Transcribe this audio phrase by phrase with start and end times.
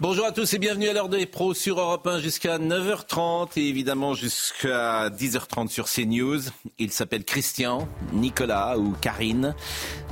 [0.00, 3.68] Bonjour à tous et bienvenue à l'heure des pros sur Europe 1 jusqu'à 9h30 et
[3.68, 6.40] évidemment jusqu'à 10h30 sur CNews.
[6.78, 9.54] Il s'appelle Christian, Nicolas ou Karine.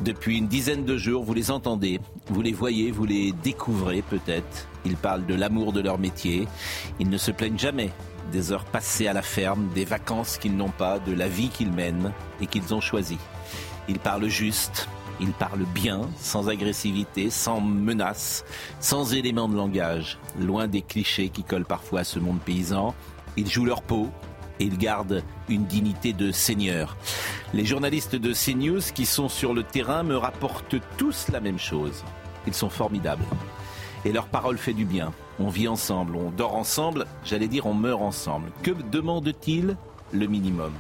[0.05, 4.69] Depuis une dizaine de jours, vous les entendez, vous les voyez, vous les découvrez peut-être.
[4.85, 6.47] Ils parlent de l'amour de leur métier.
[6.99, 7.91] Ils ne se plaignent jamais
[8.33, 11.73] des heures passées à la ferme, des vacances qu'ils n'ont pas, de la vie qu'ils
[11.73, 13.19] mènent et qu'ils ont choisie.
[13.89, 14.89] Ils parlent juste,
[15.21, 18.45] ils parlent bien, sans agressivité, sans menace,
[18.81, 22.95] sans éléments de langage, loin des clichés qui collent parfois à ce monde paysan.
[23.37, 24.09] Ils jouent leur peau
[24.61, 26.97] et ils gardent une dignité de seigneur.
[27.53, 32.05] Les journalistes de CNews qui sont sur le terrain me rapportent tous la même chose.
[32.47, 33.25] Ils sont formidables.
[34.05, 35.13] Et leur parole fait du bien.
[35.41, 38.53] On vit ensemble, on dort ensemble, j'allais dire on meurt ensemble.
[38.63, 39.77] Que demandent-ils
[40.13, 40.73] Le minimum?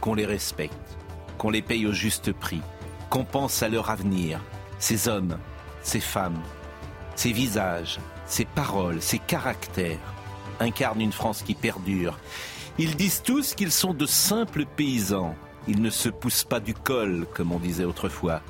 [0.00, 0.96] Qu'on les respecte,
[1.38, 2.60] qu'on les paye au juste prix,
[3.16, 4.40] qu'on pense à leur avenir.
[4.78, 5.38] Ces hommes,
[5.80, 6.42] ces femmes,
[7.14, 10.12] ces visages, ces paroles, ces caractères
[10.60, 12.18] incarnent une France qui perdure.
[12.76, 15.34] Ils disent tous qu'ils sont de simples paysans.
[15.66, 18.42] Ils ne se poussent pas du col, comme on disait autrefois.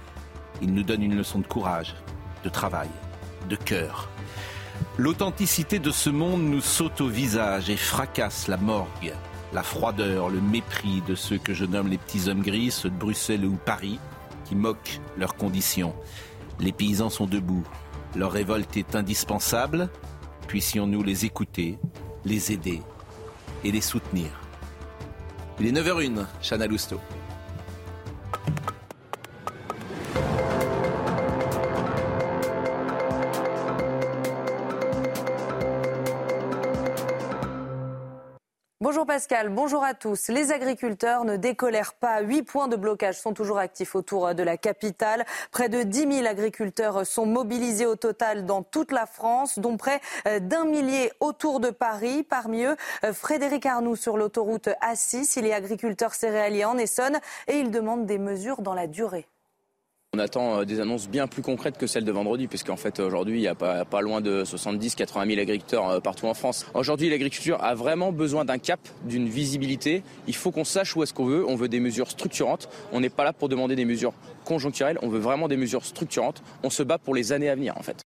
[0.61, 1.95] Ils nous donnent une leçon de courage,
[2.43, 2.91] de travail,
[3.49, 4.09] de cœur.
[4.99, 9.15] L'authenticité de ce monde nous saute au visage et fracasse la morgue,
[9.53, 12.99] la froideur, le mépris de ceux que je nomme les petits hommes gris, ceux de
[12.99, 14.01] Bruxelles ou Paris,
[14.47, 15.95] qui moquent leurs conditions.
[16.61, 17.65] Les paysans sont debout.
[18.15, 19.89] Leur révolte est indispensable.
[20.49, 21.79] Puissions-nous les écouter,
[22.25, 22.81] les aider
[23.65, 24.29] et les soutenir.
[25.59, 27.01] Il est 9h01, Chana Lousteau.
[38.87, 40.29] Bonjour Pascal, bonjour à tous.
[40.29, 42.21] Les agriculteurs ne décolèrent pas.
[42.21, 45.25] Huit points de blocage sont toujours actifs autour de la capitale.
[45.51, 50.01] Près de 10 000 agriculteurs sont mobilisés au total dans toute la France, dont près
[50.41, 52.23] d'un millier autour de Paris.
[52.23, 52.77] Parmi eux,
[53.13, 55.37] Frédéric Arnoux sur l'autoroute A6.
[55.37, 57.19] Il est agriculteur céréalier en Essonne
[57.49, 59.27] et il demande des mesures dans la durée.
[60.17, 63.43] On attend des annonces bien plus concrètes que celles de vendredi, puisqu'en fait aujourd'hui il
[63.43, 66.65] n'y a pas, pas, loin de 70-80 000 agriculteurs partout en France.
[66.73, 70.03] Aujourd'hui l'agriculture a vraiment besoin d'un cap, d'une visibilité.
[70.27, 71.45] Il faut qu'on sache où est-ce qu'on veut.
[71.47, 72.71] On veut des mesures structurantes.
[72.93, 74.15] On n'est pas là pour demander des mesures
[74.47, 74.99] conjoncturelles.
[75.03, 76.43] On veut vraiment des mesures structurantes.
[76.63, 78.06] On se bat pour les années à venir en fait.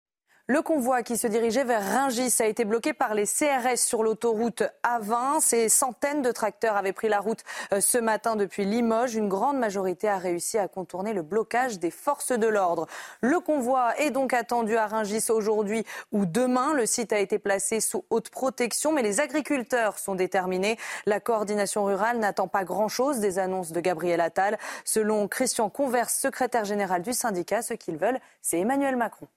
[0.50, 4.64] Le convoi qui se dirigeait vers Rungis a été bloqué par les CRS sur l'autoroute
[4.82, 5.38] A20.
[5.38, 7.44] Ces centaines de tracteurs avaient pris la route
[7.78, 9.14] ce matin depuis Limoges.
[9.14, 12.88] Une grande majorité a réussi à contourner le blocage des forces de l'ordre.
[13.20, 16.74] Le convoi est donc attendu à Rungis aujourd'hui ou demain.
[16.74, 20.78] Le site a été placé sous haute protection, mais les agriculteurs sont déterminés.
[21.06, 24.58] La coordination rurale n'attend pas grand-chose des annonces de Gabriel Attal.
[24.84, 29.28] Selon Christian Converse, secrétaire général du syndicat, ce qu'ils veulent, c'est Emmanuel Macron.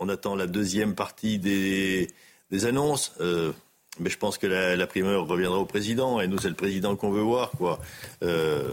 [0.00, 2.08] On attend la deuxième partie des,
[2.64, 3.12] annonces.
[3.20, 3.52] Euh,
[4.00, 6.20] mais je pense que la, primeur reviendra au président.
[6.20, 7.50] Et nous, c'est le président qu'on veut voir.
[7.52, 7.80] Quoi.
[8.22, 8.70] Euh,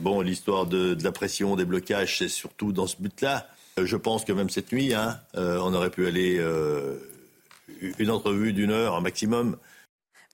[0.00, 3.48] bon, l'histoire de, la pression, des blocages, c'est surtout dans ce but-là.
[3.76, 6.40] Je pense que même cette nuit, hein, euh, on aurait pu aller
[7.98, 9.56] une entrevue d'une heure, un maximum.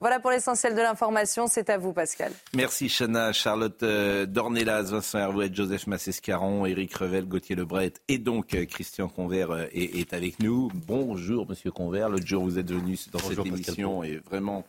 [0.02, 1.46] Voilà pour l'essentiel de l'information.
[1.46, 2.32] C'est à vous, Pascal.
[2.56, 3.32] Merci, Chana.
[3.32, 9.06] Charlotte euh, Dornelas, Vincent Hervouet, Joseph Massescaron, Éric Revel, Gauthier Lebret et donc euh, Christian
[9.06, 10.72] Convert euh, est, est, avec nous.
[10.74, 12.08] Bonjour, Monsieur Convert.
[12.08, 14.64] L'autre jour, vous êtes venu dans Bonjour, cette émission et vraiment,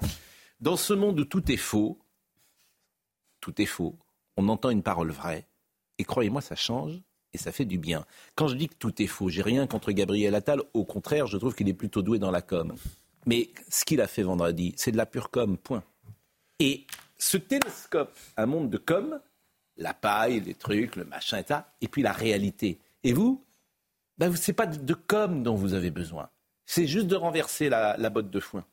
[0.60, 1.98] dans ce monde où tout est faux,
[3.42, 3.98] tout est faux,
[4.38, 5.48] on entend une parole vraie
[5.98, 7.02] et croyez-moi, ça change
[7.34, 8.06] et ça fait du bien.
[8.36, 10.62] Quand je dis que tout est faux, j'ai rien contre Gabriel Attal.
[10.76, 12.76] Au contraire, je trouve qu'il est plutôt doué dans la com.
[13.26, 15.84] Mais ce qu'il a fait vendredi, c'est de la pure com, point.
[16.60, 16.86] Et
[17.18, 19.20] ce télescope, un monde de com,
[19.78, 22.80] la paille, les trucs, le machin, etc., et puis la réalité.
[23.04, 23.44] Et vous,
[24.18, 26.30] ben, ce n'est pas de com dont vous avez besoin.
[26.66, 28.66] C'est juste de renverser la, la botte de foin.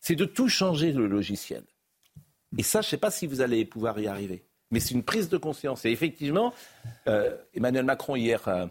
[0.00, 1.64] C'est de tout changer le logiciel.
[2.56, 4.44] Et ça, je ne sais pas si vous allez pouvoir y arriver.
[4.70, 5.84] Mais c'est une prise de conscience.
[5.84, 6.52] Et effectivement,
[7.06, 8.66] euh, Emmanuel Macron, hier, euh,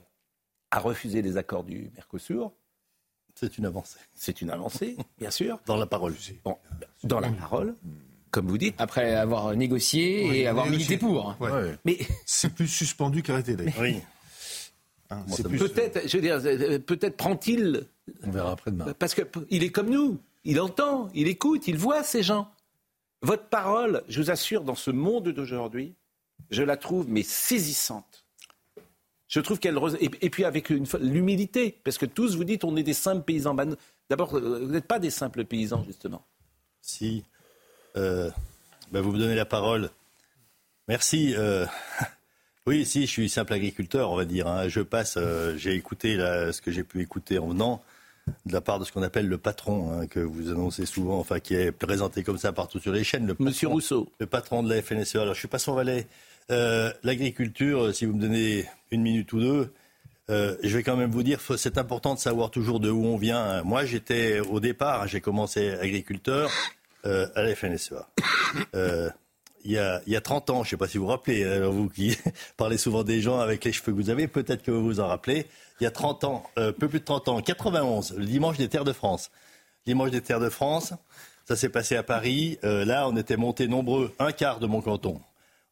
[0.72, 2.52] a refusé les accords du Mercosur.
[3.40, 4.00] C'est une avancée.
[4.16, 5.60] C'est une avancée, bien sûr.
[5.68, 6.16] Dans la parole.
[6.44, 6.58] Bon,
[7.04, 7.76] dans la parole,
[8.32, 8.74] comme vous dites.
[8.80, 10.96] Après avoir négocié Oui, et avoir négocié.
[10.96, 11.36] milité pour.
[11.40, 11.78] Ouais.
[11.86, 13.76] Mais C'est plus suspendu qu'arrêté d'ailleurs.
[13.80, 13.98] Oui.
[15.12, 15.24] Hein.
[15.58, 17.88] peut-être, je veux dire, euh, peut-être prend-il.
[18.24, 18.94] On verra après demain.
[18.98, 20.20] Parce qu'il est comme nous.
[20.44, 22.50] Il entend, il écoute, il voit ces gens.
[23.22, 25.94] Votre parole, je vous assure, dans ce monde d'aujourd'hui,
[26.50, 28.26] je la trouve mais saisissante.
[29.28, 32.94] Je trouve qu'elle et, puis avec l'humilité, parce que tous vous dites on est des
[32.94, 33.54] simples paysans.
[33.54, 33.76] Ben,
[34.10, 36.26] d'abord, euh, vous n'êtes pas des simples paysans justement.
[36.82, 37.24] Si,
[37.98, 38.30] euh,
[38.92, 39.90] ben, vous me donnez la parole.
[40.88, 41.34] Merci.
[41.36, 41.66] Euh,
[42.66, 44.48] oui, si, je suis simple agriculteur, on va dire.
[44.48, 44.70] Hein.
[44.70, 45.18] Je passe,
[45.58, 47.84] j'ai écouté ce que j'ai pu écouter en venant
[48.46, 51.40] de la part de ce qu'on appelle le patron, hein, que vous annoncez souvent, enfin
[51.40, 53.28] qui est présenté comme ça partout sur les chaînes.
[53.28, 54.10] Le Monsieur Rousseau.
[54.20, 55.16] Le patron de la FNSE.
[55.16, 56.08] Alors je suis pas son valet.
[56.50, 59.74] Euh, l'agriculture, si vous me donnez une minute ou deux,
[60.30, 63.18] euh, je vais quand même vous dire, c'est important de savoir toujours de où on
[63.18, 63.64] vient.
[63.64, 66.50] Moi, j'étais au départ, j'ai commencé agriculteur
[67.06, 68.08] euh, à la FNSEA.
[69.66, 71.10] Il y, a, il y, a, 30 ans, je ne sais pas si vous vous
[71.10, 72.18] rappelez, vous qui
[72.58, 75.08] parlez souvent des gens avec les cheveux que vous avez, peut-être que vous vous en
[75.08, 75.46] rappelez.
[75.82, 78.86] Il y a 30 ans, peu plus de 30 ans, 91, le dimanche des Terres
[78.86, 79.30] de France.
[79.86, 80.94] Dimanche des Terres de France,
[81.46, 82.58] ça s'est passé à Paris.
[82.64, 85.20] là, on était montés nombreux, un quart de mon canton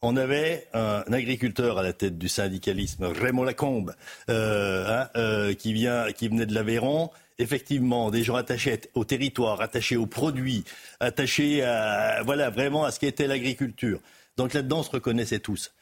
[0.06, 3.96] on avait un, agriculteur à la tête du syndicalisme, Raymond Lacombe,
[4.30, 7.10] euh, hein, euh, qui, vient, qui venait de l'Aveyron.
[7.40, 10.64] Effectivement, des gens attachés au territoire, attachés aux produits,
[11.00, 14.00] attachés à, voilà, vraiment à ce qu'était l'agriculture.
[14.38, 15.74] Donc là-dedans, on se reconnaissait tous.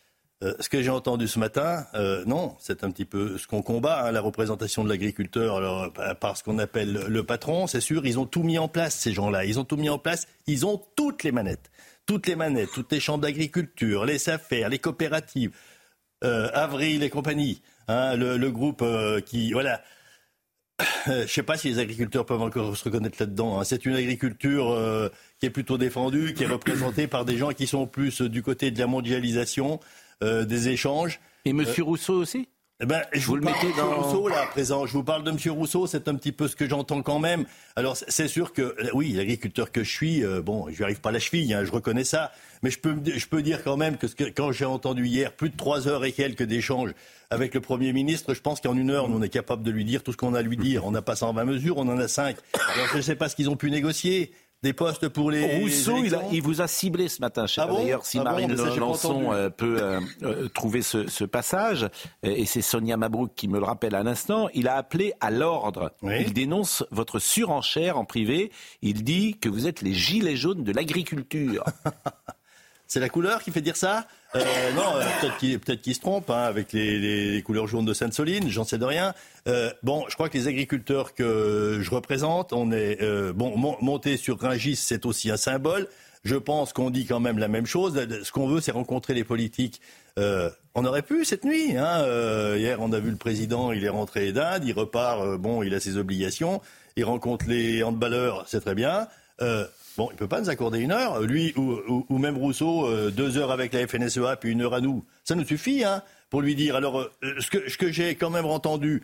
[0.42, 1.86] Euh, ce que j'ai entendu ce matin,
[2.26, 6.44] non, c'est un petit peu ce qu'on combat, hein, la représentation de l'agriculteur par ce
[6.44, 7.68] qu'on appelle le patron.
[7.68, 9.44] C'est sûr, ils ont tout mis en place, ces gens-là.
[9.44, 10.28] Ils ont tout mis en place.
[10.48, 11.70] Ils ont toutes les manettes
[12.06, 15.52] toutes les manettes, toutes les chambres d'agriculture, les affaires, les coopératives,
[16.24, 19.82] euh, Avril et compagnie, hein, le, groupe euh, qui, voilà.
[21.06, 23.60] Je ne sais pas si les agriculteurs peuvent encore se reconnaître là-dedans.
[23.60, 23.64] Hein.
[23.64, 25.10] C'est une agriculture euh,
[25.40, 28.72] qui est plutôt défendue, qui est représentée par des gens qui sont plus du côté
[28.72, 29.80] de la mondialisation,
[30.22, 31.20] des échanges.
[31.44, 31.66] Et M.
[31.82, 32.48] Rousseau aussi?
[32.82, 34.86] Eh ben, je vous, le mettez dans Rousseau là à présent.
[34.86, 35.38] Je vous parle de M.
[35.52, 37.46] Rousseau, c'est un petit peu ce que j'entends quand même.
[37.76, 41.10] Alors c'est sûr que oui, l'agriculteur que je suis, euh, bon, je n'y arrive pas
[41.10, 42.32] à la cheville, hein, je reconnais ça.
[42.64, 45.34] Mais je peux, je peux dire quand même que, ce que quand j'ai entendu hier
[45.34, 46.94] plus de trois heures et quelques d'échanges
[47.30, 49.86] avec le Premier ministre, je pense qu'en une heure, nous, on est capable de lui
[49.86, 50.86] dire tout ce qu'on a à lui dire.
[50.86, 52.36] On n'a pas 120 mesures, on en a 5.
[52.54, 54.32] Alors, je ne sais pas ce qu'ils ont pu négocier
[54.64, 55.60] des postes pour les.
[55.60, 55.98] Rousseau,
[56.32, 57.46] il, vous a ciblé ce matin.
[57.46, 61.90] Je sais ah d'ailleurs si ah Marine Lançon euh, peut euh, euh, trouver ce, passage.
[62.24, 64.48] Et c'est Sonia Mabrouk qui me le rappelle à l'instant.
[64.54, 65.92] Il a appelé à l'ordre.
[66.02, 68.52] Il dénonce votre surenchère en privé.
[68.82, 71.66] Il dit que vous êtes les gilets jaunes de l'agriculture.
[72.94, 74.06] C'est la couleur qui fait dire ça
[74.36, 74.40] euh,
[74.76, 78.78] Non, euh, peut-être qu'il se trompe hein, avec les, couleurs jaunes de Sainte-Soline, j'en sais
[78.78, 79.16] de rien.
[79.48, 83.04] Euh, bon, je crois que les agriculteurs que je représente, on est
[83.34, 85.88] bon monter sur Rungis, c'est aussi un symbole.
[86.24, 88.00] Je pense qu'on dit quand même la même chose.
[88.22, 89.82] Ce qu'on veut, c'est rencontrer les politiques.
[90.16, 91.76] on aurait pu cette nuit.
[91.76, 92.06] Hein.
[92.58, 95.40] hier, on a vu le président, il est rentré d'Inde, il repart.
[95.40, 96.62] bon, il a ses obligations.
[96.96, 99.08] Il rencontre les handballeurs, c'est très bien.
[99.98, 103.38] Bon, il ne peut pas nous accorder une heure, lui ou, même Rousseau, euh, deux
[103.38, 105.06] heures avec la FNSEA, puis une heure à nous.
[105.24, 106.76] Ça nous suffit, hein, pour lui dire.
[106.76, 109.04] Alors, euh, ce que, ce que j'ai quand même entendu,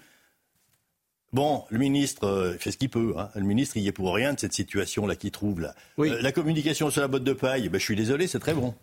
[1.32, 3.14] bon, le ministre euh, fait ce qu'il peut.
[3.18, 3.30] Hein.
[3.36, 5.76] Le ministre, il y est pour rien de cette situation-là qu'il trouve là.
[5.98, 8.74] la communication sur la botte de paille, ben, je suis désolé, c'est très bon.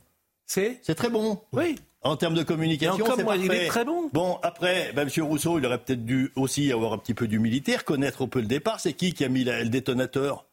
[0.47, 1.41] C'est C'est très bon.
[1.53, 1.75] Oui.
[2.03, 4.09] En termes de communication, c'est il est très bon.
[4.13, 5.25] Bon, après, ben, M.
[5.25, 8.47] Rousseau, il aurait peut-être dû aussi avoir un petit peu d'humilité, reconnaître un peu le
[8.47, 8.79] départ.
[8.79, 10.47] C'est qui qui a mis le détonateur?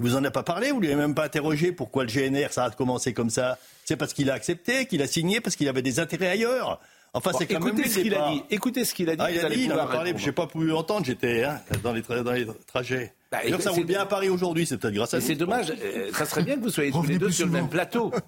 [0.00, 2.64] Vous en a pas parlé, vous lui avez même pas interrogé pourquoi le GNR ça
[2.64, 3.58] a commencé comme ça.
[3.84, 6.80] C'est parce qu'il a accepté, qu'il a signé, parce qu'il avait des intérêts ailleurs.
[7.12, 8.42] Enfin, c'est quand même ce qu'il a dit.
[8.50, 9.22] Écoutez ce qu'il a dit.
[9.24, 10.12] Ah, il a dit, il en a parlé.
[10.16, 11.04] Je n'ai pas pu entendre.
[11.04, 13.12] J'étais hein, dans, les dans les trajets.
[13.32, 14.64] Bah, ça roule bien à Paris aujourd'hui.
[14.66, 15.20] C'est peut-être grâce à.
[15.20, 15.72] C'est dommage.
[15.82, 18.12] Euh, ça serait bien que vous soyez tous les deux sur le même plateau.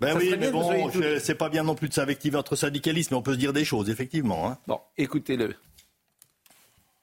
[0.00, 3.22] Ben oui, mais bon, c'est pas bien non plus de s'invectiver entre syndicalistes, mais on
[3.22, 4.48] peut se dire des choses, effectivement.
[4.48, 4.58] Hein.
[4.66, 5.54] Bon, écoutez-le.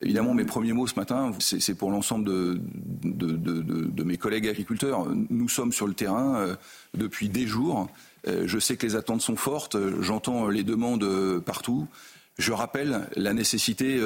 [0.01, 5.05] Évidemment, mes premiers mots ce matin, c'est pour l'ensemble de, mes collègues agriculteurs.
[5.29, 6.55] Nous sommes sur le terrain euh,
[6.93, 7.89] depuis des jours.
[8.25, 9.75] Euh, je sais que les attentes sont fortes.
[9.99, 11.85] J'entends les demandes euh, partout.
[12.37, 13.99] Je rappelle la nécessité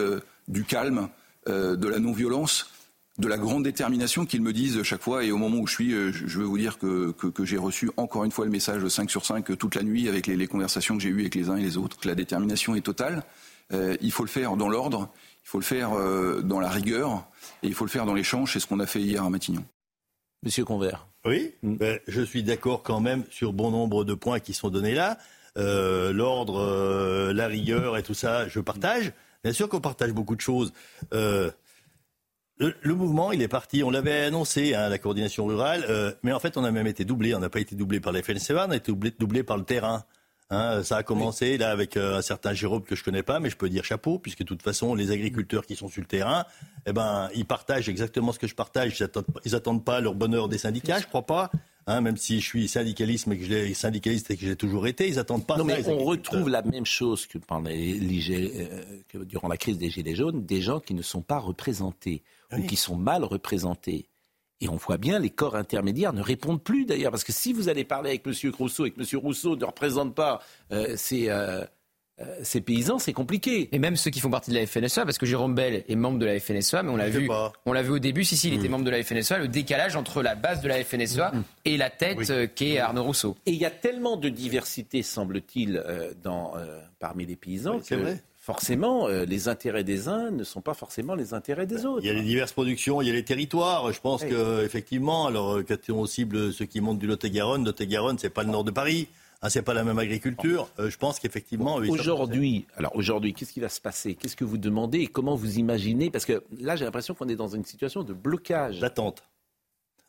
[0.48, 1.10] du calme,
[1.46, 2.72] de la non-violence,
[3.20, 5.24] de la grande détermination qu'ils me disent chaque fois.
[5.24, 8.32] Et au moment où je suis, je veux vous dire que, j'ai reçu encore une
[8.32, 11.04] fois le message de 5 sur 5 toute la nuit avec les, les conversations que
[11.04, 11.98] j'ai eues avec les uns et les autres.
[12.06, 13.22] La détermination est totale.
[13.72, 15.12] il faut le faire dans l'ordre.
[15.44, 17.28] Il faut le faire euh, dans la rigueur
[17.62, 18.54] et il faut le faire dans l'échange.
[18.54, 19.66] C'est ce qu'on a fait hier à Matignon.
[20.42, 21.08] Monsieur Convert.
[21.26, 21.76] Oui, mm.
[21.76, 25.18] ben, je suis d'accord quand même sur bon nombre de points qui sont donnés là.
[25.58, 29.14] Euh, l'ordre, euh, la rigueur et tout ça, je partage.
[29.44, 30.72] Bien sûr qu'on partage beaucoup de choses.
[31.12, 31.54] le,
[32.86, 33.84] mouvement, il est parti.
[33.84, 37.36] On l'avait annoncé, hein, la coordination rurale, mais en fait, on a même été doublé.
[37.36, 39.66] On n'a pas été doublé par la FNCA, on a été doublé, doublé par le
[39.66, 40.06] terrain.
[40.50, 43.50] Hein, ça a commencé là avec euh, un certain Jérôme que je connais pas, mais
[43.50, 46.46] je peux dire chapeau, puisque de toute façon, les agriculteurs qui sont sur le terrain,
[46.86, 49.00] eh ben, ils partagent exactement ce que je partage.
[49.00, 51.50] Ils attendent, attendent pas leur bonheur des syndicats, je crois pas.
[51.86, 55.08] Hein, même si je suis syndicaliste, mais que je syndicaliste et que j'ai toujours été,
[55.08, 55.58] ils attendent pas.
[55.58, 59.90] Non, mais on retrouve la même chose que, pendant euh, que durant la crise des
[59.90, 62.24] Gilets jaunes, des gens qui ne sont pas représentés
[62.58, 64.08] ou qui sont mal représentés.
[64.64, 67.68] Et on voit bien, les corps intermédiaires ne répondent plus d'ailleurs, parce que si vous
[67.68, 68.52] allez parler avec M.
[68.58, 69.20] Rousseau et que M.
[69.22, 70.40] Rousseau ne représente pas
[70.72, 71.66] euh, euh,
[72.22, 73.68] euh, ces, paysans, c'est compliqué.
[73.74, 76.18] Et même ceux qui font partie de la FNSEA, parce que Jérôme Bell est membre
[76.18, 77.30] de la FNSEA, mais on l'a vu,
[77.66, 78.72] on l'a vu au début, si, si, il était mm.
[78.72, 81.44] membre de la FNSEA, le décalage entre la base de la FNSEA mm.
[81.66, 83.36] et la tête qui est Arnaud Rousseau.
[83.46, 85.84] Et il y a tellement de diversité, semble-t-il,
[86.24, 86.54] dans,
[87.00, 87.82] parmi les paysans.
[87.84, 91.86] c'est vrai forcément, euh, les intérêts des uns ne sont pas forcément les intérêts des
[91.86, 92.04] autres.
[92.04, 93.90] Il y a les diverses productions, il y a les territoires.
[93.94, 97.64] Je pense qu'effectivement, que effectivement, alors euh, quand on cible ceux qui montent du Lot-et-Garonne,
[97.64, 99.08] Lot-et-Garonne, c'est pas le nord de Paris.
[99.42, 100.68] Hein, c'est pas la même agriculture.
[100.78, 101.76] Euh, je pense qu'effectivement.
[101.76, 104.16] Aujourd'hui, alors aujourd'hui, qu'est-ce qui va se passer?
[104.16, 105.00] Qu'est-ce que vous demandez?
[105.00, 106.10] Et comment vous imaginez?
[106.10, 108.82] Parce que là, j'ai l'impression qu'on est dans une situation de blocage.
[108.82, 109.24] D'attente.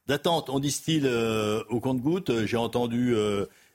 [0.08, 0.50] D'attente.
[0.50, 1.08] On distille
[1.68, 2.46] au compte-goutte.
[2.46, 3.14] J'ai entendu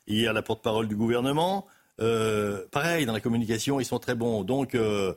[0.06, 1.66] hier la porte-parole du gouvernement.
[2.01, 4.44] Euh, pareil, dans la communication, ils sont très bons.
[4.44, 5.13] Donc, euh,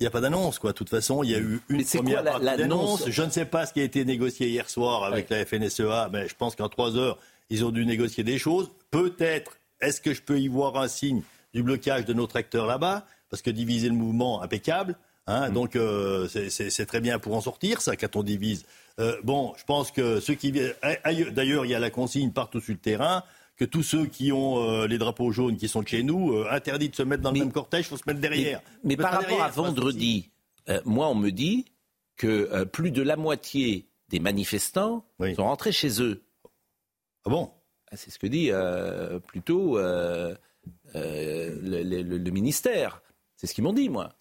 [0.00, 0.72] il n'y a pas d'annonce, quoi.
[0.72, 3.08] De toute façon, il y a eu une première quoi, d'annonce.
[3.08, 6.28] Je ne sais pas ce qui a été négocié hier soir avec la FNSEA, mais
[6.28, 7.18] je pense qu'en trois heures,
[7.50, 8.70] ils ont dû négocier des choses.
[8.90, 11.22] Peut-être, est-ce que je peux y voir un signe
[11.54, 13.06] du blocage de notre acteur là-bas?
[13.30, 14.96] Parce que diviser le mouvement, impeccable.
[15.26, 15.52] Hein, mm.
[15.52, 18.64] Donc, euh, c'est très bien pour en sortir, ça, quand on divise.
[19.22, 20.50] bon, je pense que ceux qui.
[20.50, 23.22] D'ailleurs, il y a la consigne partout sur le terrain
[23.62, 26.88] que tous ceux qui ont euh, les drapeaux jaunes qui sont chez nous, euh, interdits
[26.88, 28.60] de se mettre dans le même cortège, il faut se mettre derrière.
[28.82, 30.30] Mais, par rapport à vendredi,
[30.68, 31.66] euh, moi on me dit
[32.16, 35.04] que plus de la moitié des manifestants
[35.36, 36.24] sont rentrés chez eux.
[37.24, 37.52] Ah bon?
[37.90, 38.50] Ah, C'est ce que dit
[39.28, 40.36] plutôt le,
[42.30, 43.00] ministère.
[43.36, 44.12] C'est ce qu'ils m'ont dit, moi.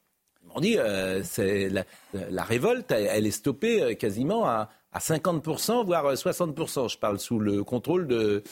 [0.44, 0.78] Ils m'ont dit
[1.24, 6.90] c'est la, révolte, elle, est stoppée quasiment à, à 50%, voire 60%.
[6.90, 8.44] Je parle sous le contrôle de,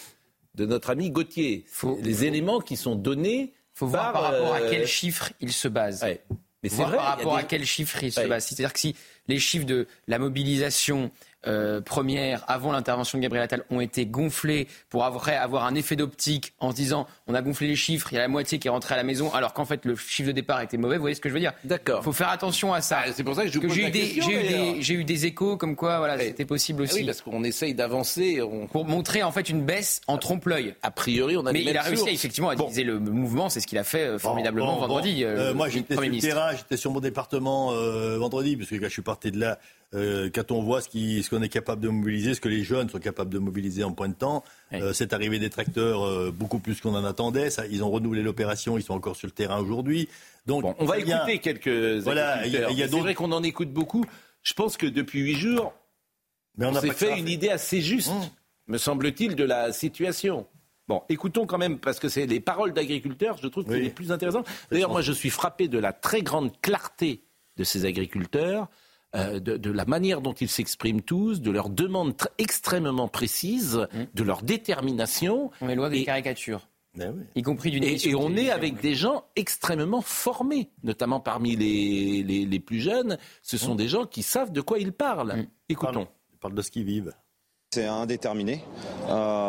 [0.59, 1.65] de notre ami Gauthier.
[2.03, 3.53] les éléments qui sont donnés.
[3.75, 6.05] Il faut voir par rapport à quel chiffre il se base.
[6.61, 6.97] Mais c'est vrai.
[6.97, 8.45] Par rapport à quel chiffre il se base.
[8.45, 8.95] C'est-à-dire que si
[9.27, 11.11] les chiffres de la mobilisation
[11.47, 15.95] euh, premières, avant l'intervention de Gabriel Attal, ont été gonflées pour avoir, avoir un effet
[15.95, 18.67] d'optique en se disant on a gonflé les chiffres, il y a la moitié qui
[18.67, 20.95] est rentrée à la maison, alors qu'en fait le chiffre de départ était mauvais.
[20.95, 21.53] Vous voyez ce que je veux dire?
[21.63, 21.99] D'accord.
[22.01, 23.03] Il faut faire attention à ça.
[23.05, 25.99] Ah, c'est pour ça que je j'ai eu, des, j'ai eu, des échos comme quoi
[25.99, 26.99] voilà, c'était possible ah aussi.
[26.99, 28.41] oui, parce qu'on essaye d'avancer.
[28.71, 30.75] Pour montrer en fait une baisse en trompe-l'œil.
[30.81, 33.67] A priori, on a Mais il a réussi effectivement à diviser le mouvement, c'est ce
[33.67, 35.23] qu'il a fait euh, formidablement vendredi.
[35.23, 37.73] Euh, moi j'étais sur le terrain, j'étais sur mon département
[38.17, 39.59] vendredi, parce que quand je suis parti de là,
[39.95, 42.99] euh, quand on voit ce qu'on est capable de mobiliser, ce que les jeunes sont
[42.99, 44.43] capables de mobiliser en point de temps,
[44.73, 47.49] euh, c'est arrivé des tracteurs euh, beaucoup plus qu'on en attendait.
[47.49, 50.07] Ça, ils ont renouvelé l'opération, ils sont encore sur le terrain aujourd'hui.
[50.45, 54.05] Donc, on va écouter quelques voilà, il y a, C'est vrai qu'on en écoute beaucoup.
[54.43, 55.73] Je pense que depuis huit jours,
[56.57, 58.29] Mais on, s'est fait une idée assez juste, mmh.
[58.67, 60.45] me semble-t-il, de la situation.
[60.87, 63.89] Bon, écoutons quand même, parce que c'est les paroles d'agriculteurs, je trouve que c'est les
[63.89, 64.47] plus intéressantes.
[64.71, 67.23] D'ailleurs, moi, je suis frappé de la très grande clarté
[67.57, 68.69] de ces agriculteurs.
[69.15, 73.97] Euh, de, la manière dont ils s'expriment tous, de leurs demandes extrêmement précises, mmh.
[74.13, 75.49] de leur détermination.
[75.61, 76.67] On est loin des caricatures.
[76.95, 81.55] Ben y compris d'une et, et, on est avec des gens extrêmement formés, notamment parmi
[81.55, 83.17] les, les, plus jeunes.
[83.41, 83.77] Ce sont mmh.
[83.77, 85.37] des gens qui savent de quoi ils parlent.
[85.37, 85.47] Mmh.
[85.69, 86.07] Écoutons.
[86.31, 87.13] Ils parlent de ce qu'ils vivent.
[87.71, 88.63] C'est indéterminé.
[89.07, 89.48] Euh,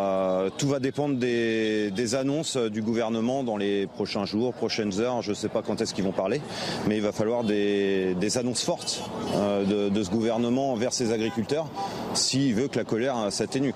[0.57, 5.23] tout va dépendre des, annonces du gouvernement dans les prochains jours, prochaines heures.
[5.23, 6.41] Je ne sais pas quand est-ce qu'ils vont parler,
[6.87, 9.03] mais il va falloir des, annonces fortes
[9.35, 11.67] euh, de, ce gouvernement envers ses agriculteurs
[12.15, 13.73] s'il veut que la colère s'atténue.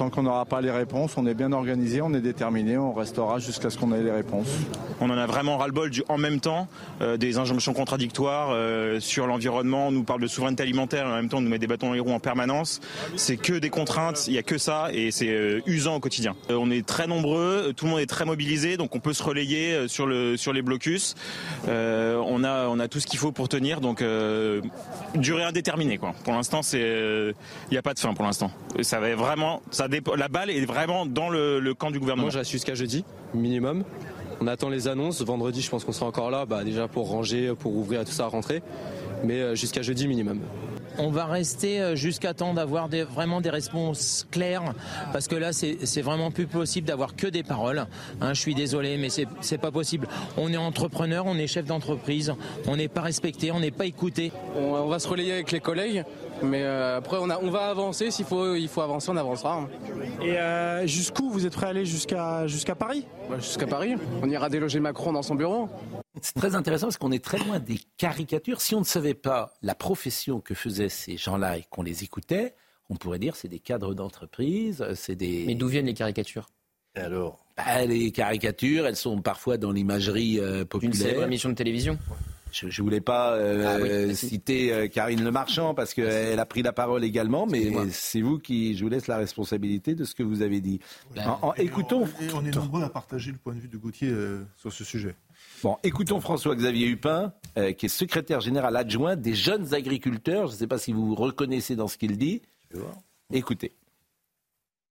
[0.00, 3.38] Tant qu'on n'aura pas les réponses, on est bien organisé, on est déterminé, on restera
[3.38, 4.48] jusqu'à ce qu'on ait les réponses.
[4.98, 6.68] On en a vraiment ras-le-bol en même temps
[7.02, 8.56] euh, des injonctions contradictoires
[9.00, 9.88] sur l'environnement.
[9.88, 11.88] On nous parle de souveraineté alimentaire et en même temps on nous met des bâtons
[11.88, 12.80] dans les roues en permanence.
[13.16, 16.34] C'est que des contraintes, il n'y a que ça et c'est euh, usant au quotidien.
[16.48, 19.22] Euh, on est très nombreux, tout le monde est très mobilisé, donc on peut se
[19.22, 21.14] relayer euh, sur, le, sur les blocus.
[21.68, 24.02] on, a, on a tout ce qu'il faut pour tenir, donc
[25.14, 25.98] durée indéterminée.
[25.98, 26.14] Quoi.
[26.24, 27.34] Pour l'instant, il
[27.70, 28.50] n'y a pas de fin pour l'instant.
[28.80, 32.30] Ça va vraiment, ça la balle est vraiment dans le, camp du gouvernement.
[32.30, 33.04] Moi, je jusqu'à jeudi,
[33.34, 33.84] minimum.
[34.40, 35.20] On attend les annonces.
[35.22, 38.24] Vendredi, je pense qu'on sera encore là, bah, déjà pour ranger, pour ouvrir tout ça
[38.24, 38.62] à rentrer.
[39.24, 40.40] Mais jusqu'à jeudi minimum.
[40.98, 44.74] on va rester jusqu'à temps d'avoir vraiment des réponses claires,
[45.12, 47.86] parce que là, c'est vraiment plus possible d'avoir que des paroles.
[48.20, 50.08] Hein, je suis désolé, mais c'est pas possible.
[50.36, 52.32] On est entrepreneur, on est chef d'entreprise,
[52.66, 54.32] on n'est pas respecté, on n'est pas écouté.
[54.56, 56.04] On, va se relayer avec les collègues,
[56.42, 58.10] mais euh, après on, a, on va avancer.
[58.10, 59.68] S'il faut, il faut avancer, on avancera.
[60.22, 63.06] Et euh, jusqu'où vous êtes prêt à aller jusqu'à jusqu'à Paris?
[63.36, 63.94] Jusqu'à Paris.
[64.22, 65.68] On ira déloger Macron dans son bureau.
[66.22, 68.60] C'est très intéressant parce qu'on est très loin des caricatures.
[68.60, 72.54] Si on ne savait pas la profession que faisaient ces gens-là et qu'on les écoutait,
[72.88, 75.44] on pourrait dire c'est des cadres d'entreprise, c'est des.
[75.46, 76.50] Mais d'où viennent les caricatures?
[76.96, 77.44] Et alors?
[77.56, 81.18] Bah, Les caricatures, elles sont parfois dans l'imagerie euh, populaire.
[81.18, 81.98] Une émission de télévision
[82.52, 86.62] je ne voulais pas euh, ah citer euh, Karine Le Marchand parce qu'elle a pris
[86.62, 90.22] la parole également, mais c'est vous qui, je vous laisse la responsabilité de ce que
[90.22, 90.80] vous avez dit.
[91.14, 92.08] Ben, écoutons.
[92.34, 94.12] On, est nombreux à partager le point de vue de Gauthier
[94.56, 95.14] sur ce sujet.
[95.62, 97.32] Bon, écoutons François-Xavier Hupin,
[97.76, 100.46] qui est secrétaire général adjoint des jeunes agriculteurs.
[100.46, 102.42] Je ne sais pas si vous reconnaissez dans ce qu'il dit.
[103.32, 103.72] Écoutez.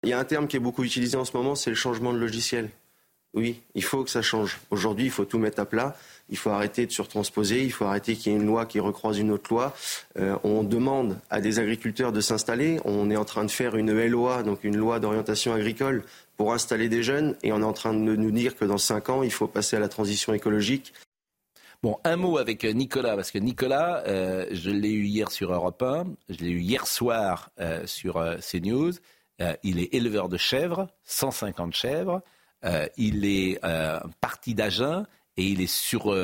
[0.04, 2.12] Il y a un terme qui est beaucoup utilisé en ce moment, c'est le changement
[2.12, 2.71] de logiciel.
[3.35, 4.59] Oui, il faut que ça change.
[4.71, 5.97] Aujourd'hui, il faut tout mettre à plat.
[6.32, 7.62] Il faut arrêter de surtransposer.
[7.62, 9.74] Il faut arrêter qu'il y ait une loi qui recroise une autre loi.
[10.18, 12.80] Euh, on demande à des agriculteurs de s'installer.
[12.86, 16.04] On est en train de faire une LOA, donc une loi d'orientation agricole,
[16.38, 17.36] pour installer des jeunes.
[17.42, 19.76] Et on est en train de nous dire que dans cinq ans, il faut passer
[19.76, 20.94] à la transition écologique.
[21.82, 25.82] Bon, un mot avec Nicolas, parce que Nicolas, euh, je l'ai eu hier sur Europe
[25.82, 28.92] 1, je l'ai eu hier soir euh, sur CNews.
[29.64, 32.22] Il est éleveur de chèvres, 150 chèvres.
[32.96, 33.60] Il est
[34.20, 35.04] parti d'Agen
[35.36, 36.14] et il est sur,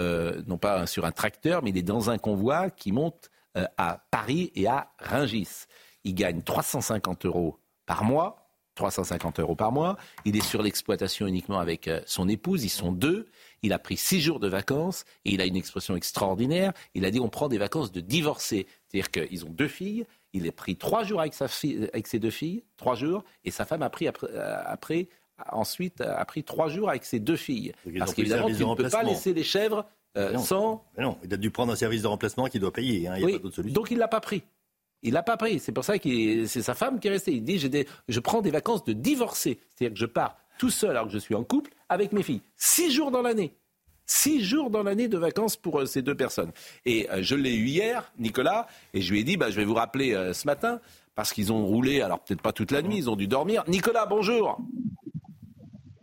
[0.47, 4.53] non pas sur un tracteur, mais il est dans un convoi qui monte à Paris
[4.55, 5.67] et à Ringis.
[6.05, 8.45] Il gagne 350 euros par mois.
[8.75, 9.97] 350 euros par mois.
[10.25, 12.63] Il est sur l'exploitation uniquement avec son épouse.
[12.63, 13.27] Ils sont deux.
[13.63, 16.73] Il a pris six jours de vacances et il a une expression extraordinaire.
[16.95, 18.69] Il a dit on prend des vacances de divorcés.
[18.87, 22.19] C'est-à-dire qu'ils ont deux filles il a pris trois jours avec, sa fille, avec ses
[22.19, 24.63] deux filles, trois jours, et sa femme a pris après, euh,
[25.51, 27.73] ensuite a pris trois jours avec ses deux filles.
[27.99, 30.85] Parce qu'évidemment, tu ne peux pas laisser les chèvres euh, sans.
[30.99, 33.09] non, il a dû prendre un service de remplacement qu'il doit payer.
[33.09, 33.75] Hein, il a pas solution.
[33.75, 34.43] Donc il ne l'a pas pris.
[35.03, 35.61] Il l'a pas pris.
[35.61, 37.33] C'est pour ça que c'est sa femme qui est restée.
[37.33, 37.59] Il dit
[38.09, 39.59] je prends des vacances de divorcé.
[39.75, 42.43] C'est-à-dire que je pars tout seul alors que je suis en couple avec mes filles.
[42.57, 43.55] Six jours dans l'année.
[44.07, 46.51] Six jours dans l'année de vacances pour euh, ces deux personnes.
[46.87, 49.67] Et euh, je l'ai eu hier, Nicolas, et je lui ai dit, bah, je vais
[49.67, 50.81] vous rappeler euh, ce matin,
[51.15, 53.65] parce qu'ils ont roulé, alors peut-être pas toute la nuit, ils ont dû dormir.
[53.69, 54.59] Nicolas, bonjour.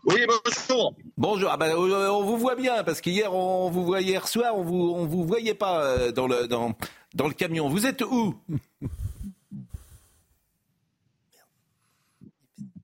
[0.06, 0.96] Oui, bonjour.
[1.18, 1.50] Bonjour.
[1.52, 4.94] Ah bah, on vous voit bien parce qu'hier on vous voyait hier soir, on vous
[4.96, 6.74] on vous voyait pas dans le dans
[7.16, 7.70] dans le camion.
[7.70, 8.36] Vous êtes où?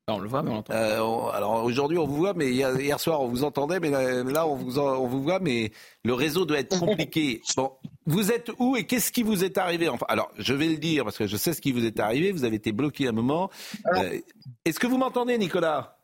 [0.08, 0.74] On le voit, mais on l'entend.
[0.74, 4.56] Euh, alors aujourd'hui, on vous voit, mais hier, soir, on vous entendait, mais là, on
[4.56, 5.72] vous, on vous voit, mais
[6.04, 7.42] le réseau doit être compliqué.
[7.56, 7.72] Bon,
[8.06, 9.88] vous êtes où et qu'est-ce qui vous est arrivé?
[9.90, 12.32] Enfin, Alors, je vais le dire parce que je sais ce qui vous est arrivé.
[12.32, 13.50] Vous avez été bloqué un moment.
[13.96, 14.20] Euh,
[14.66, 16.01] est-ce que vous m'entendez, Nicolas?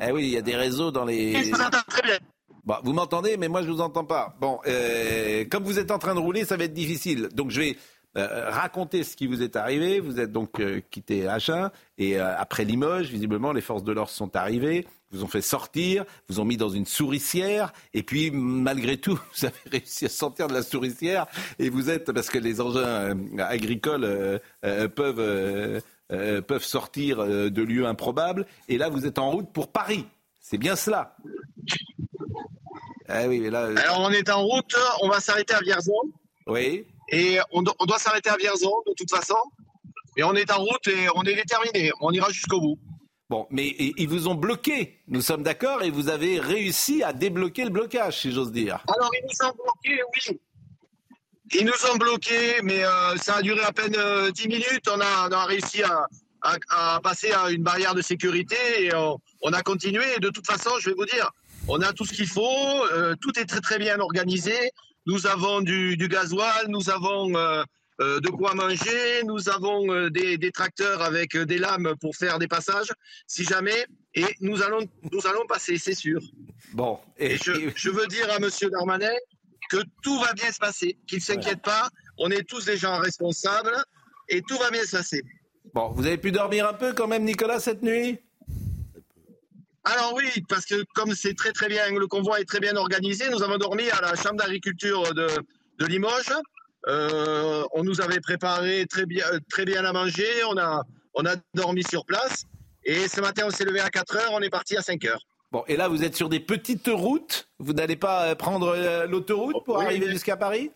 [0.00, 1.50] Eh oui, il y a des réseaux dans les.
[1.88, 2.18] Très bien.
[2.64, 4.36] Bon, vous m'entendez, mais moi je vous entends pas.
[4.40, 7.28] Bon, euh, comme vous êtes en train de rouler, ça va être difficile.
[7.32, 7.76] Donc je vais
[8.18, 10.00] euh, racontez ce qui vous est arrivé.
[10.00, 14.36] Vous êtes donc euh, quitté Agen et après Limoges, visiblement, les forces de l'ordre sont
[14.36, 19.18] arrivées, vous ont fait sortir, vous ont mis dans une souricière et puis malgré tout,
[19.36, 21.26] vous avez réussi à sortir de la souricière
[21.58, 24.40] et vous êtes parce que les engins agricoles
[24.94, 30.06] peuvent peuvent sortir de lieux improbables et là vous êtes en route pour Paris.
[30.40, 31.16] C'est bien cela.
[33.08, 35.92] Ah oui, là, Alors on est en route, on va s'arrêter à Vierzon.
[36.46, 36.86] Oui.
[37.10, 39.36] Et on, doit s'arrêter à Vierzon de toute façon.
[40.16, 41.90] Et on est en route et on est déterminé.
[42.00, 42.78] On ira jusqu'au bout.
[43.28, 47.62] Bon, mais ils vous ont bloqué, nous sommes d'accord, et vous avez réussi à débloquer
[47.62, 48.82] le blocage, si j'ose dire.
[48.88, 50.40] Alors, ils nous ont bloqués, oui.
[51.52, 54.88] Ils nous ont bloqués, mais euh, ça a duré à peine euh, dix 10 minutes.
[54.90, 60.04] On a, réussi à, passer à une barrière de sécurité et on, a continué.
[60.16, 61.30] Et de toute façon, je vais vous dire,
[61.68, 62.84] on a tout ce qu'il faut.
[62.92, 64.72] Euh, tout est très, très bien organisé.
[65.06, 67.62] Nous avons du, gasoil, nous avons euh,
[68.00, 72.48] euh, de quoi manger, nous avons euh, des, tracteurs avec des lames pour faire des
[72.48, 72.92] passages,
[73.26, 76.20] si jamais, et nous allons, nous allons passer, c'est sûr.
[76.72, 76.98] Bon.
[77.18, 78.48] Et, je, veux dire à M.
[78.70, 79.12] Darmanin
[79.70, 82.98] que tout va bien se passer, qu'il ne s'inquiète pas, on est tous des gens
[82.98, 83.76] responsables,
[84.28, 85.22] et tout va bien se passer.
[85.72, 88.18] Bon, vous avez pu dormir un peu quand même, Nicolas, cette nuit?
[89.84, 93.30] Alors oui, parce que comme c'est très très bien, le convoi est très bien organisé,
[93.30, 95.28] nous avons dormi à la chambre d'agriculture de,
[95.86, 96.34] Limoges.
[96.88, 101.36] Euh, on nous avait préparé très bien, très bien à manger, on a, on a
[101.54, 102.44] dormi sur place.
[102.84, 105.26] Et ce matin, on s'est levé à 4 heures, on est parti à 5 heures.
[105.52, 109.06] Bon, et là, vous êtes sur des petites routes Vous n'allez pas euh, prendre euh,
[109.06, 110.70] l'autoroute pour arriver jusqu'à Paris?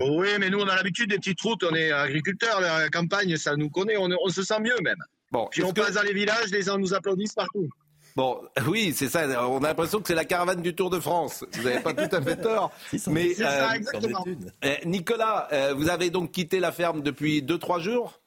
[0.00, 1.64] Oui, mais nous, on a l'habitude des petites routes.
[1.64, 2.60] On est agriculteurs.
[2.60, 3.96] La campagne, ça nous connaît.
[3.96, 5.02] On, se sent mieux même.
[5.32, 7.68] Bon, Puis on passe dans les villages, les gens nous applaudissent partout.
[8.16, 9.48] Bon, oui, c'est ça.
[9.48, 11.44] On a l'impression que c'est la caravane du Tour de France.
[11.52, 12.72] Vous n'avez pas tout à fait tort.
[13.08, 14.24] mais ça, euh, exactement.
[14.62, 18.20] Eh, Nicolas, euh, vous avez donc quitté la ferme depuis 2-3 jours?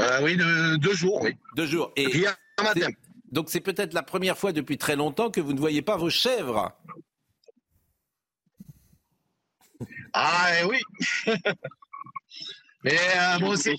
[0.00, 1.36] Euh, Oui, deux, jours, oui.
[1.56, 1.92] Deux jours.
[1.96, 2.24] Et
[2.62, 2.88] matin.
[3.30, 6.10] Donc c'est peut-être la première fois depuis très longtemps que vous ne voyez pas vos
[6.10, 6.72] chèvres.
[10.12, 10.82] Ah eh oui.
[12.82, 13.76] Mais euh, bon, c'est,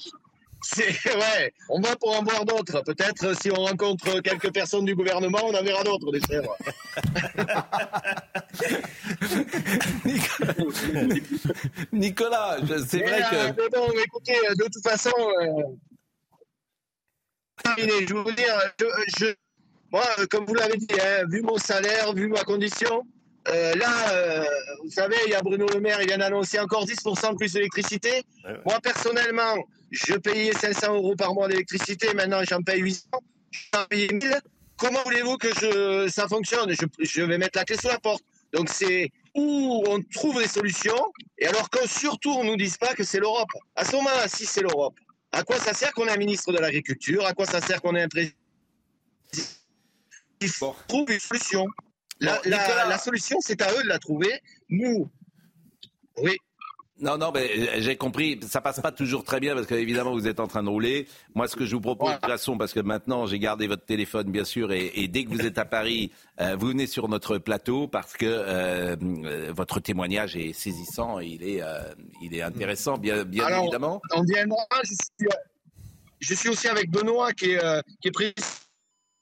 [0.78, 2.82] ouais, on va pour en voir d'autres.
[2.84, 6.56] Peut-être si on rencontre quelques personnes du gouvernement, on en verra d'autres des chèvres.
[11.92, 12.58] Nicolas,
[12.88, 13.36] c'est vrai que.
[13.36, 15.12] Euh, mais bon, écoutez, de toute façon,
[17.68, 18.54] euh, je vous dire,
[19.20, 19.28] je,
[19.92, 23.06] moi, comme vous l'avez dit, hein, vu mon salaire, vu ma condition,
[23.48, 24.46] euh, là, euh,
[24.84, 27.54] vous savez, il y a Bruno Le Maire, il vient d'annoncer encore 10% de plus
[27.54, 28.24] d'électricité.
[28.66, 29.56] Moi, personnellement,
[29.90, 33.02] je payais 500 euros par mois d'électricité, maintenant j'en paye 800,
[33.74, 34.40] j'en paye 1000.
[34.78, 36.74] Comment voulez-vous que je, ça fonctionne?
[36.74, 38.24] Je, je, vais mettre la clé sous la porte.
[38.54, 41.04] Donc c'est où on trouve des solutions,
[41.38, 43.50] et alors que surtout on ne nous dise pas que c'est l'Europe.
[43.76, 44.96] À ce moment-là, si c'est l'Europe,
[45.32, 47.26] à quoi ça sert qu'on ait un ministre de l'Agriculture?
[47.26, 48.36] À quoi ça sert qu'on ait un président?
[50.42, 51.68] Il faut trouver une solution.
[52.20, 54.42] La, solution, c'est à eux de la trouver.
[54.70, 55.10] Nous,
[56.18, 56.38] oui.
[57.02, 58.40] Non, non, mais j'ai compris.
[58.48, 61.08] Ça passe pas toujours très bien parce qu'évidemment vous êtes en train de rouler.
[61.34, 63.86] Moi, ce que je vous propose de toute façon, parce que maintenant j'ai gardé votre
[63.86, 67.40] téléphone bien sûr, et, dès que vous êtes à Paris, euh, vous venez sur notre
[67.40, 71.62] plateau parce que euh, euh, votre témoignage est saisissant, il est,
[72.22, 74.02] il est intéressant, bien, bien évidemment.
[74.14, 75.30] Je suis,
[76.20, 78.61] je suis aussi avec Benoît qui est, qui est président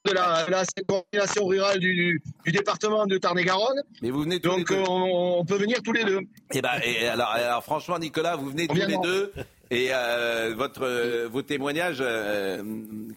[0.06, 3.82] de la, la coordination rurale du, du, département de Tarn-et-Garonne.
[4.02, 4.84] Mais vous venez tous Donc les deux.
[4.88, 6.20] On, on, peut venir tous les deux.
[6.20, 9.34] Et, eh ben, et alors, alors, franchement, Nicolas, vous venez tous les deux.
[9.72, 12.64] Et euh, votre, euh, vos témoignages, euh,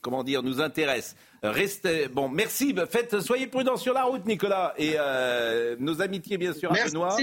[0.02, 1.16] comment dire, nous intéressent.
[1.42, 2.74] Restez, bon, merci.
[2.90, 4.96] Faites, soyez prudents sur la route, Nicolas, et
[5.78, 7.16] nos amitiés, bien sûr, à Benoît.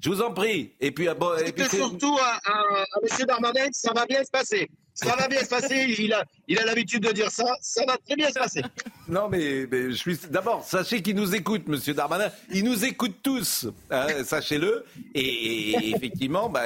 [0.00, 0.72] Je vous en prie.
[0.80, 3.26] Et puis, bon, et puis surtout à, à, à M.
[3.26, 4.68] Darmanin, ça va bien se passer.
[4.94, 5.94] Ça va bien se passer.
[5.98, 7.44] Il a, il a l'habitude de dire ça.
[7.60, 8.62] Ça va très bien se passer.
[9.08, 10.18] Non, mais, je suis.
[10.28, 12.30] D'abord, sachez qu'il nous écoute, Monsieur Darmanin.
[12.52, 13.66] Il nous écoute tous.
[13.90, 14.84] Hein, sachez-le.
[15.14, 16.64] Et, effectivement, bah,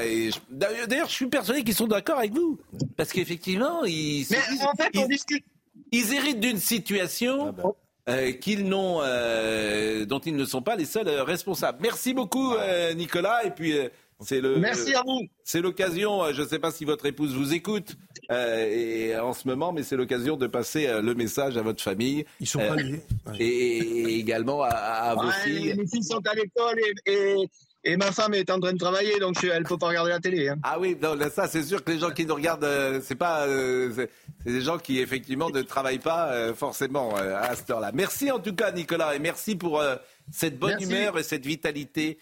[0.51, 2.59] d'ailleurs, je suis persuadé qu'ils sont d'accord avec vous,
[2.97, 4.27] parce qu'effectivement, ils.
[4.31, 5.45] Mais en fait, on discute.
[5.93, 7.49] Ils héritent d'une situation.
[7.49, 7.71] Ah bah.
[8.09, 11.79] Euh, qu'ils n'ont, euh, dont ils ne sont pas les seuls euh, responsables.
[11.81, 12.55] Merci beaucoup,
[12.97, 13.45] Nicolas.
[13.45, 13.75] Et puis,
[14.21, 14.59] c'est le.
[14.59, 15.21] Merci à vous.
[15.45, 16.33] C'est l'occasion.
[16.33, 17.97] Je ne sais pas si votre épouse vous écoute.
[18.31, 21.83] Euh, et en ce moment, mais c'est l'occasion de passer euh, le message à votre
[21.83, 22.25] famille.
[22.41, 23.03] Ils sont pas liés.
[23.29, 25.75] Euh, et, également à, vos filles.
[25.77, 27.49] Mes filles sont à l'école et, et,
[27.97, 30.49] ma femme est en train de travailler, donc elle ne peut pas regarder la télé.
[30.49, 30.57] Hein.
[30.63, 34.53] Ah oui, non, ça c'est sûr que les gens qui nous regardent, c'est pas, c'est
[34.53, 37.91] des gens qui effectivement ne travaillent pas forcément à cette heure-là.
[37.93, 39.83] Merci en tout cas, Nicolas, et merci pour
[40.31, 42.19] cette bonne humeur et cette vitalité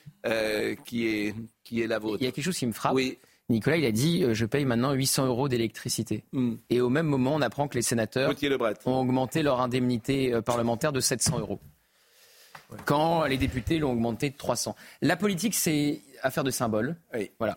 [0.85, 2.19] qui est qui est la vôtre.
[2.21, 2.95] Il y a quelque chose qui me frappe.
[2.95, 3.19] Oui.
[3.51, 6.25] Nicolas, il a dit euh, je paye maintenant 800 euros d'électricité.
[6.33, 6.55] Hmm.
[6.71, 8.33] Et au même moment, on apprend que les sénateurs
[8.87, 11.61] ont augmenté leur indemnité euh, parlementaire de 700 euros.
[12.85, 14.77] Quand les députés l'ont augmenté de 300.
[15.03, 16.97] La politique, c'est affaire de symbole.
[17.15, 17.31] Oui.
[17.39, 17.57] Voilà.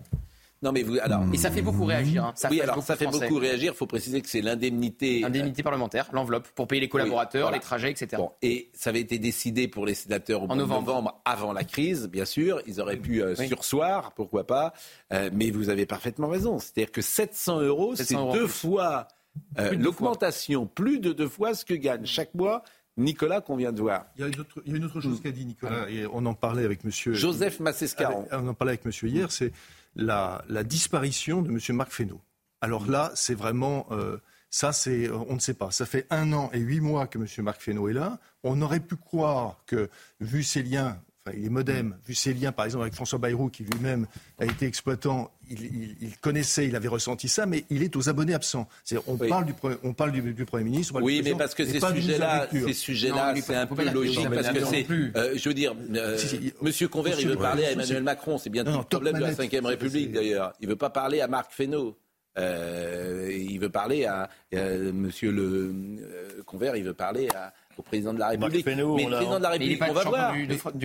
[0.63, 1.23] Non, mais vous, alors.
[1.33, 2.23] Et ça fait beaucoup réagir.
[2.23, 2.31] Hein.
[2.35, 3.73] Ça oui, alors ça fait beaucoup réagir.
[3.73, 5.23] Il faut préciser que c'est l'indemnité.
[5.23, 8.15] Euh, indemnité parlementaire, l'enveloppe, pour payer les collaborateurs, les trajets, etc.
[8.17, 11.21] Bon, et ça avait été décidé pour les sénateurs au en novembre.
[11.25, 12.61] avant la crise, bien sûr.
[12.65, 14.73] Ils auraient pu euh, sursoir, pourquoi pas.
[15.11, 16.59] Euh, mais vous avez parfaitement raison.
[16.59, 19.09] C'est-à-dire que 700 euros, c'est deux fois
[19.57, 22.63] l'augmentation, plus de deux fois ce que gagne chaque mois
[22.97, 24.05] Nicolas qu'on vient de voir.
[24.15, 26.63] Il y a une autre, une autre chose qu'a dit Nicolas, et on en parlait
[26.63, 27.13] avec monsieur.
[27.13, 28.27] Joseph Massescaron.
[28.31, 29.51] On en parlait avec monsieur hier, c'est
[29.95, 31.59] la, disparition de M.
[31.75, 32.21] Marc Fesneau.
[32.61, 33.87] Alors là, c'est vraiment.
[33.91, 34.17] Euh,
[34.49, 35.71] ça, c'est, on ne sait pas.
[35.71, 37.25] Ça fait un an et huit mois que M.
[37.39, 38.19] Marc Fesneau est là.
[38.43, 42.65] On aurait pu croire que, vu ses liens il est modem, vu ses liens par
[42.65, 44.07] exemple avec François Bayrou, qui lui-même
[44.39, 48.67] a été exploitant, il, connaissait, il avait ressenti ça, mais il est aux abonnés absents.
[49.07, 50.99] On, parle du, on parle du, Premier ministre.
[51.01, 54.85] Oui, mais parce que ces sujets-là, ces sujets-là, c'est un peu logique, parce que c'est,
[54.89, 56.17] euh, je veux dire, euh,
[56.61, 59.31] Monsieur Convert, il veut parler à Emmanuel Macron, c'est bien tout le problème de la
[59.31, 60.53] Ve République d'ailleurs.
[60.59, 61.97] Il veut pas parler à Marc Fesneau.
[62.35, 68.19] Euh, il veut parler à Monsieur le Convert, il veut parler à, au président de
[68.19, 68.65] la République.
[68.65, 70.33] mais le président de la République, on va voir.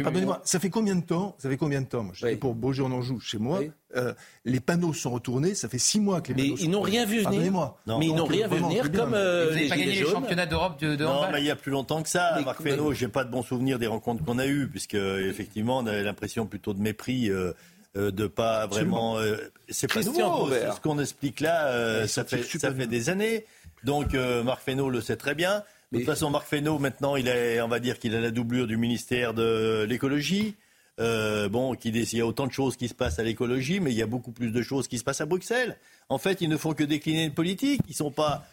[0.03, 2.03] Pardonnez-moi, ça fait combien de temps Ça fait combien de temps?
[2.03, 3.61] Moi, j'étais pour Beaujeu en Anjou, chez moi.
[3.97, 4.13] Euh,
[4.45, 5.55] les panneaux sont retournés.
[5.55, 6.57] Ça fait six mois que les mais panneaux.
[6.57, 7.53] Mais ils n'ont rien vu venir.
[7.87, 11.05] Non, mais ils n'ont rien vu venir comme euh, gagné les championnats d'Europe de, de
[11.05, 12.41] Non, mais il y a plus longtemps que ça.
[12.45, 15.87] Marc Fesneau, j'ai pas de bons souvenirs des rencontres qu'on a eues, puisque effectivement, on
[15.87, 17.31] avait l'impression plutôt de mépris.
[17.31, 17.53] Euh,
[17.97, 19.19] euh, de pas vraiment.
[19.19, 19.37] Euh,
[19.69, 20.51] c'est pas nouveau.
[20.51, 23.47] Ce qu'on explique là, ça, fait, ça fait des années.
[23.85, 25.63] Donc Marc Fesneau le sait très bien.
[25.93, 28.67] De toute façon, Marc Fesneau, maintenant, il est, on va dire qu'il a la doublure
[28.67, 30.55] du ministère de l'écologie.
[31.01, 33.93] Euh, bon, qu'il il y a autant de choses qui se passent à l'écologie, mais
[33.93, 35.79] il y a beaucoup plus de choses qui se passent à Bruxelles.
[36.09, 37.81] En fait, ils ne font que décliner une politique.
[37.89, 38.45] Ils sont pas,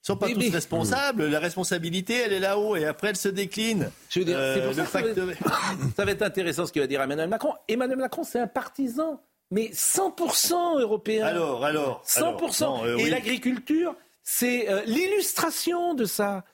[0.00, 1.26] sont pas tous responsables.
[1.26, 3.90] La responsabilité, elle est là-haut, et après, elle se décline.
[4.08, 5.00] Je veux dire, c'est pour ça, ça,
[5.96, 7.52] ça va être intéressant ce qu'il va dire Emmanuel Macron.
[7.66, 9.20] Emmanuel Macron, c'est un partisan,
[9.50, 11.26] mais 100% européen.
[11.26, 12.62] Alors, alors, 100%.
[12.62, 13.10] Alors, et oui.
[13.10, 16.44] l'agriculture, c'est euh, l'illustration de ça.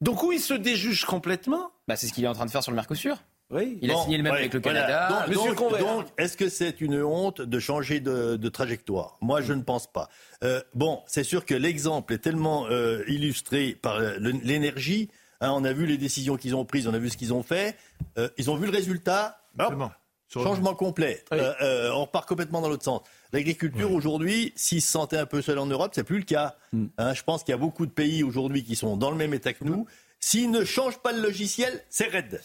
[0.00, 2.62] Donc où il se déjuge complètement bah, C'est ce qu'il est en train de faire
[2.62, 3.18] sur le Mercosur.
[3.50, 3.78] Oui.
[3.82, 5.26] Il a signé le même avec le Canada.
[5.32, 9.18] Donc, donc, est-ce que c'est une honte de changer de, de trajectoire?
[9.20, 10.08] Moi, je ne pense pas.
[10.44, 15.10] Euh, bon, c'est sûr que l'exemple est tellement euh, illustré par l'énergie.
[15.40, 17.42] Hein, on a vu les décisions qu'ils ont prises, on a vu ce qu'ils ont
[17.42, 17.76] fait.
[18.18, 19.42] Euh, ils ont vu le résultat.
[20.32, 21.24] Changement complet.
[21.32, 21.38] Oui.
[21.38, 23.02] Euh, euh, on repart complètement dans l'autre sens.
[23.32, 23.96] L'agriculture oui.
[23.96, 26.56] aujourd'hui, s'ils se sentaient un peu seuls en Europe, c'est plus le cas.
[26.72, 26.86] Mm.
[26.98, 29.34] Hein, je pense qu'il y a beaucoup de pays aujourd'hui qui sont dans le même
[29.34, 29.86] état que nous.
[30.20, 32.40] S'ils ne changent pas le logiciel, c'est raide.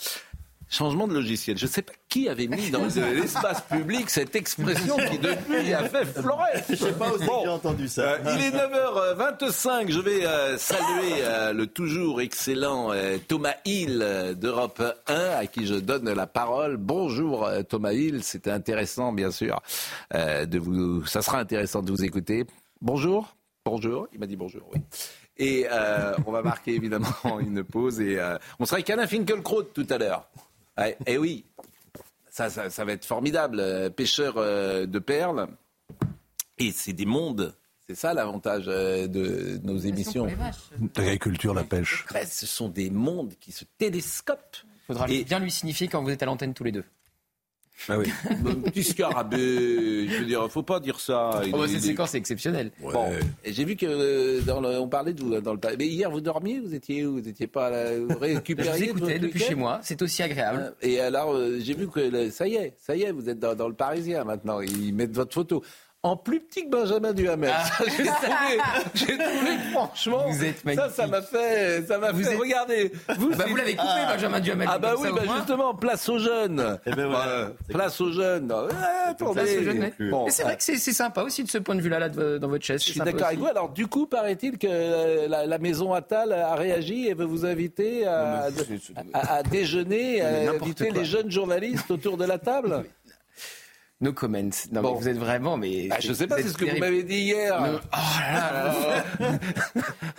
[0.67, 1.57] Changement de logiciel.
[1.57, 5.87] Je ne sais pas qui avait mis dans l'espace public cette expression qui depuis a
[5.87, 6.65] fait florette.
[6.67, 8.13] Je ne sais pas où bon, j'ai entendu ça.
[8.13, 9.91] Euh, il est 9h25.
[9.91, 12.91] Je vais euh, saluer euh, le toujours excellent
[13.27, 16.77] Thomas Hill d'Europe 1 à qui je donne la parole.
[16.77, 18.23] Bonjour Thomas Hill.
[18.23, 19.61] C'était intéressant bien sûr
[20.13, 21.05] de vous.
[21.05, 22.45] Ça sera intéressant de vous écouter.
[22.81, 23.35] Bonjour.
[23.65, 24.07] Bonjour.
[24.13, 24.63] Il m'a dit bonjour.
[24.73, 24.81] Oui.
[25.37, 25.67] Et
[26.25, 27.07] on va marquer évidemment
[27.39, 28.19] une pause et
[28.59, 30.27] on sera avec Alain Finkielkraut tout à l'heure.
[30.83, 31.45] Eh, eh oui,
[32.29, 33.59] ça, ça, ça, va être formidable.
[33.59, 35.47] Euh, pêcheur euh, de perles.
[36.57, 37.55] Et c'est des mondes.
[37.87, 40.27] C'est ça l'avantage euh, de nos émissions.
[40.97, 42.05] L'agriculture, la pêche.
[42.27, 44.63] Ce sont des mondes qui se télescopent.
[44.63, 45.23] Il faudra et...
[45.23, 46.83] bien lui signifier quand vous êtes à l'antenne tous les deux.
[47.89, 48.11] Ah oui.
[48.65, 51.41] Petit scarabée, je veux dire, faut pas dire ça.
[51.53, 52.71] Oh, bah, cette séquence est exceptionnelle.
[52.81, 52.93] Ouais.
[52.93, 53.05] Bon,
[53.45, 55.59] j'ai vu que dans le, on parlait de vous dans le.
[55.77, 57.13] Mais hier, vous dormiez, vous étiez où?
[57.13, 59.79] Vous étiez pas là, vous récupériez Je vous écoutais depuis chez moi.
[59.83, 60.73] C'est aussi agréable.
[60.81, 63.67] Et alors, j'ai vu que ça y est, ça y est, vous êtes dans, dans
[63.67, 64.61] le Parisien maintenant.
[64.61, 65.63] Ils mettent votre photo
[66.05, 67.51] en plus petit que Benjamin Duhamel.
[67.51, 67.63] Ah.
[67.83, 68.59] J'ai trouvé,
[68.93, 72.31] j'ai trouvé franchement, vous êtes ça, ça m'a fait, ça m'a fait.
[72.33, 72.39] Êtes...
[72.39, 74.13] Regardez, vous, bah vous l'avez coupé, ah.
[74.13, 74.69] Benjamin Duhamel.
[74.71, 76.79] Ah bah oui, bah justement, place aux jeunes.
[76.85, 78.53] Eh ben voilà, place aux jeunes.
[79.07, 79.33] Attendez.
[79.33, 79.91] Place aux jeunes.
[80.11, 82.63] Bon, c'est vrai que c'est sympa aussi de ce point de vue-là, là, dans votre
[82.63, 82.83] chaise.
[82.83, 83.47] Je suis d'accord avec vous.
[83.47, 88.05] Alors du coup, paraît-il que la, la, maison Attal a réagi et veut vous inviter
[88.05, 88.49] à,
[89.13, 92.85] à, à déjeuner, à inviter les jeunes journalistes autour de la table?
[94.05, 94.37] No comment.
[94.71, 94.93] Non, bon.
[94.93, 95.87] mais vous êtes vraiment, mais.
[95.87, 97.59] Bah, je sais pas, c'est ce que vous m'avez dit hier.
[97.59, 97.79] No...
[97.91, 98.73] Oh là
[99.19, 99.39] là.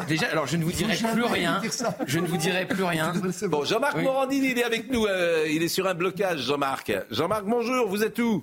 [0.09, 1.63] Déjà, alors je ne vous dirai plus rien.
[2.05, 3.13] Je ne vous dirai plus rien.
[3.49, 4.03] Bon, Jean-Marc oui.
[4.03, 5.07] Morandini, il est avec nous.
[5.07, 6.93] Euh, il est sur un blocage, Jean-Marc.
[7.13, 8.43] Jean-Marc, bonjour, vous êtes où?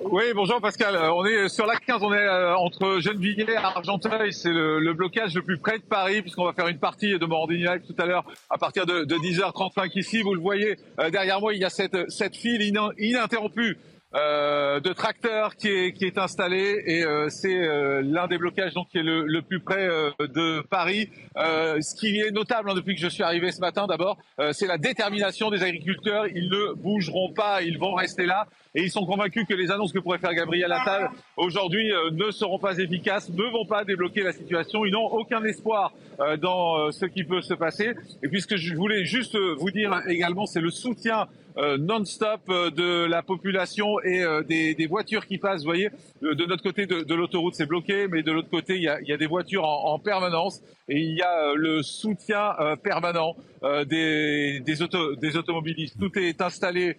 [0.00, 0.94] Oui, bonjour Pascal.
[0.96, 4.32] Euh, on est sur la 15, on est euh, entre Gennevilliers et Argenteuil.
[4.32, 7.52] C'est le, le, blocage le plus près de Paris puisqu'on va faire une partie de
[7.52, 10.22] Live tout à l'heure à partir de, de 10h35 ici.
[10.22, 12.62] Vous le voyez euh, derrière moi, il y a cette, cette file
[12.98, 13.78] ininterrompue
[14.14, 18.74] euh, de tracteurs qui est, qui est installé et euh, c'est euh, l'un des blocages
[18.74, 19.88] donc qui est le, le plus près
[20.20, 21.08] de Paris.
[21.34, 24.18] ce qui est notable hein, depuis que je suis arrivé ce matin d'abord,
[24.52, 26.26] c'est la détermination des agriculteurs.
[26.26, 29.92] Ils ne bougeront pas, ils vont rester là et ils sont convaincus que les annonces
[29.92, 34.32] que pourrait faire Gabriel Attal aujourd'hui ne seront pas efficaces, ne vont pas débloquer la
[34.32, 34.84] situation.
[34.84, 35.92] Ils n'ont aucun espoir
[36.40, 37.92] dans ce qui peut se passer.
[38.22, 42.40] Et puis ce que je voulais juste vous dire également, c'est le soutien euh, non-stop
[42.48, 45.60] euh, de la population et euh, des, des, voitures qui passent.
[45.60, 45.90] Vous voyez,
[46.22, 49.00] de notre côté de, de l'autoroute, c'est bloqué, mais de l'autre côté, il y, a,
[49.02, 53.36] il y a, des voitures en, en, permanence et il y a le soutien permanent
[53.86, 55.96] des, des, auto, des, automobilistes.
[55.98, 56.96] Tout est installé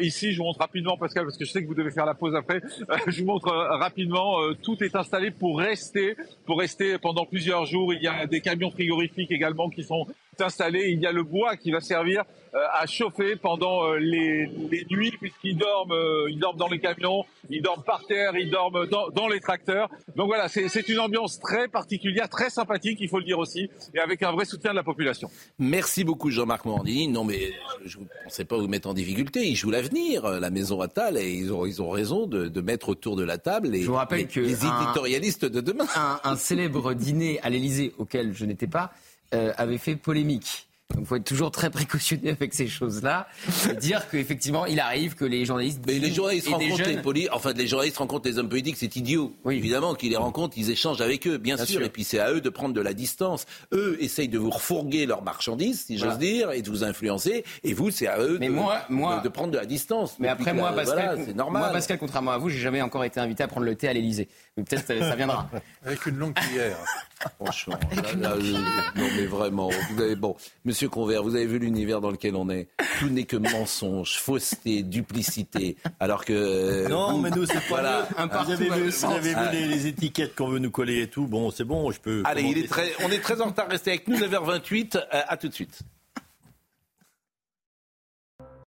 [0.00, 0.32] ici.
[0.32, 2.36] Je vous montre rapidement, Pascal, parce que je sais que vous devez faire la pause
[2.36, 2.62] après.
[3.08, 4.36] je vous montre rapidement.
[4.62, 6.14] tout est installé pour rester,
[6.46, 7.92] pour rester pendant plusieurs jours.
[7.92, 10.06] Il y a des camions frigorifiques également qui sont
[10.38, 10.90] installés.
[10.90, 15.56] Il y a le bois qui va servir à chauffer pendant les, les nuits puisqu'ils
[15.56, 15.94] dorment,
[16.28, 19.88] ils dorment dans les camions, ils dorment par terre, ils dorment dans, dans les tracteurs.
[20.16, 24.00] Donc voilà, c'est une ambiance très particulière, très sympathique, il faut le dire aussi, et
[24.00, 25.30] avec un vrai soutien de la population.
[25.60, 27.06] Merci beaucoup Jean-Marc Morandini.
[27.06, 27.52] Non mais
[27.84, 29.46] je ne pensais pas vous mettre en difficulté.
[29.46, 32.88] Ils jouent l'avenir, la maison Attal, et ils ont, ils ont raison de, de mettre
[32.88, 35.86] autour de la table les, je vous rappelle que les éditorialistes de demain.
[35.94, 38.90] Un, un célèbre dîner à l'Elysée auquel je n'étais pas
[39.34, 40.66] euh, avait fait polémique.
[40.94, 43.28] Donc il faut être toujours très précautionneux avec ces choses-là.
[43.70, 45.80] Et dire qu'effectivement, il arrive que les journalistes.
[45.86, 47.28] Mais les journalistes rencontrent les poli...
[47.30, 49.32] enfin, les journalistes rencontrent les hommes politiques, c'est idiot.
[49.44, 49.56] Oui.
[49.56, 51.82] Évidemment qu'ils les rencontrent, ils échangent avec eux, bien, sûr.
[51.82, 53.46] Et puis c'est à eux de prendre de la distance.
[53.72, 57.44] Eux essayent de vous refourguer leurs marchandises, si j'ose dire, et de vous influencer.
[57.62, 59.20] Et vous, c'est à eux de, moi, moi...
[59.20, 60.16] de, prendre de la distance.
[60.18, 61.62] Mais après, moi, Pascal, normal.
[61.62, 63.92] Moi, Pascal, contrairement à vous, j'ai jamais encore été invité à prendre le thé à
[63.92, 64.28] l'Elysée.
[64.64, 65.48] Peut-être ça, ça viendra.
[65.84, 66.76] avec une longue cuillère.
[67.36, 67.78] Franchement,
[68.16, 72.48] non mais vraiment, vous avez bon, Monsieur Convert, vous avez vu l'univers dans lequel on
[72.48, 72.68] est.
[72.98, 75.76] Tout n'est que mensonge, fausseté, duplicité.
[75.98, 78.08] Alors que non, mais nous c'est pas voilà.
[78.16, 81.08] Un vous avez vu, vous avez vu les, les, étiquettes qu'on veut nous coller et
[81.08, 81.26] tout.
[81.26, 82.22] Bon, c'est bon, je peux.
[82.24, 83.68] Allez, il est très, on est très en retard.
[83.68, 84.96] Restez avec nous, 9h28.
[84.96, 85.80] Euh, à tout de suite.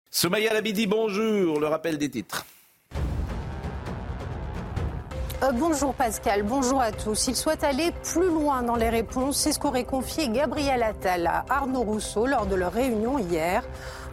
[0.09, 1.59] Somaya Labidi, bonjour.
[1.59, 2.45] Le rappel des titres.
[5.43, 7.27] Euh, bonjour Pascal, bonjour à tous.
[7.27, 9.37] Il souhaite aller plus loin dans les réponses.
[9.37, 13.63] C'est ce qu'aurait confié Gabriel Attal à Arnaud Rousseau lors de leur réunion hier.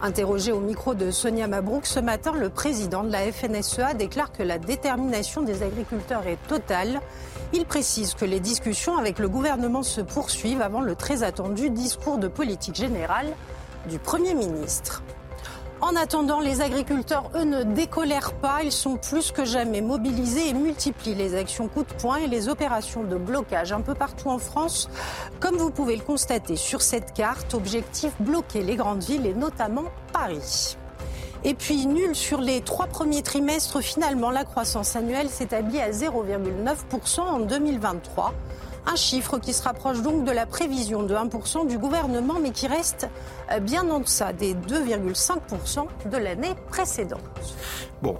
[0.01, 4.41] Interrogé au micro de Sonia Mabrouk ce matin, le président de la FNSEA déclare que
[4.41, 6.99] la détermination des agriculteurs est totale.
[7.53, 12.17] Il précise que les discussions avec le gouvernement se poursuivent avant le très attendu discours
[12.17, 13.27] de politique générale
[13.87, 15.03] du Premier ministre.
[15.81, 18.63] En attendant, les agriculteurs, eux, ne décolèrent pas.
[18.63, 22.49] Ils sont plus que jamais mobilisés et multiplient les actions coup de poing et les
[22.49, 24.89] opérations de blocage un peu partout en France.
[25.39, 29.85] Comme vous pouvez le constater sur cette carte, objectif bloquer les grandes villes et notamment
[30.11, 30.75] Paris.
[31.45, 37.21] Et puis nul sur les trois premiers trimestres, finalement, la croissance annuelle s'établit à 0,9%
[37.21, 38.33] en 2023.
[38.85, 42.67] Un chiffre qui se rapproche donc de la prévision de 1% du gouvernement, mais qui
[42.67, 43.07] reste
[43.51, 47.21] euh, bien en deçà des 2,5% de l'année précédente.
[48.01, 48.17] Bon,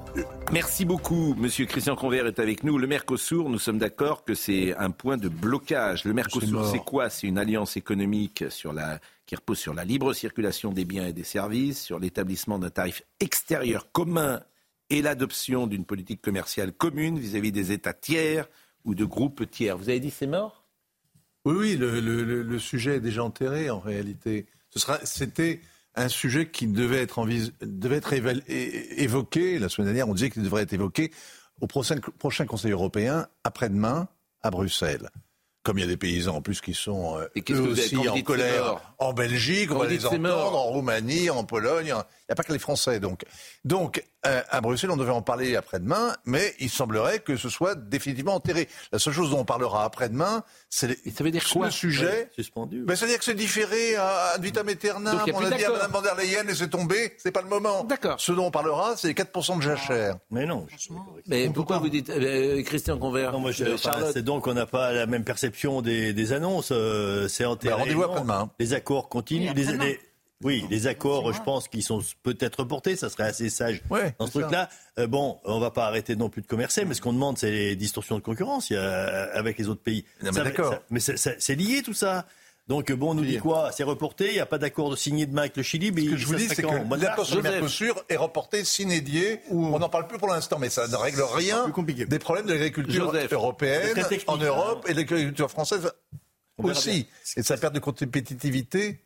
[0.52, 1.36] merci beaucoup.
[1.38, 2.78] Monsieur Christian Convert est avec nous.
[2.78, 6.04] Le Mercosur, nous sommes d'accord que c'est un point de blocage.
[6.04, 7.10] Le Mercosur, c'est quoi?
[7.10, 11.14] C'est une alliance économique sur la, qui repose sur la libre circulation des biens et
[11.14, 14.42] des services, sur l'établissement d'un tarif extérieur commun
[14.90, 18.50] et l'adoption d'une politique commerciale commune vis-à-vis -vis des États tiers
[18.86, 19.78] ou de groupes tiers.
[19.78, 20.66] Vous avez dit c'est mort?
[21.46, 24.46] Oui, oui, le, sujet est déjà enterré en réalité.
[25.04, 25.62] c'était
[25.96, 27.26] un sujet qui devait être,
[27.62, 29.58] devait être évoqué.
[29.58, 31.12] La semaine dernière, on disait qu'il devrait être évoqué
[31.62, 34.08] au prochain, prochain Conseil européen, après-demain,
[34.42, 35.10] à Bruxelles
[35.64, 38.82] comme il y a des paysans en plus qui sont euh, eux aussi en colère
[38.98, 41.94] en Belgique, on va les entendre, en Roumanie, en Pologne.
[42.30, 43.00] Il n'y a pas que les Français.
[43.00, 43.24] Donc,
[43.66, 47.74] donc euh, à Bruxelles, on devait en parler après-demain, mais il semblerait que ce soit
[47.74, 48.68] définitivement enterré.
[48.92, 52.30] La seule chose dont on parlera après-demain, c'est ça veut dire quoi le sujet.
[52.36, 52.84] suspendu.
[52.84, 55.20] Ben, c'est-à-dire que c'est différé à ad vitam aeternam.
[55.34, 57.16] On a dit à Mme van der Leyen et c'est tombé.
[57.18, 57.84] C'est pas le moment.
[57.86, 58.20] D'accord.
[58.20, 60.18] Ce dont on parlera, c'est les 4% de jachère.
[60.30, 60.68] Mais non.
[61.26, 63.34] Mais pourquoi vous dites euh, Christian Convert
[64.14, 66.70] C'est donc qu'on n'a pas la même perception des, des annonces.
[66.72, 67.74] Euh, c'est enterré.
[67.74, 68.52] Ben, rendez-vous après-demain.
[68.60, 69.52] Les accords continuent.
[69.56, 70.00] les,
[70.44, 73.82] oui, les accords, je pense qu'ils sont peut-être reportés, ça serait assez sage
[74.20, 74.70] dans ce truc-là.
[74.98, 77.52] Euh, bon, on va pas arrêter non plus de commercer, mais ce qu'on demande, c'est
[77.52, 80.06] les distorsions de concurrence avec les autres pays.
[80.22, 80.76] mais d'accord.
[80.90, 82.26] Mais c'est lié tout ça.
[82.70, 83.72] Donc bon, on nous dit quoi?
[83.72, 85.92] C'est reporté, il n'y a pas d'accord de signé demain avec le Chili.
[85.92, 89.42] Mais ce que je vous dis, c'est que l'accord sur le Mercosur est reporté, sinédié.
[89.50, 91.66] On n'en parle plus pour l'instant, mais ça ne règle rien
[92.08, 93.98] des problèmes de l'agriculture européenne
[94.28, 95.92] en Europe et de l'agriculture française
[96.60, 97.08] aussi.
[97.36, 99.00] Et sa perte de compétitivité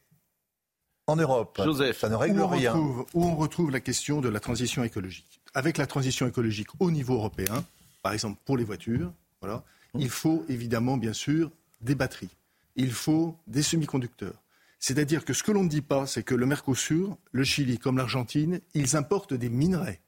[1.08, 1.62] en Europe.
[1.64, 2.74] Joseph, ça ne règle où rien.
[2.74, 5.42] Retrouve, où on retrouve la question de la transition écologique.
[5.54, 7.64] Avec la transition écologique au niveau européen,
[8.02, 9.12] par exemple pour les voitures,
[9.42, 9.64] voilà,
[9.98, 12.30] il faut évidemment, bien sûr, des batteries.
[12.76, 14.42] Il faut des semi-conducteurs.
[14.80, 17.98] C'est-à-dire que ce que l'on ne dit pas, c'est que le Mercosur, le Chili comme
[17.98, 20.02] l'Argentine, ils importent des minerais.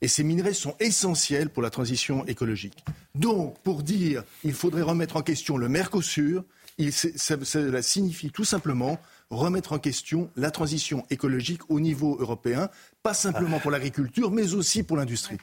[0.00, 2.84] Et ces minerais sont essentiels pour la transition écologique.
[3.14, 6.44] Donc, pour dire il faudrait remettre en question le Mercosur,
[6.78, 12.70] il, cela signifie tout simplement remettre en question la transition écologique au niveau européen,
[13.02, 15.38] pas simplement pour l'agriculture, mais aussi pour l'industrie.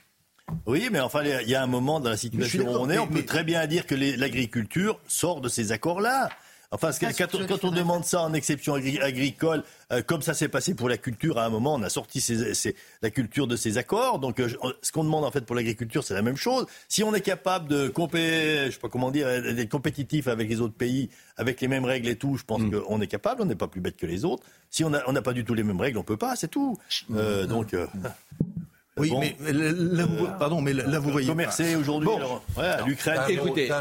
[0.65, 3.08] Oui, mais enfin, il y a un moment dans la situation où on est, on
[3.08, 6.30] peut très bien dire que l'agriculture sort de ces accords-là.
[6.76, 6.92] Enfin,
[7.48, 11.38] quand, on demande ça en exception agricole, euh, comme ça s'est passé pour la culture,
[11.38, 12.22] à un moment, on a sorti
[13.02, 14.20] la culture de ces accords.
[14.20, 14.50] Donc, euh,
[14.82, 16.66] ce qu'on demande en fait pour l'agriculture, c'est la même chose.
[16.90, 20.74] Si on est capable de je sais pas comment dire, d'être compétitif avec les autres
[20.74, 22.82] pays, avec les mêmes règles et tout, je pense mm.
[22.82, 23.42] qu'on est capable.
[23.42, 24.44] On n'est pas plus bête que les autres.
[24.70, 26.36] Si on n'a pas du tout les mêmes règles, on peut pas.
[26.36, 26.78] C'est tout.
[27.12, 27.74] Euh, donc.
[28.98, 31.28] Oui, mais là, vous, pardon, mais là, vous voyez.
[31.28, 32.10] Commercer aujourd'hui,
[32.86, 33.22] l'Ukraine.
[33.30, 33.72] Écoutez,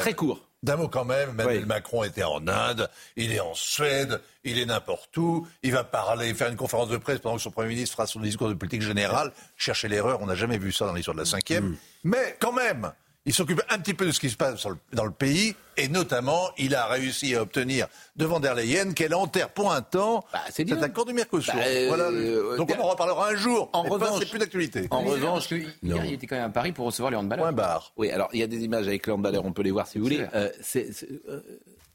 [0.00, 0.49] très court.
[0.62, 4.66] D'un mot quand même, Emmanuel Macron était en Inde, il est en Suède, il est
[4.66, 7.96] n'importe où, il va parler, faire une conférence de presse pendant que son Premier ministre
[7.96, 9.32] fera son discours de politique générale.
[9.56, 11.64] Chercher l'erreur, on n'a jamais vu ça dans l'histoire de la cinquième.
[11.64, 11.76] Mm.
[12.04, 12.92] Mais quand même,
[13.26, 16.50] il s'occupe un petit peu de ce qui se passe dans le pays, et notamment,
[16.58, 20.72] il a réussi à obtenir devant der Leyen qu'elle enterre pour un temps bah, cet
[20.82, 21.54] accord du Mercosur.
[21.54, 23.68] Bah, euh, Donc on en reparlera un jour.
[23.72, 24.86] En revanche, c'est plus d'actualité.
[24.90, 27.46] En revanche, hier, il était quand même à Paris pour recevoir les handballeurs.
[27.46, 27.92] Point barre.
[27.96, 29.98] Oui, alors il y a des images avec les handballeurs, on peut les voir si
[29.98, 30.24] vous voulez.
[30.34, 30.90] Euh, c'est,
[31.28, 31.40] euh,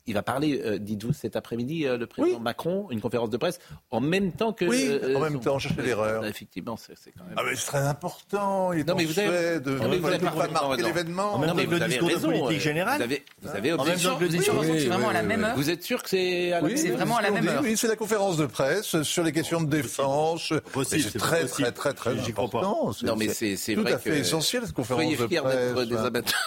[0.08, 3.60] il va parler, euh, dites-vous, cet après-midi, euh, le président Macron, une conférence de presse,
[3.90, 4.66] en même temps que.
[4.66, 6.26] Oui, euh, en même temps, chercher l'erreur.
[6.26, 7.34] Effectivement, c'est quand même.
[7.38, 8.72] Ah, mais c'est très important.
[8.74, 11.34] Il est non, mais vous avez, de, non, mais vous avez pas marquer l'événement.
[11.34, 12.98] En même temps le discours de politique générale.
[12.98, 15.44] Vous avez, vous avez en même temps que le discours c'est vraiment à la même
[15.44, 15.56] heure.
[15.56, 17.62] Vous êtes sûr que c'est à la C'est vraiment à la même heure.
[17.64, 20.54] Oui, c'est la conférence de presse sur les questions de défense.
[20.86, 22.92] C'est très, très, très, très important.
[23.04, 23.92] Non, mais c'est vrai.
[23.92, 25.28] Tout à fait essentiel, cette conférence de presse.
[25.28, 26.40] Soyez fiers d'être des amateurs.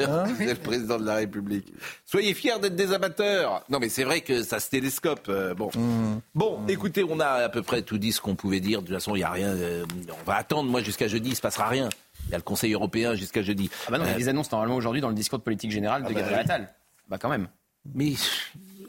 [0.00, 1.72] Hein Vous êtes le président de la République.
[2.04, 3.64] Soyez fiers d'être des amateurs.
[3.68, 5.26] Non, mais c'est vrai que ça se télescope.
[5.28, 6.20] Euh, bon, mmh.
[6.34, 8.80] bon, écoutez, on a à peu près tout dit ce qu'on pouvait dire.
[8.80, 9.48] De toute façon, il n'y a rien.
[9.48, 10.70] Euh, on va attendre.
[10.70, 11.88] Moi, jusqu'à jeudi, il se passera rien.
[12.26, 13.70] Il y a le Conseil européen jusqu'à jeudi.
[13.86, 15.44] Ah bah non, il y a euh, des annonces normalement aujourd'hui dans le discours de
[15.44, 16.74] politique générale de ah bah Gabriel Attal.
[17.08, 17.48] Bah quand même.
[17.94, 18.12] Mais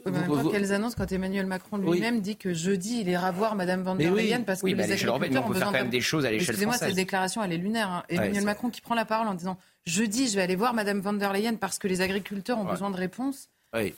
[0.04, 3.94] oui, quelles annonces quand Emmanuel Macron lui-même dit que jeudi il ira voir Madame Van
[3.94, 6.50] der Leyen parce que les agriculteurs ont besoin faire quand même des choses à l'échelle
[6.50, 7.90] Excusez-moi, cette déclaration elle est lunaire.
[7.90, 8.02] Hein.
[8.08, 11.12] Emmanuel Macron qui prend la parole en disant jeudi je vais aller voir Madame Van
[11.12, 13.48] der Leyen parce que les agriculteurs ont besoin de réponses.
[13.74, 13.94] Oui.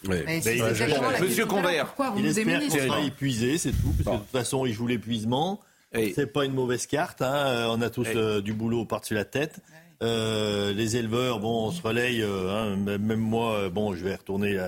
[1.20, 3.92] Monsieur Convert, pourquoi vous il nous espère sera épuisé, c'est tout.
[4.04, 5.60] Parce que de toute façon, il joue l'épuisement.
[5.92, 7.22] C'est pas une mauvaise carte.
[7.22, 7.68] Hein.
[7.70, 9.60] On a tous euh, du boulot par-dessus la tête.
[10.02, 12.22] Euh, les éleveurs, bon, on se relaye.
[12.22, 12.76] Euh, hein.
[12.76, 14.58] Même moi, bon, je vais retourner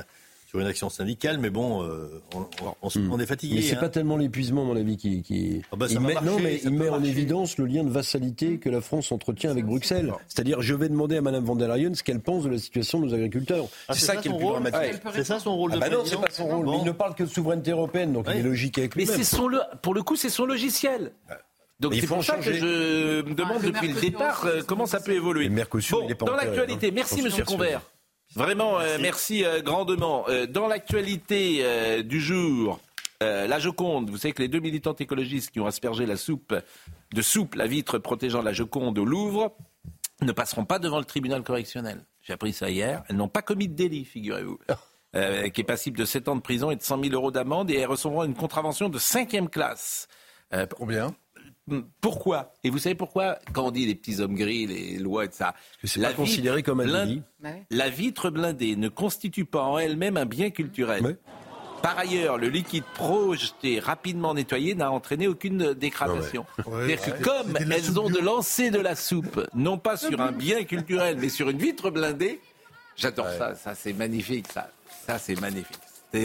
[0.60, 3.12] une action syndicale, mais bon, euh, hmm.
[3.12, 3.56] on, est fatigué.
[3.56, 5.62] Mais c'est n'est pas tellement l'épuisement, à mon avis, qui, qui...
[5.72, 8.68] Ah bah, il met, non, mais il met en évidence le lien de vassalité que
[8.68, 10.12] la France entretient avec Bruxelles.
[10.28, 13.00] C'est-à-dire, je vais demander à Mme von der Leyen ce qu'elle pense de la situation
[13.00, 13.66] de nos agriculteurs.
[13.88, 15.00] Ah, c'est ça, qui est le plus dramatique.
[15.14, 16.66] c'est ça son rôle ah de bah non, c'est pas son rôle.
[16.66, 19.06] Mais il ne parle que de souveraineté européenne, donc il est logique avec lui.
[19.06, 19.50] Mais c'est son,
[19.82, 21.12] pour le coup, c'est son logiciel.
[21.80, 25.12] Donc c'est pour ça que je me demande depuis le départ euh, comment ça peut
[25.12, 25.48] évoluer.
[25.48, 27.82] Mercosur, bon, dans l'actualité, merci Monsieur Convert.
[28.36, 30.28] Vraiment, euh, merci, euh, grandement.
[30.28, 32.80] Euh, dans l'actualité du jour,
[33.20, 36.54] la Joconde, vous savez que les deux militantes écologistes qui ont aspergé la soupe
[37.14, 39.56] de soupe, la vitre protégeant la Joconde au Louvre,
[40.20, 42.04] ne passeront pas devant le tribunal correctionnel.
[42.20, 43.02] J'ai appris ça hier.
[43.08, 44.58] Elles n'ont pas commis de délit, figurez-vous.
[45.54, 47.76] qui est passible de 7 ans de prison et de 100 000 euros d'amende, et
[47.76, 50.06] elles recevront une contravention de cinquième classe.
[50.76, 51.14] Combien?
[52.00, 52.52] Pourquoi?
[52.62, 53.38] Et vous savez pourquoi?
[53.52, 56.80] Quand on dit les petits hommes gris, les lois et ça, c'est pas considéré comme
[56.80, 57.22] un délit.
[57.70, 61.16] La vitre blindée ne constitue pas en elle-même un bien culturel.
[61.82, 66.46] Par ailleurs, le liquide projeté rapidement nettoyé n'a entraîné aucune dégradation.
[66.56, 70.64] C'est-à-dire que comme elles ont de lancer de la soupe, non pas sur un bien
[70.64, 72.40] culturel, mais sur une vitre blindée,
[72.96, 74.70] j'adore ça, ça c'est magnifique, ça,
[75.06, 75.78] ça c'est magnifique.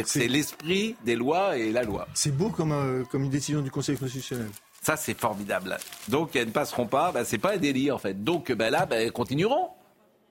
[0.05, 2.07] C'est l'esprit des lois et la loi.
[2.13, 4.49] C'est beau comme, euh, comme une décision du Conseil constitutionnel.
[4.81, 5.77] Ça, c'est formidable.
[6.07, 7.11] Donc, elles ne passeront pas.
[7.11, 8.23] Ben, c'est pas un délit, en fait.
[8.23, 9.69] Donc, ben, là, ben, continueront.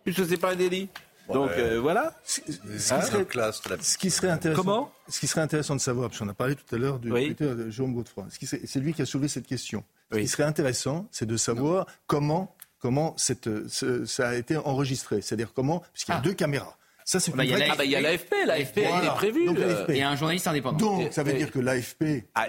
[0.05, 0.88] Puisque c'est pas un délit.
[1.32, 2.14] Donc euh, voilà.
[2.24, 4.62] Ce, qui serait, classe, ce qui serait intéressant.
[4.62, 7.12] Comment Ce qui serait intéressant de savoir, parce qu'on a parlé tout à l'heure du
[7.12, 7.34] oui.
[7.34, 8.24] de Jérôme Godefroy.
[8.30, 9.84] C'est lui qui a soulevé cette question.
[10.11, 15.20] Ce qui serait intéressant, c'est de savoir comment comment cette, ça a été enregistré.
[15.20, 16.22] C'est-à-dire comment, puisqu'il y a ah.
[16.22, 16.76] deux caméras.
[17.05, 19.46] Ça, c'est ah bah, il y a l'AFP, l'AFP a été prévu.
[19.46, 20.78] Donc, et un journaliste indépendant.
[20.78, 22.46] Donc, ça veut dire que l'AFP, ah,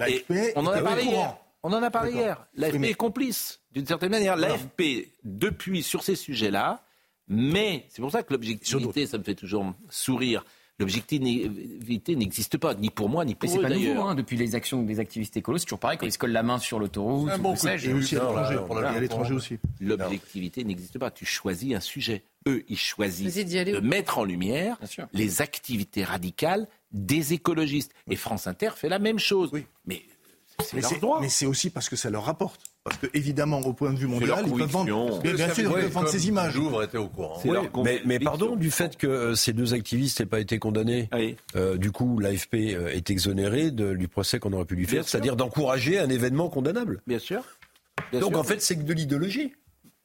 [0.55, 1.37] on en a parlé hier.
[1.63, 2.45] On en a parlé hier.
[2.55, 4.35] L'AFP est complice, d'une certaine manière.
[4.35, 6.83] L'AFP, depuis, sur ces sujets-là,
[7.27, 10.45] mais c'est pour ça que l'objectivité, ça me fait toujours sourire.
[10.79, 14.07] L'objectivité n'existe pas, ni pour moi, ni pour eux, d'ailleurs.
[14.07, 16.41] Hein, depuis les actions des activistes écolos, c'est toujours pareil, quand ils se collent la
[16.41, 19.57] main sur l'autoroute, bon et aussi à l'étranger aussi.
[19.81, 21.11] L'objectivité n'existe pas.
[21.11, 22.23] Tu choisis un sujet.
[22.47, 24.77] Eux, ils choisissent de mettre en lumière
[25.11, 27.93] les activités radicales des écologistes.
[28.09, 29.51] Et France Inter fait la même chose.
[29.85, 30.03] Mais
[31.21, 32.61] mais c'est aussi parce que ça leur rapporte.
[32.83, 35.91] Parce que, évidemment, au point de vue mondial, ils peuvent vendre, bien sûr, ils peuvent
[35.91, 36.55] vendre ces images.
[36.55, 37.41] Louvre était au courant.
[37.83, 41.09] mais, mais, pardon, du fait que euh, ces deux activistes n'aient pas été condamnés,
[41.55, 45.35] euh, du coup, l'AFP euh, est exonéré du procès qu'on aurait pu lui faire, c'est-à-dire
[45.35, 47.01] d'encourager un événement condamnable.
[47.07, 47.43] Bien sûr.
[48.13, 49.53] Donc, en fait, c'est que de l'idéologie.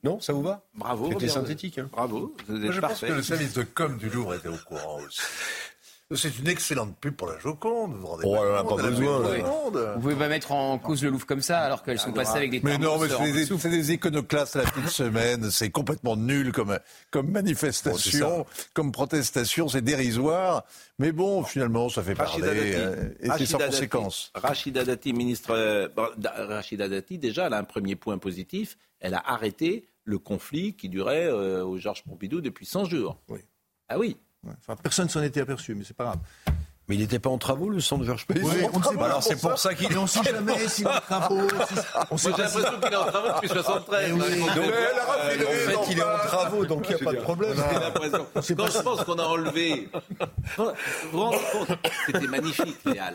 [0.02, 0.66] Non, ça vous va?
[0.74, 1.08] Bravo.
[1.12, 1.78] C'était synthétique.
[1.78, 1.88] Hein.
[1.90, 2.36] Bravo.
[2.48, 5.22] je pense que le service de com du Louvre était au courant aussi.
[6.10, 7.94] C'est une excellente pub pour la Joconde.
[7.94, 9.20] Vous rendez oh, pas, pas besoin.
[9.94, 12.50] Vous pouvez pas mettre en cause le Louvre comme ça alors qu'elles sont passées avec
[12.50, 15.50] des Mais non, mais c'est des, des, iconoclastes la toute semaine.
[15.50, 16.78] C'est complètement nul comme,
[17.10, 18.44] comme manifestation,
[18.74, 19.66] comme protestation.
[19.68, 20.64] C'est dérisoire.
[20.98, 22.74] Mais bon, finalement, ça fait parler.
[22.74, 24.30] Euh, et c'est sans conséquence.
[24.34, 25.52] Rachida Dati, ministre.
[25.52, 25.88] Euh,
[26.22, 28.76] Rachida Dati, déjà, elle a un premier point positif.
[29.00, 33.18] Elle a arrêté le conflit qui durait euh, au Georges Pompidou depuis 100 jours.
[33.28, 33.40] Oui.
[33.88, 34.18] Ah oui.
[34.60, 36.18] Enfin, personne s'en était aperçu, mais c'est pas grave.
[36.86, 39.06] Mais il n'était pas en travaux, le centre Georges Pompidou Oui, on ne sait pas.
[39.06, 39.96] Alors c'est pour ça qu'il est.
[39.96, 41.48] On ne sait jamais s'il est en travaux.
[42.10, 44.12] On J'ai l'impression qu'il est en travaux depuis 73.
[44.12, 44.18] Oui.
[44.18, 47.56] Donc, euh, en fait, il est en travaux, donc il n'y a pas de problème.
[47.56, 49.88] Quand je pense qu'on a enlevé.
[50.58, 50.70] Vous
[51.12, 53.14] vous rendez compte C'était magnifique, Léal.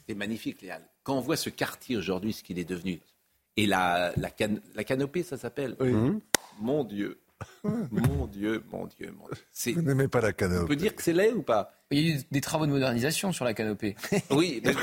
[0.00, 0.80] C'était magnifique, Léal.
[1.02, 2.98] Quand on voit ce quartier aujourd'hui, ce qu'il est devenu,
[3.58, 4.30] et la, la,
[4.74, 5.76] la canopée, ça s'appelle.
[5.80, 5.92] Oui.
[6.60, 7.18] Mon Dieu.
[7.64, 9.74] Mon Dieu, mon Dieu, mon Dieu.
[9.74, 10.62] Vous n'aimez pas la canopée.
[10.62, 11.72] On peut dire que c'est laid ou pas?
[11.90, 13.96] Il y a eu des travaux de modernisation sur la canopée.
[14.30, 14.74] oui, mais,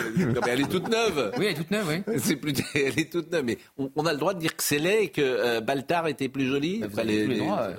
[0.47, 1.33] elle est toute neuve.
[1.37, 2.19] Oui, elle est toute neuve, oui.
[2.19, 4.79] C'est plus, elle est toute neuve, mais on, a le droit de dire que c'est
[4.79, 6.83] laid et que euh, Baltar était plus joli.
[6.93, 7.69] Bah, les, les, droits,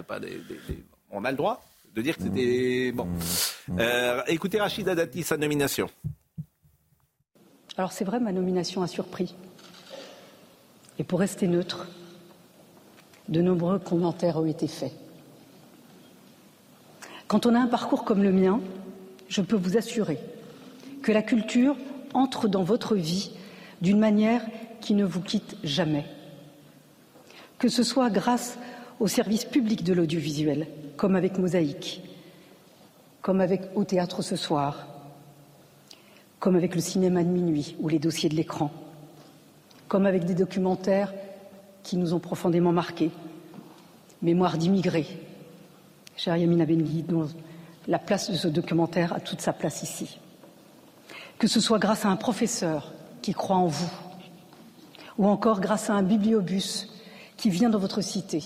[1.11, 1.65] on a le droit
[1.95, 3.07] de dire que c'était bon.
[3.07, 3.79] Mmh.
[3.79, 5.89] Euh, écoutez Rachida Dati, sa nomination.
[7.77, 9.35] Alors c'est vrai, ma nomination a surpris.
[10.99, 11.87] Et pour rester neutre,
[13.31, 14.93] de nombreux commentaires ont été faits.
[17.29, 18.61] Quand on a un parcours comme le mien,
[19.29, 20.19] je peux vous assurer
[21.03, 21.77] que la culture
[22.13, 23.31] entre dans votre vie
[23.81, 24.43] d'une manière
[24.81, 26.05] qui ne vous quitte jamais.
[27.59, 28.59] Que ce soit grâce
[28.99, 30.67] au service public de l'audiovisuel,
[30.97, 32.03] comme avec Mosaïque,
[33.23, 34.89] comme avec Au théâtre ce soir,
[36.41, 38.71] comme avec le cinéma de minuit ou les dossiers de l'écran,
[39.89, 41.13] comme avec des documentaires
[41.83, 43.11] qui nous ont profondément marqués.
[44.23, 45.07] Mémoire d'immigrés,
[46.17, 47.29] cher Yamina Bengui, dont
[47.89, 50.19] la place de ce documentaire a toute sa place ici.
[51.39, 53.91] Que ce soit grâce à un professeur qui croit en vous,
[55.17, 56.89] ou encore grâce à un bibliobus
[57.37, 58.43] qui vient dans votre cité,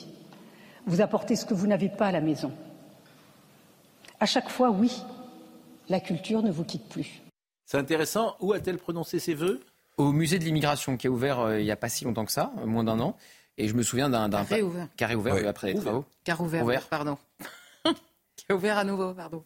[0.87, 2.53] vous apportez ce que vous n'avez pas à la maison.
[4.21, 5.03] À chaque fois, oui,
[5.89, 7.23] la culture ne vous quitte plus.
[7.67, 8.37] C'est intéressant.
[8.41, 9.61] Où a-t-elle prononcé ses vœux?
[9.97, 12.33] Au musée de l'immigration qui a ouvert euh, il n'y a pas si longtemps que
[12.33, 13.17] ça, euh, moins d'un an.
[13.57, 14.29] Et je me souviens d'un.
[14.29, 14.89] Carré ouvert.
[14.97, 16.05] Carré ouvert après les travaux.
[16.25, 17.19] Carré ouvert, pardon.
[18.37, 19.45] qui a ouvert à nouveau, pardon.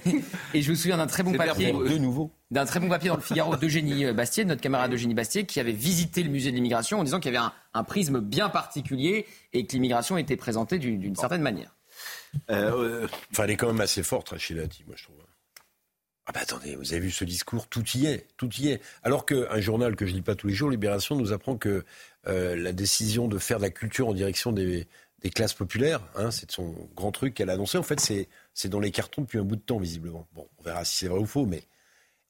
[0.54, 1.72] et je me souviens d'un très bon papier.
[1.72, 2.30] De nouveau.
[2.50, 5.58] D'un très bon papier dans le Figaro d'Eugénie euh, Bastier, notre camarade Eugénie Bastier, qui
[5.58, 9.26] avait visité le musée de l'immigration en disant qu'il y avait un, prisme bien particulier
[9.52, 11.74] et que l'immigration était présentée d'une certaine manière.
[12.50, 15.16] Euh, enfin, elle est quand même assez forte, Rachida moi je trouve.
[16.28, 18.82] Ah bah attendez, vous avez vu ce discours, tout y est, tout y est.
[19.02, 21.86] Alors qu'un journal que je lis pas tous les jours, Libération, nous apprend que
[22.26, 24.86] euh, la décision de faire de la culture en direction des,
[25.34, 27.78] classes populaires, hein, c'est son grand truc qu'elle a annoncé.
[27.78, 27.98] En fait,
[28.52, 30.28] c'est dans les cartons depuis un bout de temps, visiblement.
[30.34, 31.62] Bon, on verra si c'est vrai ou faux, mais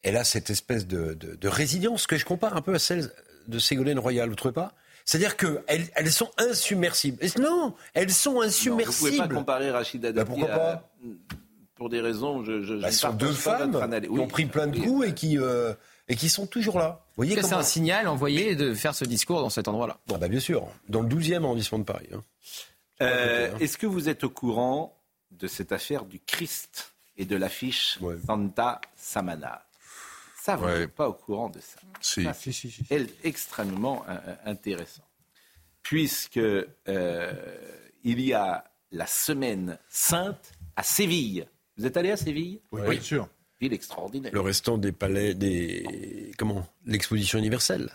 [0.05, 3.11] elle a cette espèce de, résilience que je compare un peu à celle
[3.49, 4.75] de Ségolène Royal, vous trouvez pas?
[5.07, 7.19] C'est-à-dire qu'elles elles sont insubmersibles.
[7.41, 8.93] Non, elles sont insubmersibles.
[8.93, 10.89] vous ne pouvez pas comparer Rachida Dati pourquoi pas à
[11.79, 12.45] pour des raisons.
[12.45, 15.39] Je, je, bah, sont deux femmes qui ont pris plein de coups et qui.
[15.39, 15.73] Euh,
[16.11, 17.05] et qui sont toujours là.
[17.17, 19.99] Vous voyez c'est un signal envoyé de faire ce discours dans cet endroit-là.
[20.07, 22.09] Bon, bah bien sûr, dans le 12e arrondissement de Paris.
[22.15, 22.23] Hein.
[23.03, 24.99] Euh, est-ce que vous êtes au courant
[25.33, 29.67] de cette affaire du Christ et de l'affiche Santa Samana?
[30.43, 31.79] Ça, vous n'êtes pas au courant de ça.
[32.01, 32.27] Si.
[32.33, 32.87] si, si, si,
[33.23, 35.05] extrêmement euh, intéressant.
[35.83, 36.41] Puisque
[36.87, 41.47] il y a la semaine sainte à Séville.
[41.79, 43.29] Vous êtes allé à Séville Oui, bien sûr.
[43.61, 44.33] Ville extraordinaire.
[44.33, 47.91] Le restant des palais, des comment L'exposition universelle.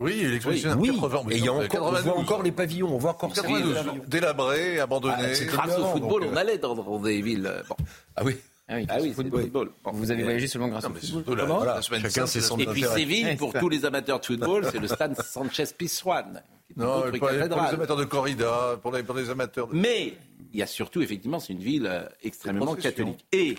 [0.00, 0.92] Oui, l'exposition oui.
[0.94, 3.76] 80, et il y a encore, on voit encore les pavillons, on voit encore 92,
[4.06, 5.32] délabrés, abandonnés.
[5.40, 7.52] Ah, grâce au football, on allait dans, des villes.
[7.68, 7.76] Bon.
[8.14, 8.36] Ah oui.
[8.68, 9.42] Ah oui, ah oui football.
[9.42, 9.70] football.
[9.92, 11.40] Vous avez voyagé seulement grâce au football.
[11.46, 15.20] voilà, Chacun ses Et puis Séville, pour tous les amateurs de football, c'est le stade
[15.20, 16.42] Sanchez Pizjuan.
[16.76, 19.66] Non, pour les, amateurs de corrida, pour les, pour les amateurs.
[19.66, 19.74] De...
[19.74, 20.14] Mais
[20.52, 23.26] il y a surtout, effectivement, c'est une ville euh, extrêmement catholique.
[23.32, 23.56] Et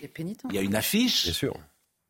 [0.50, 1.26] il y a une affiche.
[1.26, 1.58] Bien sûr.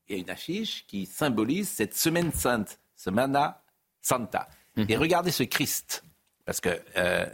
[0.08, 3.64] Il y a une affiche qui symbolise cette semaine sainte, Semana
[4.02, 4.48] Santa.
[4.76, 4.86] Mhm.
[4.90, 6.04] Et regardez ce Christ,
[6.46, 7.28] parce que euh,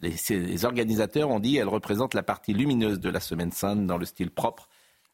[0.00, 4.06] les, organisateurs ont dit qu'elle représente la partie lumineuse de la semaine sainte dans le
[4.06, 4.68] style propre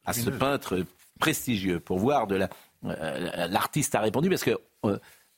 [0.04, 0.84] à ce peintre
[1.18, 1.80] prestigieux.
[1.80, 2.48] Pour voir de la,
[2.84, 4.58] euh, l'artiste a répondu parce que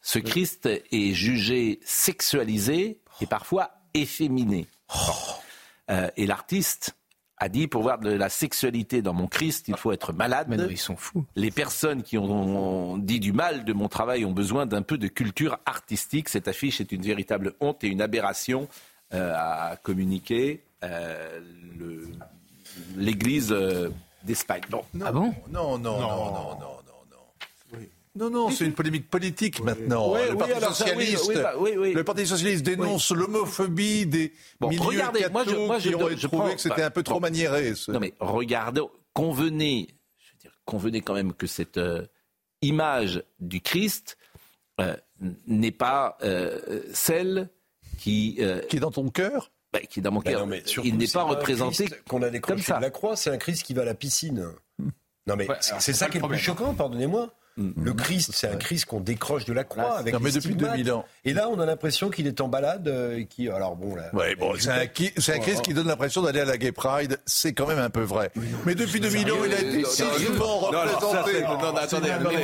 [0.00, 4.66] ce Christ est jugé sexualisé et parfois efféminé.
[5.92, 6.96] Euh, et l'artiste
[7.38, 10.46] a dit pour voir de la sexualité dans mon Christ, il faut être malade.
[10.48, 11.24] Mais ils sont fous.
[11.34, 15.08] Les personnes qui ont, dit du mal de mon travail ont besoin d'un peu de
[15.08, 16.28] culture artistique.
[16.28, 18.68] Cette affiche est une véritable honte et une aberration
[19.12, 20.62] euh, à communiquer.
[20.84, 21.40] Euh,
[22.96, 23.54] L'Église
[24.24, 24.62] d'Espagne.
[24.70, 24.82] Non.
[25.04, 25.34] Ah bon?
[25.50, 26.81] Non, non, non, non, non, non.
[28.14, 30.14] Non, non, c'est une polémique politique maintenant.
[30.14, 31.92] Le, oui, Parti alors ça, oui, socialiste, oui, bah, oui, oui.
[31.94, 35.94] le Parti socialiste dénonce l'homophobie des Bon, milieux regardez, cathos moi, je- moi, je qui
[35.94, 37.20] ont donne- je trouvé prends- que c'était un peu trop bon.
[37.20, 37.74] maniéré.
[37.74, 38.82] ce- Non mais regardez,
[39.14, 39.88] convenez,
[40.18, 42.04] je veux dire, convenez quand même que cette euh,
[42.60, 44.18] image du Christ
[44.80, 44.94] euh,
[45.46, 47.48] n'est pas euh, celle
[47.98, 49.52] qui euh, qui est dans ton cœur.
[49.72, 50.46] bah, qui est dans mon Bah cœur.
[50.46, 50.54] non,
[50.84, 52.76] Il n'est pas représenté qu'on a comme décroché ça.
[52.76, 54.52] de la croix, c'est un Christ qui va à la piscine.
[55.26, 57.32] Non mais Ouais, c'est- ça qui est le plus choquant, pardonnez-moi.
[57.58, 60.36] Le Christ, c'est un Christ qu'on décroche de la croix Là, avec Non, mais les
[60.36, 60.72] depuis stigmates.
[60.76, 61.04] 2000 ans.
[61.24, 64.04] Et là, on a l'impression qu'il est en balade, euh, et qui, alors bon, là,
[64.14, 66.72] Ouais, bon, c'est un, qui- c'est un Christ qui donne l'impression d'aller à la Gay
[66.72, 68.30] Pride, c'est quand même un peu vrai.
[68.64, 71.42] Mais depuis 2000 ans, il a été si souvent représenté.
[71.42, 72.36] Non, non, attendez, attendez.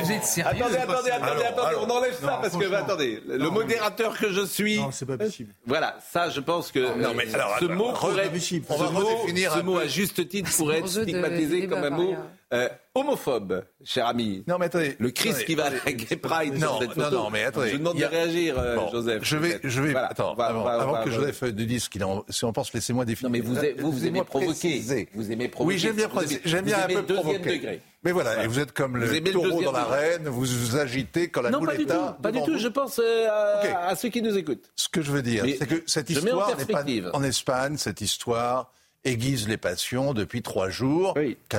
[0.43, 4.79] Attendez, attendez, attendez, attendez, on enlève ça parce que, attendez, le modérateur que je suis.
[4.79, 5.53] Non, c'est pas possible.
[5.65, 8.65] Voilà, ça, je pense que Non, mais alors, ce mot pourrait, possible.
[8.69, 12.15] ce mot, à juste titre pourrait être stigmatisé comme un mot.
[12.51, 14.43] Euh, homophobe, cher ami.
[14.47, 14.95] Non, mais attendez.
[14.99, 17.15] Le Christ qui va à la Gay Pride Non, cette non, photo.
[17.17, 17.67] non, mais attendez.
[17.67, 19.19] Je vous demande a- de réagir, euh, Bon, Joseph.
[19.23, 21.41] Je vais, je vais, Voilà, attends, va- avant, on va- on avant va- que Joseph
[21.43, 23.29] ne dise ce qu'il en, si on pense, laissez-moi définir.
[23.29, 24.51] Non, mais vous, vous, vous aimez provoquer.
[24.51, 25.09] préciser.
[25.13, 25.75] Vous aimez provoquer.
[25.75, 26.41] Oui, j'aime bien, provoquer.
[26.43, 27.37] j'aime bien un peu le provoquer.
[27.39, 27.81] degré.
[28.03, 28.45] Mais voilà, Voilà.
[28.45, 31.41] et vous êtes comme Vous le le taureau deuxième dans l'arène, vous vous agitez quand
[31.41, 31.91] la Non, boule pas du est tout.
[31.93, 32.57] à Pas du tout.
[32.57, 34.71] Je pense euh, à, ceux qui nous écoutent.
[34.77, 36.83] Ce que je veux dire, c'est que cette je histoire n'est pas
[37.13, 37.75] en Espagne.
[37.77, 38.71] Cette histoire
[39.03, 41.17] aiguise les passions depuis trois jours,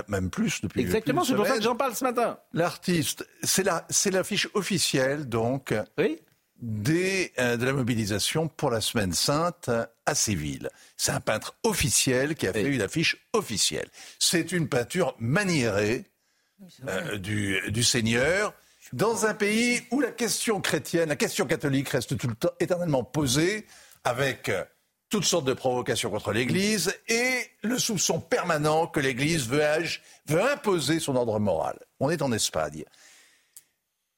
[0.08, 0.80] même plus depuis.
[0.80, 2.38] Exactement, c'est pour ça que j'en parle ce matin.
[2.52, 4.14] L'artiste, c'est la, c'est
[4.54, 5.74] officielle donc
[6.60, 9.70] des, euh, de la mobilisation pour la Semaine Sainte
[10.06, 10.68] à Séville.
[10.96, 13.88] C'est un peintre officiel qui a fait une affiche officielle.
[14.18, 16.04] C'est une peinture maniérée
[16.86, 18.52] euh, du, du Seigneur
[18.92, 23.04] dans un pays où la question chrétienne, la question catholique reste tout le temps éternellement
[23.04, 23.66] posée
[24.04, 24.50] avec
[25.10, 29.62] toutes sortes de provocations contre l'Église et le soupçon permanent que l'Église veut,
[30.30, 31.78] imposer son ordre moral.
[31.98, 32.84] On est en Espagne.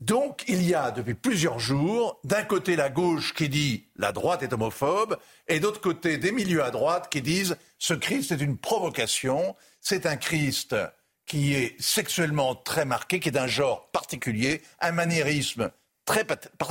[0.01, 4.43] Donc, il y a depuis plusieurs jours, d'un côté la gauche qui dit la droite
[4.43, 5.17] est homophobe,
[5.49, 10.05] et d'autre côté des milieux à droite qui disent ce Christ est une provocation, c'est
[10.05, 10.77] un Christ
[11.25, 15.71] qui est sexuellement très marqué, qui est d'un genre particulier, un maniérisme
[16.05, 16.25] très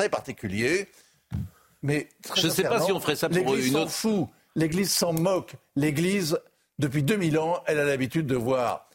[0.10, 0.90] particulier.
[1.84, 4.28] Mais Je sais pas si on ferait ça pour l'Église une s'en autre- fout.
[4.56, 5.54] L'Église s'en moque.
[5.76, 6.38] L'Église,
[6.80, 8.90] depuis 2000 ans, elle a l'habitude de voir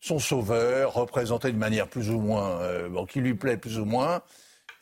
[0.00, 3.84] son sauveur représenté d'une manière plus ou moins, euh, bon, qui lui plaît plus ou
[3.84, 4.22] moins,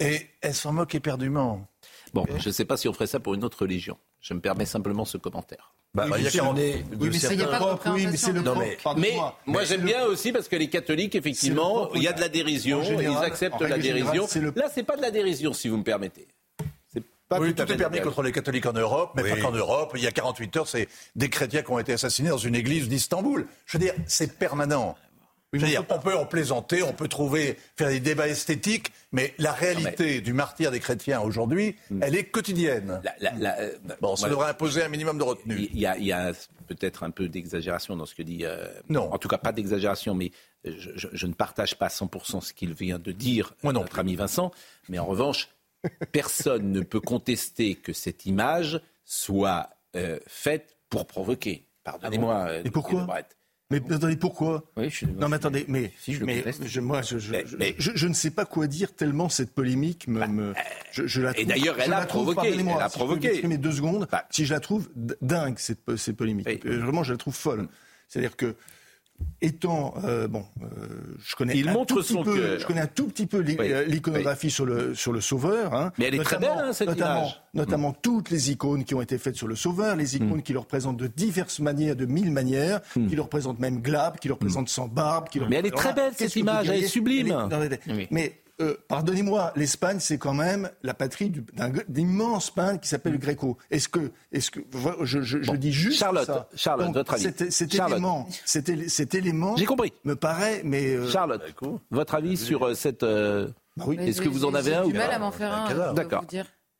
[0.00, 1.66] et elle s'en moque éperdument.
[2.12, 3.96] Bon, je ne sais pas si on ferait ça pour une autre religion.
[4.20, 5.72] Je me permets simplement ce commentaire.
[5.94, 8.06] Bah, il y a si quarante- on est Oui, de mais pas de propre, oui,
[8.10, 8.66] mais c'est le Non, propre.
[8.96, 9.10] mais-.
[9.10, 12.08] Mais moi Mais j'aime c'est bien le- aussi parce que les catholiques, effectivement, il y
[12.08, 14.26] a de la dérision, général, ils acceptent en la dérision.
[14.28, 16.26] c'est le- Là, c'est pas de la dérision, si vous me permettez.
[17.28, 19.30] Pas oui, tout est permis contre les catholiques en Europe, mais Oui.
[19.30, 19.92] pas qu'en Europe.
[19.96, 22.88] Il y a 48 heures, c'est des chrétiens qui ont été assassinés dans une église
[22.88, 23.46] d'Istanbul.
[23.66, 24.94] Je veux dire, c'est permanent.
[25.54, 29.34] Je veux dire, on peut en plaisanter, on peut trouver, faire des débats esthétiques, mais
[29.38, 33.00] la réalité du martyr des chrétiens aujourd'hui, elle est quotidienne.
[33.04, 33.70] La- la- la- euh,
[34.00, 35.68] Bon, ça devrait imposer un minimum de retenue.
[35.72, 36.32] Il y a, il y a
[36.66, 38.40] peut-être un peu d'exagération dans ce que dit.
[38.44, 39.12] euh, Non.
[39.14, 40.32] En tout cas, pas d'exagération, mais
[40.64, 44.00] je, je- je ne partage pas 100% ce qu'il vient de dire, Moi non notre
[44.00, 44.50] ami Vincent.
[44.88, 45.50] Mais en revanche,
[46.12, 51.66] personne ne peut contester que cette image soit euh, faite pour provoquer.
[51.84, 52.46] Pardonnez-moi.
[52.48, 53.06] euh, Et pourquoi.
[53.70, 54.62] Mais attendez, pourquoi?
[54.76, 55.06] Oui, je.
[55.06, 58.06] Non, mais attendez, mais, Si, je mais je- moi, je, je, Mais- je- je- je
[58.08, 60.24] ne sais pas quoi dire tellement cette polémique me.
[60.26, 60.54] me-
[60.92, 63.28] je, je la et trouve- d'ailleurs, elle je a provoqué, elle a si je provoqué.
[63.28, 64.06] m'exprimer deux secondes.
[64.12, 64.26] Bah.
[64.30, 64.90] Si je la trouve
[65.22, 66.46] dingue, cette, cette polémique.
[66.46, 66.60] Oui.
[66.66, 67.68] Euh, Vraiment, je la trouve folle.
[68.08, 68.54] C'est-à-dire que.
[69.40, 70.66] Étant euh, bon, euh,
[71.22, 72.58] je connais Il un montre tout petit son peu, cœur.
[72.60, 73.56] je connais un tout petit peu Oui.
[73.60, 75.74] euh, l'iconographie sur le sur le Sauveur.
[75.74, 75.92] hein.
[75.98, 77.42] Mais elle est très Notamment- belle, hein, cette notamment, image.
[77.52, 80.58] Notamment toutes les icônes qui ont été faites sur le Sauveur, les icônes qui le
[80.60, 84.68] représentent de diverses manières, de mille manières, qui le représentent même glab, qui le représentent
[84.70, 85.28] sans barbe.
[85.28, 87.48] Qui le Mais elle est très belle, cette image, elle est sublime.
[88.10, 93.12] Mais euh, pardonnez-moi, l'Espagne, c'est quand même la patrie du- d'un d'immenses peintres qui s'appelle
[93.12, 93.58] le Gréco.
[93.70, 94.60] Est-ce que, est-ce que,
[95.02, 96.48] je, je, je dis juste Charlotte, ça.
[96.54, 97.22] Charlotte, Donc, votre avis.
[97.24, 97.98] Cet, cet Charlotte.
[97.98, 99.92] élément, cet, élément J'ai compris.
[100.04, 101.42] me paraît, mais euh, Charlotte,
[101.90, 103.02] votre avis sur euh, cette.
[103.02, 103.96] euh, bah oui.
[103.98, 105.32] Est-ce que j'ai- vous en j'ai- avez j'ai un ou du mal pas à m'en
[105.32, 105.92] faire un.
[105.94, 106.24] D'accord.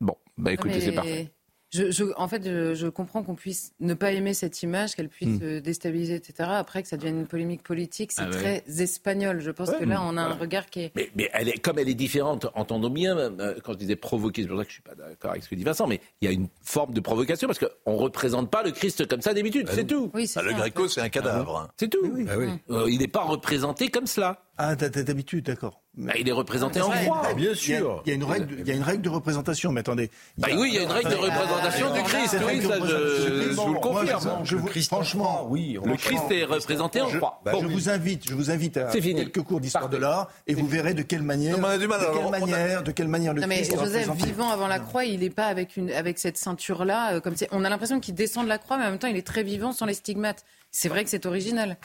[0.01, 1.33] Bon, bah écoutez, Mais c'est parfait.
[1.75, 5.09] Je, je- en fait, je, je comprends qu'on puisse ne pas aimer cette image, qu'elle
[5.09, 6.49] puisse euh, déstabiliser, etc.
[6.53, 8.61] Après, que ça devienne une polémique politique, c'est Ah ouais.
[8.63, 9.41] très espagnol.
[9.41, 10.93] Je pense que là, on a un regard qui est.
[10.95, 14.43] Mais, mais elle est, comme elle est différente, entendons bien, euh, quand je disais provoquer,
[14.43, 16.27] c'est pour ça que je suis pas d'accord avec ce que dit Vincent, mais il
[16.27, 19.35] y a une forme de provocation parce qu'on ne représente pas le Christ comme ça
[19.35, 20.11] d'habitude, c'est tout.
[20.15, 21.69] Oui, le ça, en Gréco, c'est un cadavre.
[21.77, 21.99] C'est tout.
[22.05, 22.27] Oui.
[22.71, 24.41] Euh, il n'est pas représenté comme cela.
[24.57, 25.81] Ah, d'habitude, d'accord.
[25.97, 27.35] Bah, il est représenté en croix.
[27.35, 28.03] bien sûr.
[28.05, 30.11] Il y, a, une règle, il y a une règle de représentation, mais attendez.
[30.39, 32.37] Bah oui, il y a une règle de représentation du Christ.
[32.47, 34.41] Oui, ça, je, vous le confirme.
[34.45, 35.79] je, vous, franchement, oui.
[35.85, 37.41] Le Christ est représenté en croix.
[37.47, 40.95] je vous invite, je vous invite à quelques cours d'histoire de l'art et vous verrez
[40.95, 44.51] de quelle manière, de quelle manière, de quelle manière le non, mais Christ Joseph, vivant
[44.51, 47.15] avant la croix, il n'est pas avec une, avec cette ceinture là.
[47.15, 49.17] Euh, comme on a l'impression qu'il descend de la croix, mais en même temps, il
[49.17, 50.45] est très vivant sans les stigmates.
[50.71, 51.77] C'est vrai que c'est original.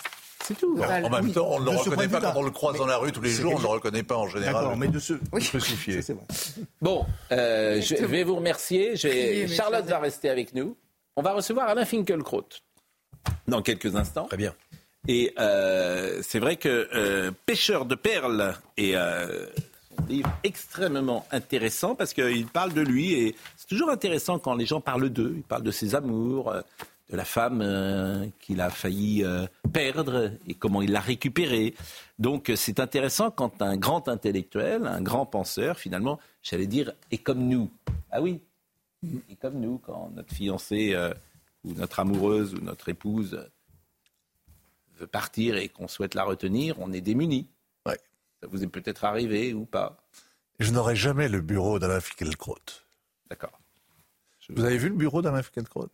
[0.44, 0.80] C'est tout.
[0.80, 3.12] en même temps, on ne le reconnaît pas quand on le croise dans la rue
[3.12, 4.54] tous les jours, on ne le reconnaît pas en général.
[4.54, 5.44] D'accord, mais de ce oui.
[5.48, 6.00] crucifié.
[6.82, 8.96] Bon, euh, je vais vous remercier.
[9.48, 10.76] Charlotte va rester avec nous.
[11.16, 12.48] On va recevoir Alain Finkielkraut
[13.48, 14.26] dans quelques instants.
[14.26, 14.54] Très bien.
[15.08, 19.28] Et euh, c'est vrai que euh, Pêcheur de perles est un
[20.08, 24.82] livre extrêmement intéressant parce qu'il parle de lui et c'est toujours intéressant quand les gens
[24.82, 25.34] parlent d'eux.
[25.36, 26.54] Il parle de ses amours,
[27.10, 31.74] de la femme euh, qu'il a failli euh, perdre et comment il l'a récupérée.
[32.20, 37.48] Donc c'est intéressant quand un grand intellectuel, un grand penseur, finalement, j'allais dire, est comme
[37.48, 37.70] nous.
[38.12, 38.42] Ah oui,
[39.30, 41.14] est comme nous quand notre fiancée euh,
[41.64, 43.50] ou notre amoureuse ou notre épouse
[44.98, 47.48] veut partir et qu'on souhaite la retenir, on est démuni.
[47.86, 48.00] Ouais.
[48.42, 49.98] Ça vous est peut-être arrivé ou pas?
[50.60, 52.84] Je n'aurai jamais le bureau d'Alain Finkielkraut.
[53.30, 53.58] D'accord.
[54.50, 55.90] Vous avez vu le bureau d'Alain Finkielkraut?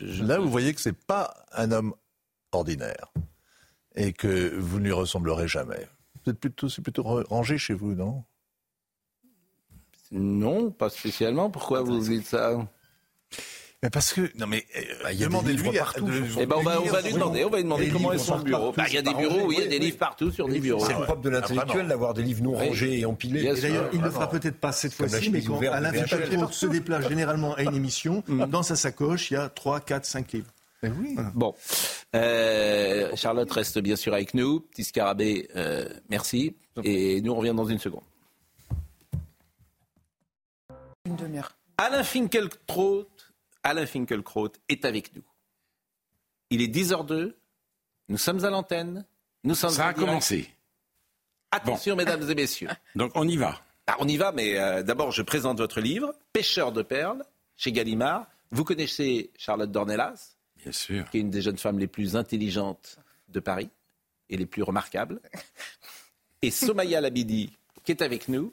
[0.00, 1.94] Là, vous voyez que c'est pas un homme
[2.52, 3.12] ordinaire
[3.94, 5.88] et que vous ne lui ressemblerez jamais.
[6.26, 8.24] Êtes plutôt, c'est plutôt rangé chez vous, non?
[10.10, 11.50] Non, pas spécialement.
[11.50, 12.66] Pourquoi vous dites ça?
[13.86, 16.08] Mais parce que non mais euh, bah, il y a des livres partout.
[16.40, 18.40] Eh ben on va, on va lui demander, on va lui demander comment est son
[18.40, 18.72] bureau.
[18.72, 20.58] Bah, il y a des bureaux, oui, il y a des livres partout sur des
[20.58, 20.84] bureaux.
[20.84, 23.44] C'est le propre de l'intellectuel d'avoir des livres non rangés et empilés.
[23.44, 26.66] Et d'ailleurs, il ne le fera peut-être pas cette fois-ci, mais quand Alain Finkielkraut se
[26.66, 28.46] déplace généralement à une émission, mm.
[28.46, 30.50] dans sa sacoche, il y a 3, 4, 5 livres.
[30.82, 31.16] Oui.
[31.34, 31.54] Bon.
[32.16, 34.60] Euh, Charlotte reste bien sûr avec nous.
[34.60, 36.56] Petit scarabée, euh, merci.
[36.82, 38.02] Et nous, on revient dans une seconde.
[41.04, 41.56] Une demi-heure.
[41.78, 43.06] Alain Finkielkraut
[43.66, 45.24] Alain Finkielkraut est avec nous.
[46.50, 47.34] Il est 10h02.
[48.08, 49.04] Nous sommes à l'antenne.
[49.42, 50.48] Nous sommes Ça a commencé.
[51.50, 52.68] Attention, mesdames et messieurs.
[52.94, 53.60] Donc on y va.
[53.88, 57.24] Ah, on y va, mais euh, d'abord, je présente votre livre, Pêcheur de perles,
[57.56, 58.28] chez Gallimard.
[58.52, 61.10] Vous connaissez Charlotte Dornelas Bien sûr.
[61.10, 62.98] Qui est une des jeunes femmes les plus intelligentes
[63.28, 63.70] de Paris
[64.28, 65.20] et les plus remarquables.
[66.42, 67.50] Et Somaya Labidi,
[67.82, 68.52] qui est avec nous,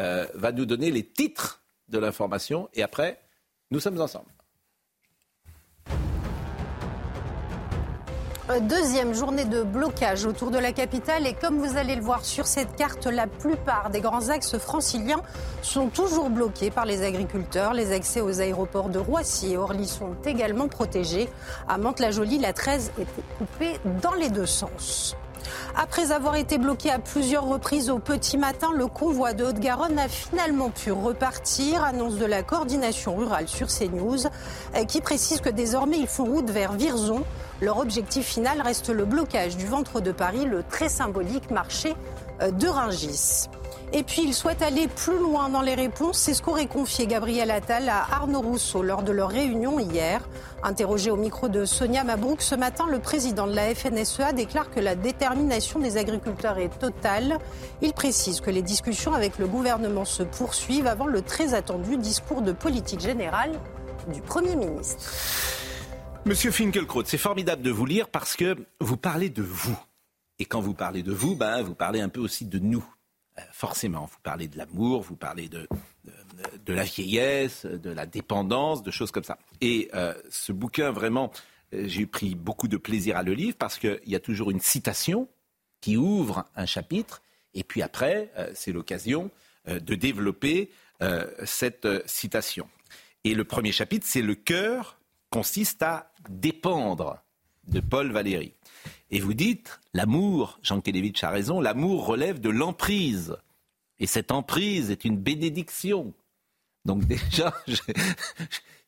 [0.00, 2.68] euh, va nous donner les titres de l'information.
[2.74, 3.20] Et après,
[3.70, 4.30] nous sommes ensemble.
[8.48, 12.46] Deuxième journée de blocage autour de la capitale et comme vous allez le voir sur
[12.46, 15.20] cette carte, la plupart des grands axes franciliens
[15.60, 17.74] sont toujours bloqués par les agriculteurs.
[17.74, 21.28] Les accès aux aéroports de Roissy et Orly sont également protégés.
[21.68, 25.14] À Mantes-la-Jolie, la 13 est coupée dans les deux sens.
[25.76, 30.08] Après avoir été bloqué à plusieurs reprises au petit matin, le convoi de Haute-Garonne a
[30.08, 31.84] finalement pu repartir.
[31.84, 34.26] Annonce de la coordination rurale sur CNews
[34.74, 37.24] euh, qui précise que désormais ils font route vers Virzon.
[37.60, 41.94] Leur objectif final reste le blocage du ventre de Paris, le très symbolique marché
[42.40, 43.48] euh, de Ringis.
[43.92, 46.18] Et puis, il souhaite aller plus loin dans les réponses.
[46.18, 50.20] C'est ce qu'aurait confié Gabriel Attal à Arnaud Rousseau lors de leur réunion hier.
[50.62, 54.80] Interrogé au micro de Sonia Mabrouk ce matin, le président de la FNSEA déclare que
[54.80, 57.38] la détermination des agriculteurs est totale.
[57.80, 62.42] Il précise que les discussions avec le gouvernement se poursuivent avant le très attendu discours
[62.42, 63.52] de politique générale
[64.12, 65.10] du Premier ministre.
[66.28, 69.78] Monsieur Finkelkraut, c'est formidable de vous lire parce que vous parlez de vous.
[70.38, 72.84] Et quand vous parlez de vous, ben, vous parlez un peu aussi de nous.
[73.38, 75.66] Euh, forcément, vous parlez de l'amour, vous parlez de,
[76.66, 79.38] de, la vieillesse, de la dépendance, de choses comme ça.
[79.62, 81.32] Et euh, ce bouquin, vraiment,
[81.72, 84.60] euh, j'ai pris beaucoup de plaisir à le lire parce qu'il y a toujours une
[84.60, 85.30] citation
[85.80, 87.22] qui ouvre un chapitre,
[87.54, 89.30] et puis après, c'est l'occasion
[89.66, 90.70] de développer
[91.44, 92.68] cette citation.
[93.24, 94.98] Et le premier chapitre, c'est le cœur
[95.30, 97.22] consiste à dépendre
[97.66, 98.54] de Paul Valéry.
[99.10, 103.36] Et vous dites, l'amour, Jean Kelevitch a raison, l'amour relève de l'emprise.
[103.98, 106.14] Et cette emprise est une bénédiction.
[106.84, 107.74] Donc déjà, il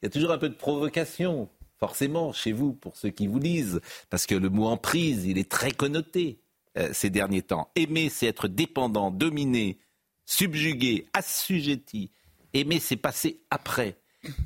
[0.02, 3.80] y a toujours un peu de provocation, forcément, chez vous, pour ceux qui vous lisent,
[4.08, 6.38] parce que le mot emprise, il est très connoté
[6.78, 7.70] euh, ces derniers temps.
[7.74, 9.78] Aimer, c'est être dépendant, dominé,
[10.26, 12.10] subjugué, assujetti.
[12.52, 13.96] Aimer, c'est passer après.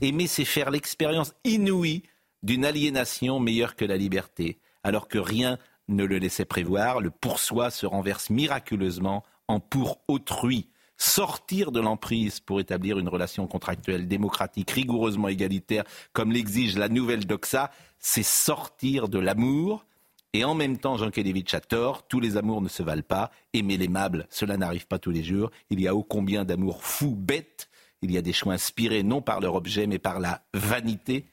[0.01, 2.03] Aimer, c'est faire l'expérience inouïe
[2.45, 7.41] d'une aliénation meilleure que la liberté alors que rien ne le laissait prévoir, le pour
[7.41, 10.69] soi se renverse miraculeusement en pour autrui.
[10.97, 17.27] Sortir de l'emprise pour établir une relation contractuelle démocratique rigoureusement égalitaire, comme l'exige la nouvelle
[17.27, 19.87] doxa, c'est sortir de l'amour
[20.35, 23.31] Et en même temps, Jean Kelevitch a tort, tous les amours ne se valent pas.
[23.53, 25.51] Aimer l'aimable, cela n'arrive pas tous les jours.
[25.71, 27.69] Il y a ô combien d'amours fous, bêtes.
[28.03, 31.25] Il y a des choix inspirés non par leur objet, mais par la vanité,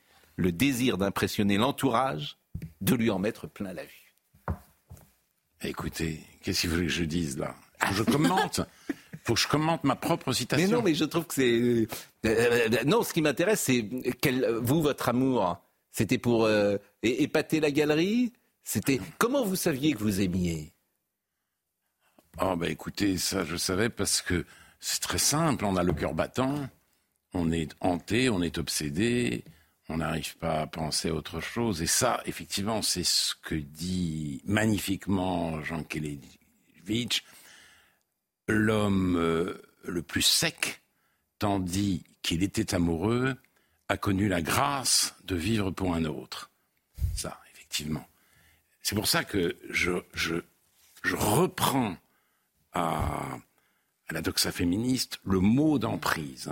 [0.42, 2.38] le désir d'impressionner l'entourage,
[2.82, 4.16] de lui en mettre plein la vue.
[5.64, 7.56] Écoutez, qu'est-ce qu'il veut que je dise là?
[7.94, 8.62] Je commente.
[9.24, 10.68] faut que je commente ma propre citation.
[10.68, 11.52] Mais non, mais je trouve que c'est.
[11.52, 11.88] Euh,
[12.26, 13.88] euh, non, ce qui m'intéresse, c'est
[14.20, 14.46] quel...
[14.62, 15.62] vous, votre amour,
[15.92, 18.34] c'était pour euh, épater la galerie?
[18.64, 20.74] C'était comment vous saviez que vous aimiez?
[22.42, 24.46] Oh ben écoutez, ça je savais parce que
[24.80, 25.66] c'est très simple.
[25.66, 26.70] On a le cœur battant,
[27.34, 29.44] on est hanté, on est obsédé,
[29.92, 31.82] on n'arrive pas à penser à autre chose.
[31.82, 37.24] Et ça, effectivement, c'est ce que dit magnifiquement Jean Kelevitch
[38.48, 40.82] l'homme euh, le plus sec,
[41.40, 43.36] tandis qu'il était amoureux,
[43.90, 46.52] a connu la grâce de vivre pour un autre.
[47.16, 48.08] Ça, effectivement.
[48.84, 50.36] C'est pour ça que je, je,
[51.14, 51.98] reprends
[52.74, 53.38] à,
[54.10, 56.52] la doxa féministe le mot d'emprise.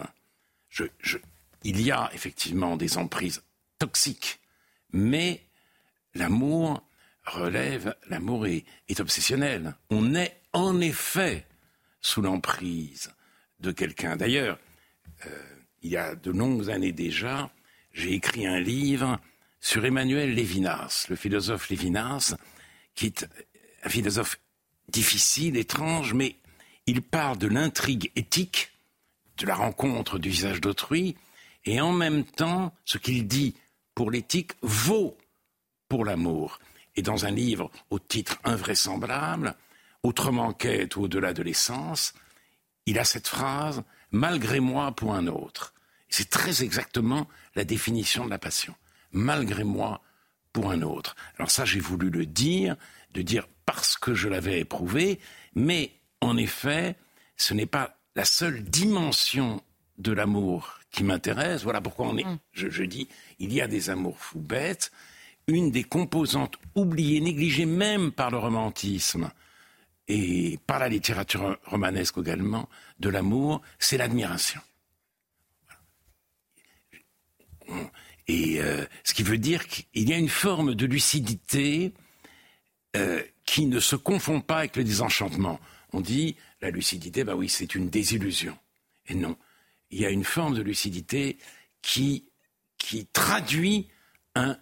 [1.63, 3.41] Il y a effectivement des emprises
[3.77, 4.39] toxiques,
[4.91, 5.41] mais
[6.13, 6.83] l'amour
[7.25, 8.65] relève, l'amour est,
[8.99, 9.75] obsessionnel.
[9.89, 11.45] On est en effet
[12.01, 13.11] sous l'emprise
[13.59, 14.15] de quelqu'un.
[14.15, 14.57] D'ailleurs,
[15.25, 15.29] euh,
[15.81, 17.51] il y a de longues années déjà,
[17.93, 19.19] j'ai écrit un livre
[19.59, 22.35] sur Emmanuel Lévinas, le philosophe Lévinas,
[22.95, 23.27] qui est
[23.83, 24.39] un philosophe
[24.87, 26.35] difficile, étrange, mais
[26.85, 28.71] il parle de l'intrigue éthique,
[29.37, 31.15] de la rencontre du visage d'autrui,
[31.65, 33.55] et en même temps, ce qu'il dit
[33.95, 35.17] pour l'éthique vaut
[35.87, 36.59] pour l'amour.
[36.95, 39.55] Et dans un livre au titre invraisemblable,
[40.03, 42.13] autrement qu'être au-delà de l'essence,
[42.85, 45.73] il a cette phrase malgré moi pour un autre.
[46.07, 48.75] C'est très exactement la définition de la passion.
[49.11, 50.01] Malgré moi
[50.53, 51.15] pour un autre.
[51.37, 52.75] Alors ça, j'ai voulu le dire,
[53.13, 55.19] de dire parce que je l'avais éprouvé,
[55.53, 56.95] mais en effet,
[57.37, 59.61] ce n'est pas la seule dimension
[59.97, 61.63] de l'amour qui m'intéresse.
[61.63, 62.39] Voilà pourquoi on est, mm.
[62.53, 63.07] je, je, dis,
[63.39, 64.91] il y a des amours fous bêtes.
[65.47, 69.31] Une des composantes oubliées, négligées même par le romantisme,
[70.09, 72.67] et par la littérature romanesque également,
[72.99, 74.59] de l'amour, c'est l'admiration.
[78.27, 81.93] Et euh, ce qui veut dire qu'il y a une forme de lucidité
[82.95, 85.59] euh, qui ne se confond pas avec le désenchantement.
[85.93, 88.57] On dit la lucidité, bah oui, c'est une désillusion.
[89.07, 89.37] Et non,
[89.91, 91.37] il y a une forme de lucidité
[91.81, 92.29] qui,
[92.77, 93.87] qui traduit
[94.35, 94.57] un,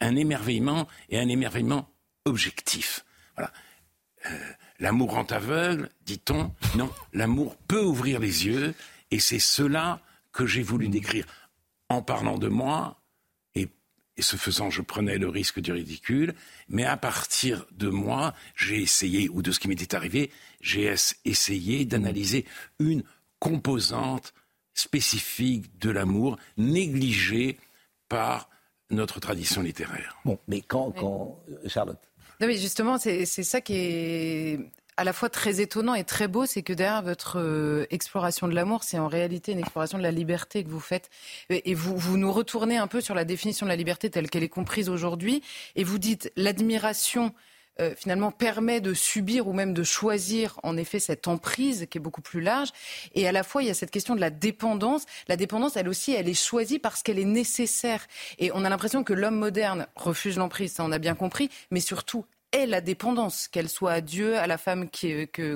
[0.00, 1.88] émerveillement et un émerveillement
[2.24, 3.04] objectif.
[3.38, 3.46] Euh,
[4.80, 6.54] L'amour rend aveugle, dit-on.
[6.74, 8.74] Non, l'amour peut ouvrir les yeux,
[9.10, 10.00] et c'est cela
[10.32, 11.26] que j'ai voulu décrire.
[11.90, 13.02] En parlant de moi,
[13.54, 13.68] et,
[14.18, 16.34] ce faisant, je prenais le risque du ridicule,
[16.68, 20.30] mais à partir de moi, j'ai essayé, ou de ce qui m'était arrivé,
[20.60, 20.94] j'ai
[21.24, 22.46] essayé d'analyser
[22.78, 23.02] une
[23.38, 24.34] composante
[24.80, 27.58] spécifique de l'amour, négligée
[28.08, 28.48] par
[28.90, 30.16] notre tradition littéraire.
[30.24, 31.98] Bon, mais quand, quand Charlotte
[32.40, 34.58] non, mais justement, c'est ça qui est
[34.96, 38.54] à la fois très étonnant et très beau, c'est que derrière votre euh, exploration de
[38.54, 41.10] l'amour, c'est en réalité une exploration de la liberté que vous faites.
[41.50, 44.42] Et vous, vous nous retournez un peu sur la définition de la liberté telle qu'elle
[44.42, 45.42] est comprise aujourd'hui,
[45.76, 47.34] et vous dites l'admiration
[47.80, 52.00] euh, finalement permet de subir ou même de choisir en effet cette emprise qui est
[52.00, 52.70] beaucoup plus large.
[53.14, 55.04] Et à la fois, il y a cette question de la dépendance.
[55.28, 58.06] La dépendance, elle aussi, elle est choisie parce qu'elle est nécessaire.
[58.38, 61.80] Et on a l'impression que l'homme moderne refuse l'emprise, ça on a bien compris, mais
[61.80, 64.88] surtout est la dépendance, qu'elle soit à Dieu, à la femme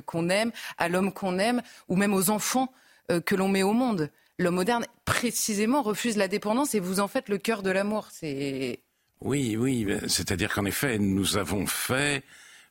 [0.06, 2.72] qu'on aime, à l'homme qu'on aime, ou même aux enfants
[3.10, 4.10] euh, que l'on met au monde.
[4.38, 8.08] L'homme moderne, précisément, refuse la dépendance et vous en faites le cœur de l'amour.
[8.10, 8.80] C'est
[9.24, 12.22] oui, oui, c'est-à-dire qu'en effet, nous avons fait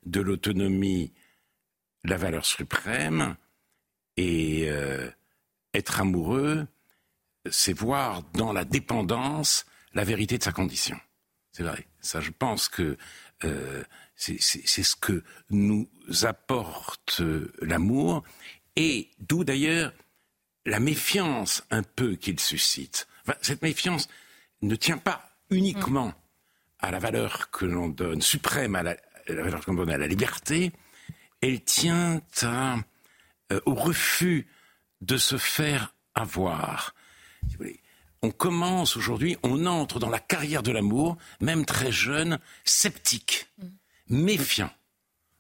[0.06, 1.12] de l'autonomie
[2.04, 3.36] la valeur suprême
[4.18, 5.10] et euh,
[5.74, 6.68] être amoureux,
[7.50, 11.00] c'est voir dans la dépendance la vérité de sa condition.
[11.52, 11.88] C'est vrai.
[12.02, 12.98] Ça, je pense que
[13.44, 13.84] euh,
[14.16, 15.90] c'est ce que nous
[16.22, 18.24] apporte euh, l'amour
[18.76, 19.92] et d'où d'ailleurs
[20.66, 23.08] la méfiance un peu qu'il suscite.
[23.42, 24.08] cette méfiance
[24.62, 26.14] ne tient pas uniquement
[26.84, 28.98] à la valeur que l'on donne, suprême à la,
[29.30, 30.74] valeur que l'on donne à la liberté,
[31.42, 34.48] elle tient euh, au refus
[35.00, 36.94] de se faire avoir.
[38.22, 43.48] On commence aujourd'hui, on entre dans la carrière de l'amour, même très jeune, sceptique,
[44.10, 44.72] méfiant.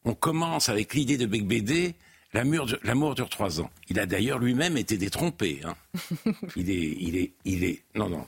[0.06, 1.96] On commence avec l'idée de Bec Bédé,
[2.34, 3.70] l'amour dure trois ans.
[3.90, 5.62] Il a d'ailleurs lui-même été détrompé.
[5.66, 5.76] Hein.
[6.56, 7.84] il est, il est, il est.
[7.96, 8.28] Non, non,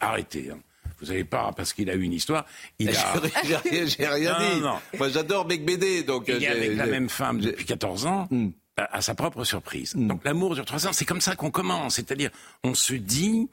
[0.00, 0.50] arrêtez.
[0.50, 0.58] Hein
[1.00, 2.44] Vous savez pas, parce qu'il a eu une histoire.
[2.78, 3.22] Il a...
[3.64, 4.96] J'ai rien dit.
[4.98, 6.24] Moi, j'adore Bédé, donc.
[6.28, 8.28] Il est avec la même femme depuis 14 ans.
[8.30, 8.50] Hmm.
[8.76, 9.96] À sa propre surprise.
[9.96, 10.06] Hmm.
[10.06, 10.92] Donc l'amour dure trois ans.
[10.92, 11.96] C'est comme ça qu'on commence.
[11.96, 12.30] C'est-à-dire,
[12.62, 13.48] on se dit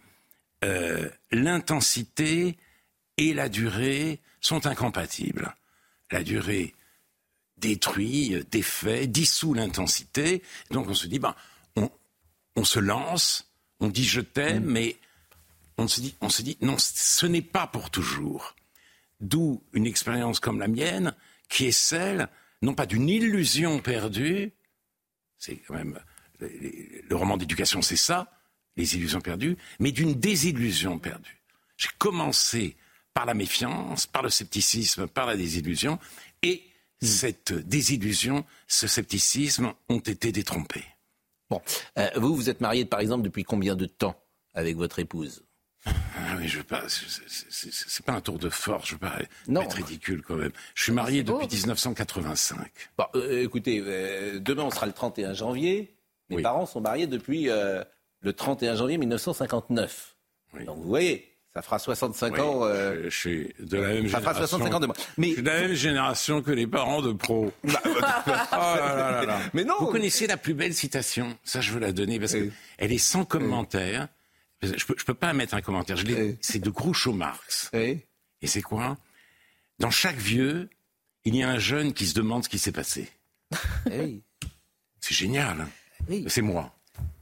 [0.63, 2.57] euh, l'intensité
[3.17, 5.55] et la durée sont incompatibles.
[6.11, 6.75] La durée
[7.57, 10.43] détruit, défait, dissout l'intensité.
[10.69, 11.33] Donc on se dit, ben,
[11.75, 11.89] on,
[12.55, 14.71] on se lance, on dit je t'aime, mm.
[14.71, 14.97] mais
[15.77, 18.55] on se, dit, on se dit, non, ce n'est pas pour toujours.
[19.19, 21.15] D'où une expérience comme la mienne,
[21.49, 22.29] qui est celle,
[22.61, 24.53] non pas d'une illusion perdue,
[25.37, 25.99] c'est quand même,
[26.39, 28.31] le roman d'éducation, c'est ça,
[28.77, 31.41] les illusions perdues, mais d'une désillusion perdue.
[31.77, 32.75] J'ai commencé
[33.13, 35.99] par la méfiance, par le scepticisme, par la désillusion,
[36.41, 36.63] et
[37.01, 37.05] hmm.
[37.05, 40.85] cette désillusion, ce scepticisme ont été détrompés.
[41.49, 41.61] Bon,
[41.97, 44.19] euh, vous, vous êtes marié par exemple depuis combien de temps
[44.53, 45.44] avec votre épouse?
[46.35, 46.83] Ah oui, je veux pas.
[46.87, 48.87] C'est pas un tour de force.
[48.87, 50.51] Je veux pas être ridicule quand même.
[50.73, 52.57] Je suis marié depuis 1985.
[52.97, 55.95] Bon, euh, écoutez, euh, demain on sera le 31 janvier.
[56.29, 60.15] Mes parents sont mariés depuis le 31 janvier 1959.
[60.65, 62.65] Donc vous voyez, ça fera 65 ans.
[62.65, 64.95] Euh, je, suis de la même ça fera 65 ans de moi.
[65.17, 65.29] Mais...
[65.29, 67.53] Je suis de la même génération que les parents de pro.
[67.63, 69.75] Bah, Mais non.
[69.79, 73.23] Vous connaissez la plus belle citation Ça, je veux la donner parce qu'elle est sans
[73.23, 74.09] commentaire.
[74.77, 75.97] Je peux, je peux pas mettre un commentaire.
[76.41, 77.69] C'est de Groucho Marx.
[77.73, 78.97] Et c'est quoi?
[79.79, 80.69] Dans chaque vieux,
[81.25, 83.09] il y a un jeune qui se demande ce qui s'est passé.
[83.85, 85.67] C'est génial.
[86.27, 86.75] C'est moi.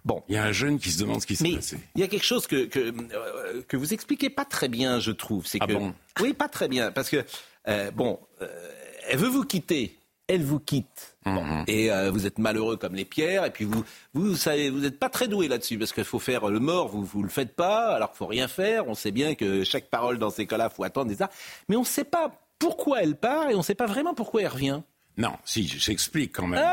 [0.06, 0.22] Bon.
[0.28, 1.78] Il y a un jeune qui se demande ce qui s'est passé.
[1.96, 5.12] Il y a quelque chose que, que, euh, que, vous expliquez pas très bien, je
[5.12, 5.48] trouve.
[5.48, 5.94] C'est ah que, bon?
[6.20, 6.92] Oui, pas très bien.
[6.92, 7.24] Parce que,
[7.68, 8.72] euh, bon, euh,
[9.08, 9.98] elle veut vous quitter.
[10.28, 11.18] Elle vous quitte.
[11.26, 11.66] Mhm.
[11.68, 13.46] Et vous êtes malheureux comme les pierres.
[13.46, 16.48] Et puis vous, vous savez, vous n'êtes pas très doué là-dessus parce qu'il faut faire
[16.50, 18.88] le mort, vous vous le faites pas, alors qu'il faut rien faire.
[18.88, 21.30] On sait bien que chaque parole dans ces cas-là, faut attendre des ça.
[21.68, 24.42] Mais on ne sait pas pourquoi elle part et on ne sait pas vraiment pourquoi
[24.42, 24.82] elle revient.
[25.18, 26.64] Non, si, j'explique quand même.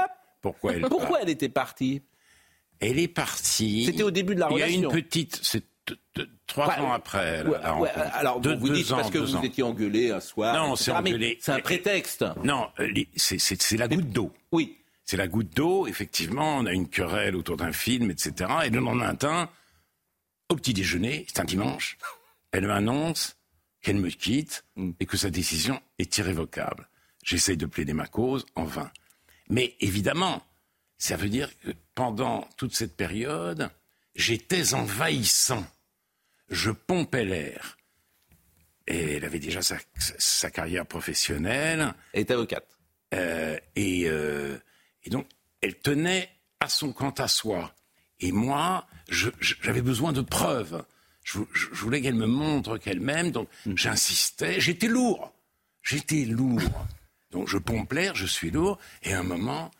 [0.40, 2.02] pourquoi elle Pourquoi elle était partie?
[2.80, 3.84] Elle est partie.
[3.84, 4.68] C'était au début de la relation.
[4.68, 5.38] Il y a une petite.
[5.42, 5.64] C'est
[6.46, 7.44] trois ans après.
[8.14, 10.54] alors, vous dites parce que vous étiez engueulé un soir.
[10.54, 11.38] Non, c'est engueulé.
[11.40, 12.24] C'est un prétexte.
[12.44, 14.32] Non, euh, c'est la goutte d'eau.
[14.52, 14.76] Oui.
[15.04, 15.86] C'est la goutte d'eau.
[15.86, 18.50] Effectivement, on a une querelle autour d'un film, etc.
[18.64, 19.50] Et le lendemain matin,
[20.48, 21.98] au petit déjeuner, c'est un dimanche,
[22.52, 23.36] elle m'annonce
[23.82, 24.90] qu'elle me quitte mm.
[25.00, 26.88] et que sa décision est irrévocable.
[27.24, 28.90] J'essaye de plaider ma cause en vain.
[29.48, 30.42] Mais évidemment,
[30.98, 33.70] ça veut dire que pendant toute cette période,
[34.14, 35.64] j'étais envahissant.
[36.50, 37.76] Je pompais l'air.
[38.86, 41.94] Et elle avait déjà sa, carrière professionnelle.
[42.12, 42.66] Elle est avocate.
[43.14, 44.58] Euh, euh,
[45.04, 45.26] et, donc,
[45.60, 46.28] elle tenait
[46.58, 47.72] à son quant à soi.
[48.18, 50.84] Et moi, j'avais besoin de preuves.
[51.22, 51.38] Je,
[51.72, 53.76] voulais qu'elle me montre qu'elle m'aime, donc mm.
[53.76, 54.60] j'insistais.
[54.60, 55.32] J'étais lourd.
[55.82, 56.86] J'étais lourd.
[57.30, 58.78] Donc je pompe l'air, je suis lourd.
[59.02, 59.70] Et à un moment,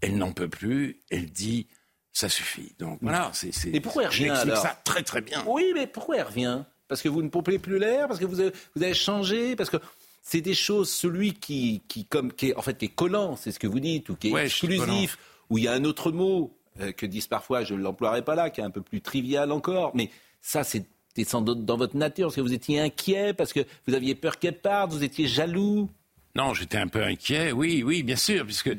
[0.00, 1.68] elle n'en peut plus, elle dit
[2.16, 2.72] ça suffit.
[2.78, 3.52] Donc voilà, c'est.
[3.74, 5.44] Et pourquoi elle revient alors ça très très bien.
[5.46, 6.62] Oui, mais pourquoi elle revient?
[6.88, 9.68] Parce que vous ne pompez plus l'air Parce que vous avez, vous avez changé Parce
[9.68, 9.76] que
[10.22, 13.58] c'est des choses, celui qui, qui, comme, qui est, en fait, est collant, c'est ce
[13.58, 15.18] que vous dites, ou qui est exclusif,
[15.50, 18.34] où il y a un autre mot euh, que disent parfois, je ne l'emploierai pas
[18.34, 20.10] là, qui est un peu plus trivial encore, mais
[20.40, 20.86] ça, c'est
[21.24, 24.38] sans doute dans votre nature, parce que vous étiez inquiet, parce que vous aviez peur
[24.38, 25.90] qu'elle parte, vous étiez jaloux.
[26.34, 28.74] Non, j'étais un peu inquiet, oui, oui, bien sûr, puisque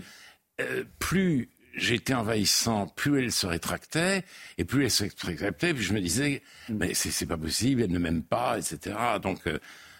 [0.59, 4.23] euh, plus j'étais envahissant, plus elle se rétractait,
[4.57, 7.99] et plus elle se rétractait, plus je me disais, mais c'est pas possible, elle ne
[7.99, 8.95] m'aime pas, etc.
[9.21, 9.59] Donc, euh,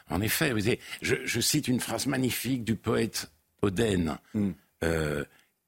[0.09, 4.17] en effet, vous savez, je, cite une phrase magnifique du poète Oden.
[4.33, 4.51] Mm.
[4.83, 5.23] Euh,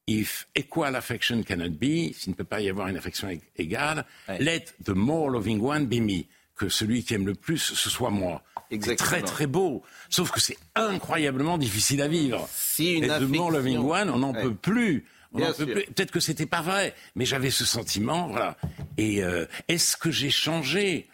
[0.09, 4.05] If equal affection cannot be, s'il ne peut pas y avoir une affection égale,
[4.39, 6.23] let the more loving one be me.
[6.55, 8.41] Que celui qui aime le plus, ce soit moi.
[8.71, 9.83] C'est très très beau.
[10.09, 12.49] Sauf que c'est incroyablement difficile à vivre.
[12.51, 15.05] Si une Et Loving One, on n'en peut plus.
[15.35, 18.57] Peut-être que c'était pas vrai, mais j'avais ce sentiment, voilà.
[18.97, 21.07] Et euh, est-ce que j'ai changé?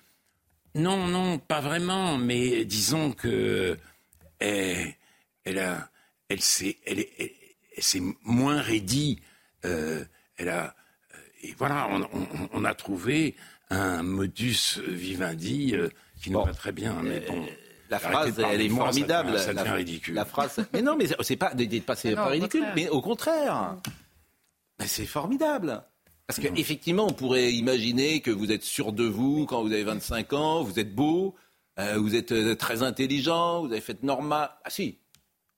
[0.74, 2.18] Non, non, pas vraiment.
[2.18, 3.78] Mais disons que
[4.40, 4.94] elle,
[5.44, 5.90] elle a,
[6.30, 7.06] elle s'est, elle,
[7.78, 9.22] s'est moins raidie.
[9.66, 10.06] Euh,
[10.38, 10.76] elle a,
[11.44, 11.90] et voilà,
[12.54, 13.36] on, a trouvé
[13.70, 15.76] un modus vivendi.
[15.76, 15.90] Euh,
[16.22, 17.02] qui nous va très bien.
[17.04, 17.48] Mais bon, euh,
[17.90, 19.38] la phrase, elle est formidable.
[19.40, 20.16] Ça, devient, ridicule.
[20.16, 21.52] La phrase, mais non, mais c'est pas,
[21.86, 23.76] pas, pas ridicule, mais au contraire,
[24.86, 25.84] c'est formidable.
[26.28, 30.34] Parce qu'effectivement, on pourrait imaginer que vous êtes sûr de vous quand vous avez 25
[30.34, 31.36] ans, vous êtes beau,
[31.80, 34.50] euh, vous êtes euh, très intelligent, vous avez fait normal.
[34.64, 34.98] Ah si,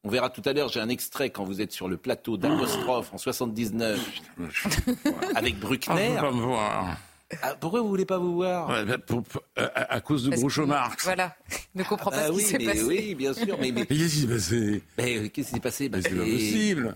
[0.03, 3.13] on verra tout à l'heure, j'ai un extrait quand vous êtes sur le plateau d'Apostrophe
[3.13, 3.99] en 79
[5.35, 6.17] avec Bruckner.
[6.19, 6.97] Ah,
[7.41, 8.67] Ah, pourquoi vous voulez pas vous voir?
[8.67, 8.97] Bah,
[9.55, 11.03] à, cause de Groucho Marx.
[11.05, 11.35] Voilà,
[11.75, 12.83] ne comprends pas ah, ce qui s'est passé.
[12.83, 13.57] Oui, bien sûr.
[13.59, 14.83] Mais, qu'est-ce qui s'est passé?
[14.97, 15.89] Qu'est-ce qui s'est passé?
[16.01, 16.95] C'est pas possible.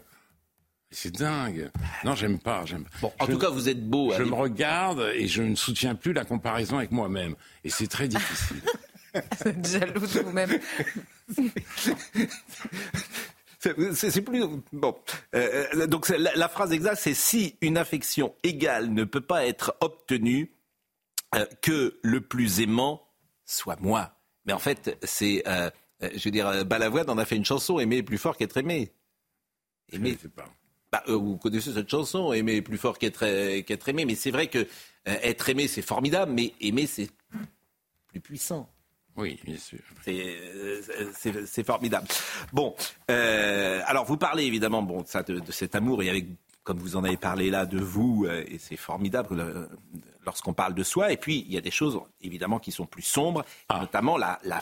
[0.91, 1.71] C'est dingue.
[2.03, 2.65] Non, j'aime pas.
[2.65, 2.83] J'aime.
[3.01, 4.11] Bon, en tout cas, vous êtes beau.
[4.17, 7.35] Je me regarde et je ne soutiens plus la comparaison avec moi-même.
[7.63, 8.61] Et c'est très difficile.
[9.13, 10.59] vous êtes jaloux de vous-même.
[13.93, 14.95] C'est plus bon.
[15.35, 19.77] Euh, euh, donc la, phrase exacte, c'est si une affection égale ne peut pas être
[19.81, 20.51] obtenue,
[21.35, 23.07] euh, que le plus aimant
[23.45, 24.15] soit moi.
[24.45, 25.43] Mais en fait, c'est,
[26.01, 28.91] je veux dire, Balavoine en a fait une chanson, aimer est plus fort qu'être aimé.
[29.91, 30.47] Aimer, c'est pas.
[30.91, 34.05] Bah, vous connaissez cette chanson, aimer est plus fort qu'être aimé.
[34.05, 34.67] Mais c'est vrai que
[35.05, 37.09] être aimé, c'est formidable, mais aimer, c'est
[38.09, 38.69] plus puissant.
[39.17, 39.79] Oui, bien sûr.
[41.45, 42.07] C'est formidable.
[42.53, 42.75] Bon,
[43.09, 46.25] euh, alors vous parlez évidemment bon, ça, de, cet amour et avec,
[46.63, 49.69] comme vous en avez parlé là, de vous, euh, et c'est formidable
[50.25, 51.11] lorsqu'on parle de soi.
[51.11, 53.79] Et puis, il y a des choses évidemment qui sont plus sombres, ah.
[53.79, 54.61] notamment la, la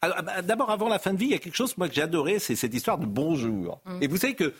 [0.00, 1.94] ah, bah, D'abord, avant la fin de vie, il y a quelque chose moi que
[1.94, 3.80] j'ai adoré, c'est cette histoire de bonjour.
[3.84, 3.98] Mm.
[4.02, 4.54] Et vous savez que,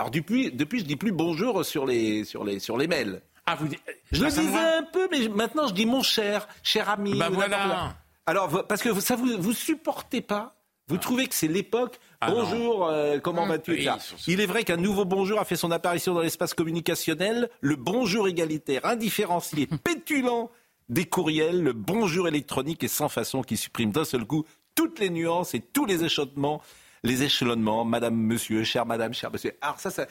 [0.00, 3.20] alors depuis, depuis, je dis plus bonjour sur les, sur les, sur les mails.
[3.44, 3.68] Ah, vous,
[4.10, 7.18] je le disais un peu, mais maintenant je dis mon cher, cher ami.
[7.18, 7.96] Bah voilà.
[8.24, 10.56] Alors, parce que ça vous, vous supportez pas
[10.88, 11.00] vous ah.
[11.00, 13.50] trouvez que c'est l'époque ah Bonjour, euh, comment mmh.
[13.50, 13.88] vas-tu
[14.26, 17.50] Il est vrai qu'un nouveau bonjour a fait son apparition dans l'espace communicationnel.
[17.60, 20.50] Le bonjour égalitaire, indifférencié, pétulant
[20.88, 25.10] des courriels, le bonjour électronique et sans façon qui supprime d'un seul coup toutes les
[25.10, 26.62] nuances et tous les échelonnements,
[27.02, 29.56] les échelonnements, madame, monsieur, cher madame, cher monsieur.
[29.60, 30.06] Alors ça, ça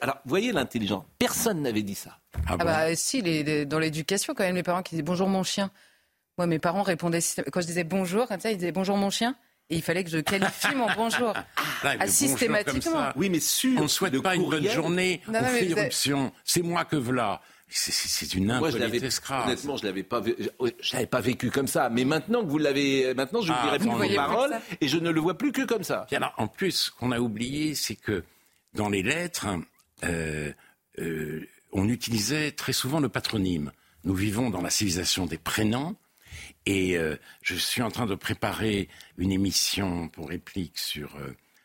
[0.00, 1.06] alors, vous voyez l'intelligent.
[1.18, 2.18] Personne n'avait dit ça.
[2.46, 5.42] Ah, ah bah si, les, dans l'éducation quand même, les parents qui disent bonjour mon
[5.42, 5.70] chien.
[6.36, 7.20] Moi, mes parents répondaient,
[7.50, 9.36] quand je disais bonjour, comme ça, ils disaient bonjour mon chien.
[9.70, 11.32] Et il fallait que je qualifie mon bonjour.
[11.86, 13.10] Ah, systématiquement.
[13.14, 13.78] Oui, mais sûr.
[13.78, 15.20] On ne souhaite pas une bonne journée.
[15.28, 16.32] on fait irruption.
[16.42, 17.42] C'est moi que voilà.
[17.76, 19.46] C'est une impolitesse escrave.
[19.46, 21.90] Honnêtement, je l'avais pas, je l'avais pas vécu comme ça.
[21.90, 25.10] Mais maintenant que vous l'avez, maintenant je vous ah, réponds vos paroles et je ne
[25.10, 26.06] le vois plus que comme ça.
[26.12, 28.22] alors, en plus, qu'on a oublié, c'est que
[28.74, 29.48] dans les lettres,
[30.04, 30.52] euh,
[31.00, 33.72] euh, on utilisait très souvent le patronyme.
[34.04, 35.96] Nous vivons dans la civilisation des prénoms
[36.66, 41.16] et euh, je suis en train de préparer une émission pour réplique sur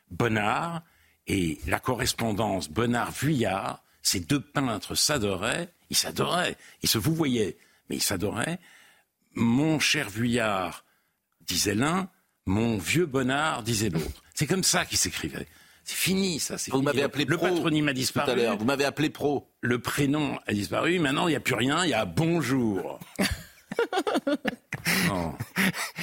[0.09, 0.81] Bonnard.
[1.27, 5.69] Et la correspondance Bonnard-Vuillard, ces deux peintres s'adoraient.
[5.91, 6.57] Ils s'adoraient.
[6.81, 7.57] Ils se vous voyaient,
[7.89, 8.59] mais ils s'adoraient.
[9.35, 10.83] Mon cher Vuillard,
[11.41, 12.09] disait l'un.
[12.47, 14.23] Mon vieux Bonnard, disait l'autre.
[14.33, 15.47] C'est comme ça qu'ils s'écrivaient.
[15.83, 16.55] C'est fini, ça.
[16.69, 18.41] Vous m'avez appelé Le patronyme a disparu.
[18.57, 19.47] Vous m'avez appelé pro.
[19.61, 20.97] Le prénom a disparu.
[20.97, 21.85] Maintenant, il n'y a plus rien.
[21.85, 22.99] Il y a bonjour.
[25.07, 25.35] non,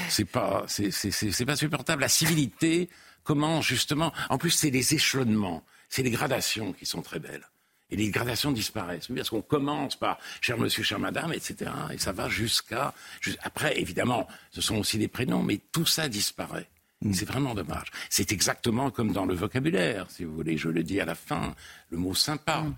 [0.08, 2.02] c'est pas, c'est pas supportable.
[2.02, 2.88] La civilité
[3.24, 4.12] comment justement.
[4.30, 7.48] En plus, c'est les échelonnements, c'est les gradations qui sont très belles.
[7.90, 9.08] Et les gradations disparaissent.
[9.14, 11.70] Parce qu'on commence par cher monsieur, chère madame, etc.
[11.92, 12.94] Et ça va jusqu'à.
[13.42, 16.68] Après, évidemment, ce sont aussi des prénoms, mais tout ça disparaît.
[17.02, 17.12] Mm.
[17.12, 17.90] C'est vraiment dommage.
[18.10, 20.56] C'est exactement comme dans le vocabulaire, si vous voulez.
[20.56, 21.54] Je le dis à la fin,
[21.90, 22.62] le mot sympa.
[22.62, 22.74] Mm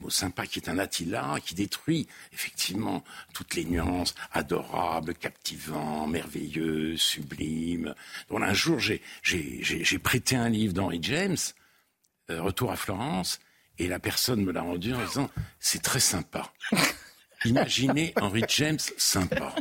[0.00, 3.02] mot sympa qui est un Attila, qui détruit effectivement
[3.32, 7.94] toutes les nuances adorables, captivants, merveilleux, sublimes.
[8.28, 11.36] Donc un jour, j'ai prêté un livre d'Henry James,
[12.30, 13.40] euh, Retour à Florence,
[13.78, 16.52] et la personne me l'a rendu en disant c'est très sympa.
[17.44, 19.54] Imaginez Henry James sympa.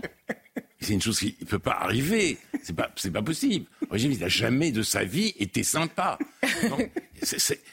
[0.79, 2.37] C'est une chose qui ne peut pas arriver.
[2.61, 3.65] C'est pas, c'est pas possible.
[3.89, 6.17] Henry James, il n'a jamais de sa vie été sympa.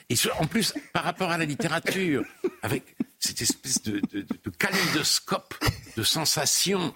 [0.08, 2.24] et en plus, par rapport à la littérature,
[2.62, 2.84] avec
[3.18, 5.54] cette espèce de, de, de kaléidoscope
[5.96, 6.94] de sensations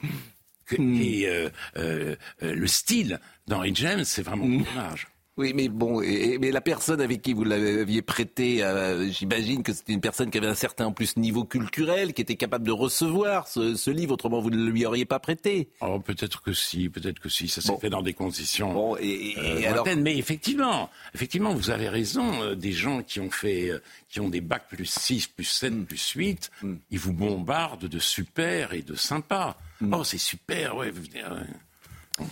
[0.67, 1.01] que, hmm.
[1.01, 4.65] et euh, euh, le style d'Henry James, c'est vraiment hmm.
[4.65, 5.09] dommage.
[5.37, 9.93] Oui, mais bon, mais la personne avec qui vous l'aviez prêté, euh, j'imagine que c'était
[9.93, 13.49] une personne qui avait un certain en plus niveau culturel, qui était capable de recevoir
[13.49, 15.71] ce, livre, autrement vous ne lui auriez pas prêté.
[15.81, 19.35] Oh, peut-être que si, peut-être que si, ça s'est fait dans des conditions bon, et,
[19.39, 19.89] euh, alors...
[19.97, 23.73] mais effectivement, effectivement, vous avez raison, euh, des gens qui ont fait,
[24.09, 25.85] qui ont des bacs plus 6, plus 7, mm.
[25.87, 26.75] plus 8, mm.
[26.93, 29.57] ils vous bombardent de super et de sympa.
[29.81, 29.95] Mm.
[29.95, 31.25] Oh, c'est super, ouais, vous venez...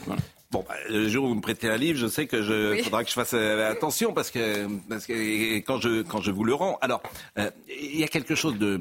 [0.06, 0.22] voilà.
[0.52, 3.02] Bon, bah, le jour où vous me prêtez un livre, je sais que je faudra
[3.02, 6.52] que je fasse euh, attention parce que parce que quand je quand je vous le
[6.52, 6.76] rends.
[6.82, 7.02] Alors,
[7.38, 8.78] euh, il y a quelque chose de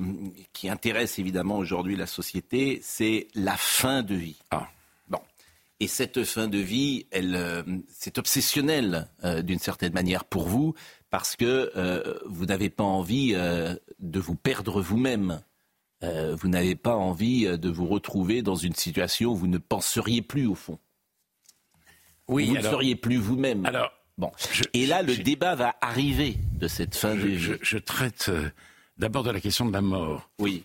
[0.52, 4.36] qui intéresse évidemment aujourd'hui la société, c'est la fin de vie.
[4.52, 4.68] Ah.
[5.08, 5.20] Bon.
[5.80, 10.74] Et cette fin de vie, elle, euh, c'est obsessionnel d'une certaine manière pour vous
[11.10, 11.72] parce que
[12.26, 15.42] vous n'avez pas envie de vous perdre vous-même.
[16.02, 20.48] vous n'avez pas envie de vous retrouver dans une situation où vous ne penseriez plus
[20.48, 20.78] au fond.
[22.32, 23.66] Oui, vous ne seriez plus vous-même.
[23.66, 24.32] Alors, bon.
[24.74, 27.56] et là, le débat va arriver de cette fin de vie.
[27.62, 28.50] Je, traite euh,
[28.98, 30.30] D'abord de la question de la mort.
[30.40, 30.64] Oui.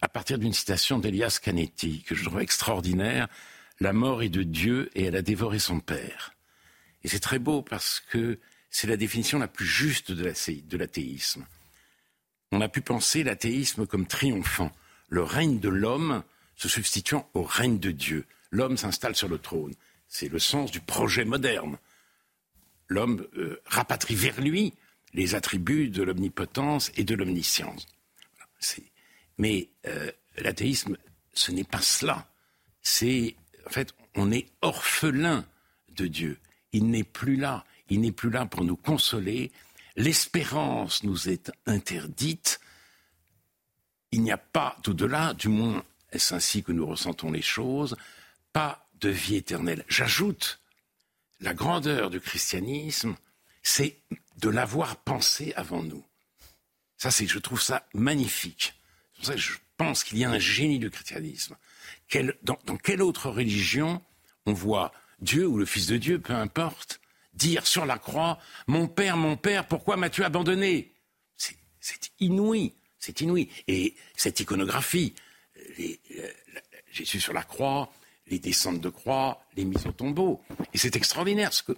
[0.00, 3.28] à partir d'une citation d'Elias Canetti, que je trouve extraordinaire,
[3.80, 6.32] la mort est de Dieu et elle a dévoré son Père.
[7.02, 8.38] Et c'est très beau parce que
[8.70, 11.46] c'est la définition la plus juste de l'athéisme.
[12.52, 14.70] On a pu penser l'athéisme comme triomphant,
[15.08, 16.22] le règne de l'homme
[16.56, 18.26] se substituant au règne de Dieu.
[18.50, 19.74] L'homme s'installe sur le trône.
[20.08, 21.78] C'est le sens du projet moderne.
[22.88, 24.74] L'homme euh, rapatrie vers lui
[25.12, 27.86] les attributs de l'omnipotence et de l'omniscience.
[29.38, 30.96] Mais euh, l'athéisme,
[31.32, 32.28] ce n'est pas cela.
[32.82, 35.44] C'est, en fait, on est orphelin
[35.90, 36.38] de Dieu.
[36.72, 37.64] Il n'est plus là.
[37.88, 39.52] Il n'est plus là pour nous consoler.
[39.96, 42.60] L'espérance nous est interdite.
[44.12, 47.96] Il n'y a pas d'au-delà, du moins est-ce ainsi que nous ressentons les choses,
[48.52, 49.84] pas de vie éternelle.
[49.88, 50.60] J'ajoute,
[51.40, 53.16] la grandeur du christianisme,
[53.62, 53.98] c'est
[54.38, 56.04] de l'avoir pensé avant nous.
[56.98, 58.74] Ça, c'est, je trouve ça magnifique.
[59.12, 61.56] C'est pour ça que je pense qu'il y a un génie du christianisme.
[62.42, 64.02] dans, quelle autre religion
[64.46, 67.00] on voit Dieu ou le Fils de Dieu, peu importe,
[67.34, 70.92] dire sur la croix Mon Père, mon Père, pourquoi m'as-tu abandonné?
[71.36, 73.48] C'est inouï, c'est inouï.
[73.68, 75.14] Et cette iconographie,
[75.78, 76.00] les,
[76.90, 77.92] Jésus sur la croix,
[78.28, 80.42] les descentes de croix, les mises au tombeau.
[80.74, 81.72] Et c'est extraordinaire, ce que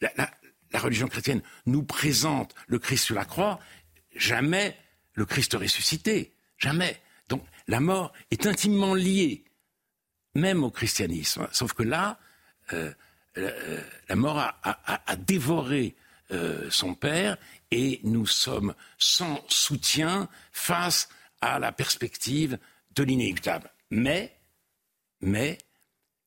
[0.00, 0.30] la,
[0.74, 3.58] religion chrétienne nous présente le Christ sur la croix,
[4.14, 4.76] jamais
[5.14, 6.32] le Christ ressuscité.
[6.58, 7.00] Jamais.
[7.28, 9.44] Donc la mort est intimement liée,
[10.34, 11.48] même au christianisme.
[11.52, 12.18] Sauf que là,
[12.72, 12.92] euh,
[14.08, 15.94] la, mort a, dévoré
[16.32, 17.36] euh, son Père
[17.70, 21.08] et nous sommes sans soutien face
[21.40, 22.58] à la perspective
[22.94, 23.70] de l'inéluctable.
[23.90, 24.36] Mais,
[25.20, 25.58] mais,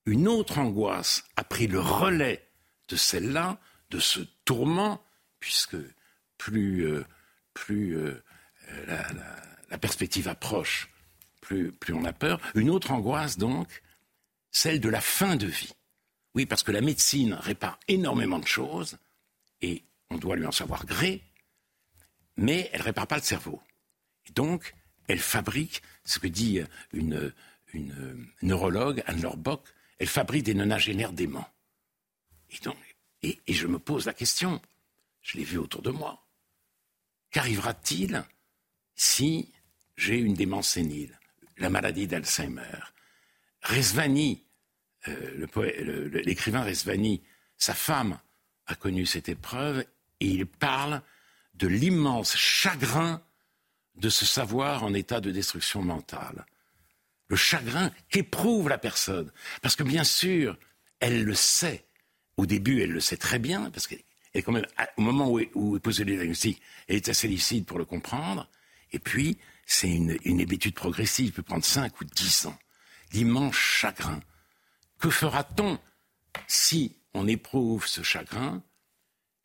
[0.05, 2.47] une autre angoisse a pris le relais
[2.87, 3.59] de celle-là,
[3.89, 5.03] de ce tourment,
[5.39, 5.77] puisque
[6.37, 7.05] plus, euh,
[7.69, 8.21] euh,
[9.69, 10.89] la, perspective approche,
[11.41, 12.39] plus, on a peur.
[12.55, 13.81] Une autre angoisse, donc,
[14.51, 15.73] celle de la fin de vie.
[16.33, 18.97] Oui, parce que la médecine répare énormément de choses,
[19.61, 21.21] et on doit lui en savoir gré,
[22.37, 23.61] mais elle ne répare pas le cerveau.
[24.27, 24.73] Et donc,
[25.07, 26.61] elle fabrique, ce que dit
[26.93, 27.33] une,
[27.73, 29.67] une neurologue, Anne Lorbock,
[30.01, 31.47] elle fabrique des nonagénaires déments.
[32.49, 32.75] Et donc,
[33.21, 34.59] et, je me pose la question,
[35.21, 36.25] je l'ai vu autour de moi,
[37.29, 38.25] qu'arrivera-t-il
[38.95, 39.53] si
[39.97, 41.19] j'ai une démence sénile,
[41.57, 42.79] la maladie d'Alzheimer?
[43.61, 44.43] Resvani,
[45.07, 47.21] euh, l'écrivain Resvani,
[47.59, 48.19] sa femme
[48.65, 49.85] a connu cette épreuve
[50.19, 51.03] et il parle
[51.53, 53.21] de l'immense chagrin
[53.93, 56.47] de se savoir en état de destruction mentale.
[57.31, 59.31] Le chagrin qu'éprouve la personne.
[59.61, 60.57] Parce que bien sûr,
[60.99, 61.85] elle le sait,
[62.35, 64.03] au début, elle le sait très bien, parce qu'elle
[64.33, 64.65] est quand même,
[64.97, 68.49] au moment où, où elle pose le diagnostic, elle est assez lucide pour le comprendre.
[68.91, 72.59] Et puis, c'est une, une hébétude progressive, il peut prendre 5 ou 10 ans.
[73.13, 74.19] L'immense chagrin.
[74.99, 75.79] Que fera-t-on
[76.47, 78.61] si on éprouve ce chagrin,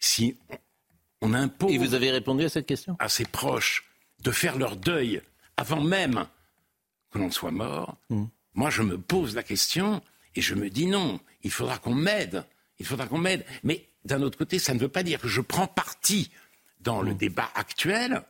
[0.01, 0.37] si
[1.21, 1.73] on, impose.
[1.73, 2.97] Et vous avez répondu à cette question?
[2.99, 3.85] À ses proches
[4.25, 5.23] de faire leur deuil
[5.57, 6.27] avant même
[7.17, 7.97] que l'on soit mort.
[8.11, 8.27] Hmm.
[8.55, 10.03] Moi, je me pose la question
[10.35, 12.45] et je me dis non, il faudra qu'on m'aide
[12.79, 13.45] il faudra qu'on m'aide.
[13.63, 16.31] Mais d'un autre côté, ça ne veut pas dire que je prends parti
[16.81, 17.19] dans le mm.
[17.19, 18.23] débat actuel.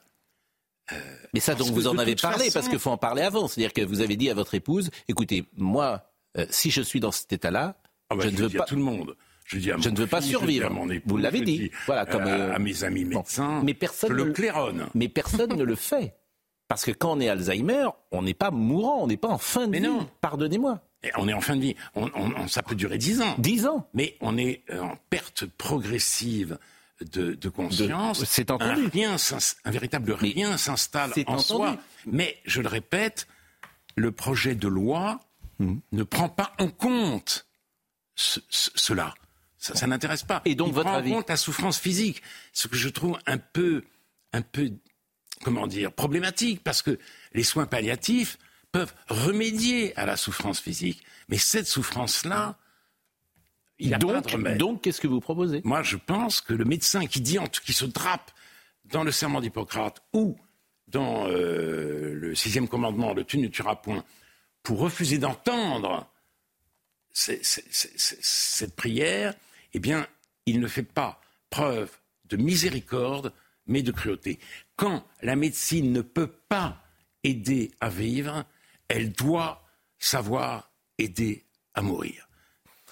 [0.93, 0.97] Euh,
[1.35, 3.49] mais ça, donc, vous en avez parlé, parce qu'il faut en parler avant.
[3.49, 7.13] C'est-à-dire que vous avez dit à votre épouse, écoutez, moi, euh, si je suis dans
[7.13, 7.77] cet état-là,
[8.09, 8.63] ah bah, je, ne veux pas...
[8.63, 9.17] à tout le monde.
[9.47, 10.71] Je, dis à je ne veux pas survivre.
[11.05, 11.71] vous l'avez dit.
[11.87, 13.63] voilà, comme euh, à, mes amis médecins.
[13.65, 14.87] Mais personne le claironne.
[14.95, 16.15] Mais personne ne le fait.
[16.69, 19.67] Parce que quand on est Alzheimer, on n'est pas mourant, on n'est pas en fin
[19.67, 19.87] de mais vie.
[19.87, 20.09] Non.
[20.21, 20.81] Pardonnez-moi
[21.17, 21.77] on est en fin de vie.
[21.95, 23.35] On, ça peut durer dix ans.
[23.39, 23.89] Dix ans.
[23.95, 26.59] Mais on est euh, en perte progressive
[27.01, 28.25] de, conscience.
[28.25, 28.91] C'est entendu.
[29.05, 31.77] Un, véritable rien s'installe en soi.
[32.07, 33.29] Mais je le répète,
[33.97, 35.21] le projet de loi
[35.59, 35.77] hmm.
[35.93, 37.47] ne prend pas en compte
[38.15, 39.15] cela.
[39.59, 40.43] Ça, n'intéresse pas.
[40.45, 42.23] Et donc Il votre prend en compte la souffrance physique,
[42.53, 43.85] ce que je trouve un peu,
[44.33, 44.71] un peu,
[45.43, 46.99] comment dire, problématique, parce que
[47.33, 48.39] les soins palliatifs
[48.73, 51.03] peuvent remédier à la souffrance physique.
[51.29, 52.59] Mais cette souffrance-là,
[53.79, 55.61] il a donc, pas de Donc, qu'est-ce que vous proposez?
[55.65, 58.31] Moi, je pense que le médecin qui dit, qui se drape
[58.87, 60.39] dans le serment d'Hippocrate ou
[60.89, 64.05] dans euh, le sixième commandement, le tu ne tueras point,
[64.63, 66.09] pour refuser d'entendre
[67.13, 69.35] cette prière,
[69.73, 70.07] eh bien,
[70.45, 71.91] il ne fait pas preuve
[72.27, 73.33] de miséricorde,
[73.67, 74.39] mais de cruauté.
[74.77, 76.83] Quand la médecine ne peut pas
[77.25, 78.45] aider à vivre,
[78.89, 79.65] elle doit
[79.99, 81.45] savoir aider
[81.75, 82.23] à mourir.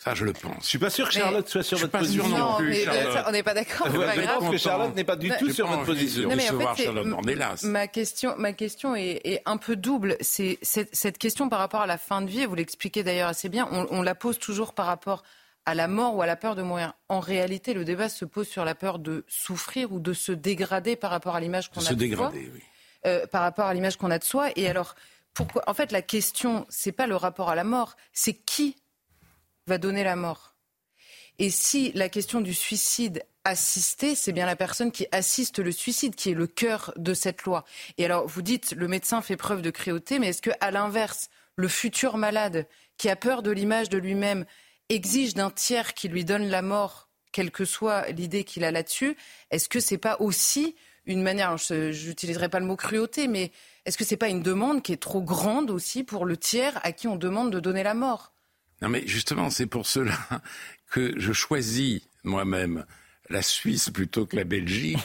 [0.00, 0.64] Ça, je le pense.
[0.64, 2.28] Je suis pas sûr que Charlotte soit sur votre position.
[2.28, 2.84] Non, mais
[3.26, 3.88] on n'est pas d'accord.
[3.90, 6.28] Je pense que Charlotte n'est pas du tout sur votre position.
[6.28, 10.18] Non, mais en fait, ma question, ma question est, est un peu double.
[10.20, 12.42] C'est cette question par rapport à la fin de vie.
[12.42, 13.66] Et vous l'expliquez d'ailleurs assez bien.
[13.70, 15.22] On, on la pose toujours par rapport
[15.66, 16.94] à la mort ou à la peur de mourir.
[17.08, 20.96] En réalité, le débat se pose sur la peur de souffrir ou de se dégrader
[20.96, 22.52] par rapport à l'image qu'on a se de dégrader, soi.
[22.54, 22.62] Oui.
[23.06, 24.50] Euh, par rapport à l'image qu'on a de soi.
[24.56, 24.94] Et alors,
[25.32, 28.76] pourquoi En fait, la question, c'est pas le rapport à la mort, c'est qui
[29.66, 30.54] va donner la mort.
[31.38, 36.14] Et si la question du suicide assisté, c'est bien la personne qui assiste le suicide
[36.14, 37.64] qui est le cœur de cette loi.
[37.98, 41.28] Et alors, vous dites, le médecin fait preuve de cruauté, mais est-ce que, à l'inverse,
[41.56, 42.66] le futur malade
[42.96, 44.46] qui a peur de l'image de lui-même
[44.88, 49.16] exige d'un tiers qui lui donne la mort, quelle que soit l'idée qu'il a là-dessus,
[49.50, 50.74] est-ce que c'est pas aussi
[51.06, 53.52] une manière, je n'utiliserai pas le mot cruauté, mais
[53.84, 56.92] est-ce que c'est pas une demande qui est trop grande aussi pour le tiers à
[56.92, 58.32] qui on demande de donner la mort?
[58.80, 60.16] Non, mais justement, c'est pour cela
[60.90, 62.86] que je choisis moi-même
[63.28, 64.98] la Suisse plutôt que la Belgique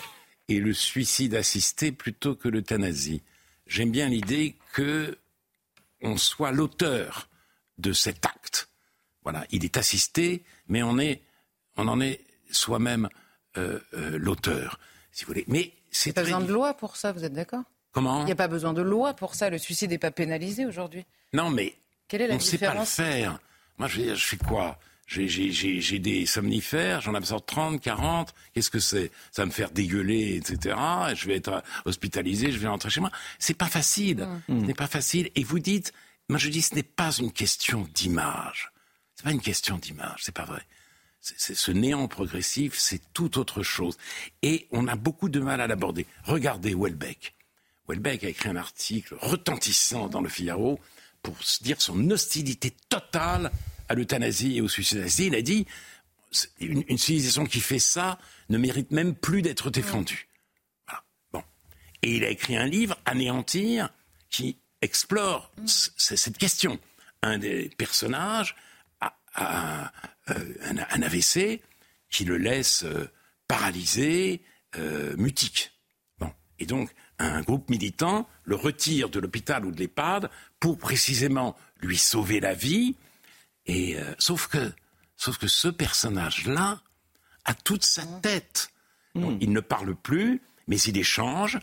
[0.47, 3.21] et le suicide assisté plutôt que l'euthanasie.
[3.67, 5.17] J'aime bien l'idée que
[6.01, 7.29] on soit l'auteur
[7.77, 8.69] de cet acte.
[9.23, 11.21] Voilà, il est assisté, mais on est,
[11.77, 12.21] on en est
[12.51, 13.09] soi-même
[13.57, 14.79] euh, euh, l'auteur,
[15.11, 15.45] si vous voulez.
[15.47, 17.63] Mais c'est pas besoin de loi pour ça, vous êtes d'accord?
[17.91, 18.21] Comment?
[18.21, 19.49] Il n'y a pas besoin de loi pour ça.
[19.49, 21.05] Le suicide n'est pas pénalisé aujourd'hui.
[21.33, 21.75] Non, mais
[22.07, 23.39] Quelle est la on ne sait pas le faire.
[23.77, 24.79] Moi, je, je fais quoi?
[25.09, 28.35] J'ai, des somnifères, j'en absorbe 30, 40.
[28.53, 29.11] Qu'est-ce que c'est?
[29.31, 30.75] Ça va me faire dégueuler, etc.
[31.15, 33.09] Je vais être hospitalisé, je vais rentrer chez moi.
[33.39, 34.27] C'est pas facile.
[34.47, 34.61] Mm.
[34.61, 35.31] Ce n'est pas facile.
[35.33, 35.93] Et vous dites,
[36.29, 38.71] moi je dis, ce n'est pas une question d'image.
[39.19, 40.21] C'est pas une question d'image.
[40.23, 40.65] C'est pas vrai.
[41.19, 43.97] C'est, ce néant progressif, c'est tout autre chose.
[44.41, 46.07] Et on a beaucoup de mal à l'aborder.
[46.23, 47.35] Regardez Welbeck.
[47.89, 50.79] Welbeck a écrit un article retentissant dans le Figaro
[51.21, 53.51] pour dire son hostilité totale
[53.89, 55.05] à l'euthanasie et au suicide.
[55.19, 55.67] Il a dit
[56.61, 60.29] une, une, civilisation qui fait ça ne mérite même plus d'être défendue.
[60.87, 61.03] Voilà.
[61.33, 61.43] Bon.
[62.03, 63.89] Et il a écrit un livre, Anéantir,
[64.29, 66.79] qui explore cette question.
[67.21, 68.55] Un des personnages
[69.39, 69.91] a
[70.27, 71.61] un, un, AVC
[72.09, 73.09] qui le laisse euh,
[73.47, 74.41] paralysé,
[74.77, 75.71] euh, mutique.
[76.19, 76.31] Bon.
[76.59, 80.29] Et donc, un groupe militant le retire de l'hôpital ou de l'EHPAD
[80.59, 82.95] pour précisément lui sauver la vie.
[83.65, 84.71] Et euh, sauf que,
[85.17, 86.81] sauf que ce personnage-là
[87.45, 88.71] a toute sa tête.
[89.15, 91.59] Donc, il ne parle plus, mais il échange,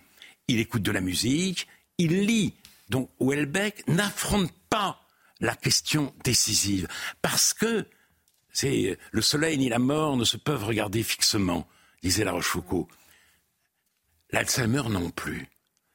[0.49, 2.55] il écoute de la musique, il lit.
[2.89, 5.06] Donc Houellebecq n'affronte pas
[5.41, 6.89] la question décisive
[7.23, 7.87] parce que
[8.53, 11.69] c'est le soleil ni la mort ne se peuvent regarder fixement,
[12.03, 12.87] disait La Rochefoucauld.
[14.31, 15.47] L'Alzheimer non plus.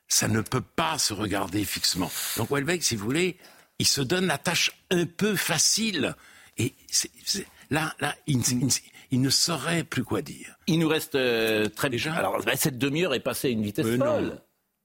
[0.07, 2.11] Ça ne peut pas se regarder fixement.
[2.37, 3.37] Donc Houellebecq, si vous voulez,
[3.79, 6.15] il se donne la tâche un peu facile.
[6.57, 6.73] Et
[7.69, 8.69] là, là, il, il,
[9.11, 10.55] il, ne saurait plus quoi dire.
[10.67, 12.13] Il nous reste euh, très déjà.
[12.13, 14.25] Alors bah, cette demi-heure est passée à une vitesse Mais folle.
[14.25, 14.41] non.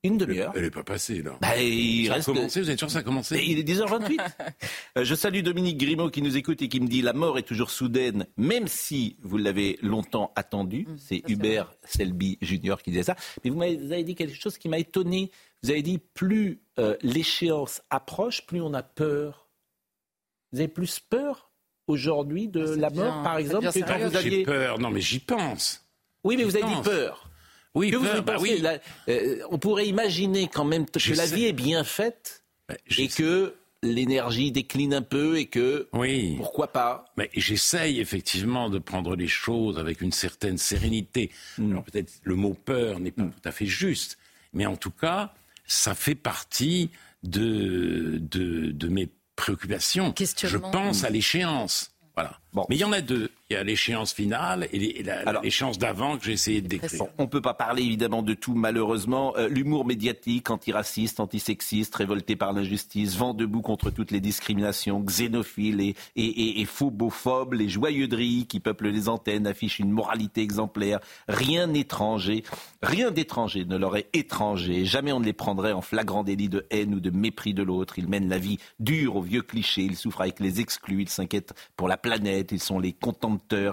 [0.07, 0.53] Une demi-heure.
[0.55, 1.37] Elle n'est pas passée, là.
[1.41, 2.28] Bah, il ça reste...
[2.28, 4.16] a commencé, vous êtes sûr que ça a commencé Il est 10h28.
[4.99, 7.43] Euh, Je salue Dominique Grimaud qui nous écoute et qui me dit la mort est
[7.43, 10.87] toujours soudaine, même si vous l'avez longtemps attendue.
[10.89, 13.16] Mmh, c'est Hubert Selby Junior qui disait ça.
[13.45, 13.61] Mais vous
[13.93, 15.31] avez dit quelque chose qui m'a étonné.
[15.62, 19.49] Vous avez dit plus euh, l'échéance approche, plus on a peur.
[20.53, 21.51] Vous avez plus peur
[21.87, 24.31] aujourd'hui de la mort, bien- par exemple, que quand vous aviez.
[24.39, 25.85] J'ai peur, non mais j'y pense.
[26.24, 27.28] Oui, mais vous avez dit peur.
[27.77, 28.61] Oui, que peur, bah pensez oui.
[28.61, 28.78] La-
[29.09, 31.36] euh, on pourrait imaginer quand même que Je la sais.
[31.36, 32.43] vie est bien faite
[32.86, 36.35] je et que l'énergie décline un peu et que Oui.
[36.39, 41.31] pourquoi pas Mais j'essaye effectivement de prendre les choses avec une certaine sérénité.
[41.59, 41.70] Mm.
[41.73, 44.19] Alors peut-être le mot peur n'est pas tout à fait juste,
[44.53, 45.32] mais en tout cas,
[45.66, 46.90] ça fait partie
[47.23, 50.15] de, de, de mes préoccupations.
[50.19, 51.93] Je pense à l'échéance.
[52.15, 52.39] Voilà.
[52.70, 53.31] Mais il y en a deux.
[53.48, 55.05] Il y a l'échéance finale et
[55.40, 56.98] l'échéance d'avant que j'ai essayé de décrire.
[56.98, 59.35] Bon, on ne peut pas parler évidemment de tout malheureusement.
[59.36, 65.81] Euh, L'humour médiatique, antiraciste, antisexiste, révolté par l'injustice, vent debout contre toutes les discriminations, xénophile
[65.81, 70.98] et, et, et, et phobophobe, les joyeuderies qui peuplent les antennes affichent une moralité exemplaire.
[71.28, 72.43] Rien d'étranger,
[72.82, 74.85] rien d'étranger ne leur est étranger.
[74.85, 77.97] Jamais on ne les prendrait en flagrant délit de haine ou de mépris de l'autre.
[78.01, 79.82] Ils mènent la vie dure aux vieux clichés.
[79.82, 81.02] Ils souffrent avec les exclus.
[81.02, 82.51] Ils s'inquiètent pour la planète.
[82.51, 82.93] Ils sont les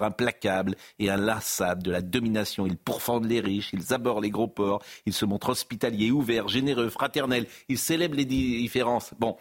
[0.02, 2.65] implacables et inlassables de la domination.
[2.65, 6.90] Ils pourfendent les riches, ils abordent les gros ports, ils se montrent hospitaliers, ouverts, généreux,
[6.90, 7.48] fraternels.
[7.69, 9.11] Ils célèbrent les différences.
[9.19, 9.38] Bon.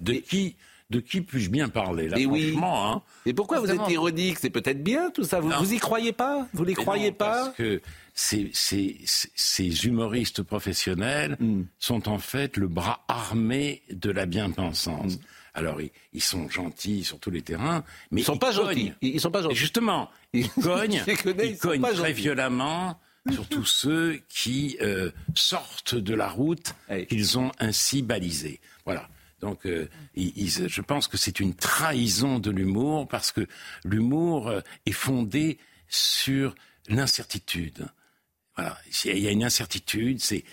[0.00, 0.56] De qui,
[0.90, 2.50] de qui puis-je bien parler là Et oui.
[2.52, 3.02] franchement, hein?
[3.26, 4.38] Et pourquoi vous êtes ironique?
[4.38, 5.38] C'est peut-être bien tout ça.
[5.40, 5.58] Vous, Non.
[5.58, 6.48] vous y croyez pas?
[6.54, 7.44] Vous les Mais croyez non, pas?
[7.44, 7.80] Parce que
[8.14, 11.64] ces, ces, ces- ces humoristes professionnels Hmm.
[11.78, 15.18] sont en fait le bras armé de la bien-pensance.
[15.54, 15.78] Alors,
[16.12, 18.92] ils, sont gentils sur tous les terrains, mais ils sont pas gentils.
[19.02, 19.54] Ils sont pas gentils.
[19.54, 22.98] justement, ils cognent, ils, cognent très violemment
[23.30, 26.74] sur tous ceux qui euh, sortent de la route
[27.08, 28.60] qu'ils ont ainsi balisée.
[28.86, 29.08] Voilà.
[29.40, 33.46] Donc, euh, je pense que c'est une trahison de l'humour parce que
[33.84, 35.58] l'humour euh, est fondé
[35.88, 36.54] sur
[36.88, 37.88] l'incertitude.
[38.56, 40.44] Voilà, il y a une incertitude, c'est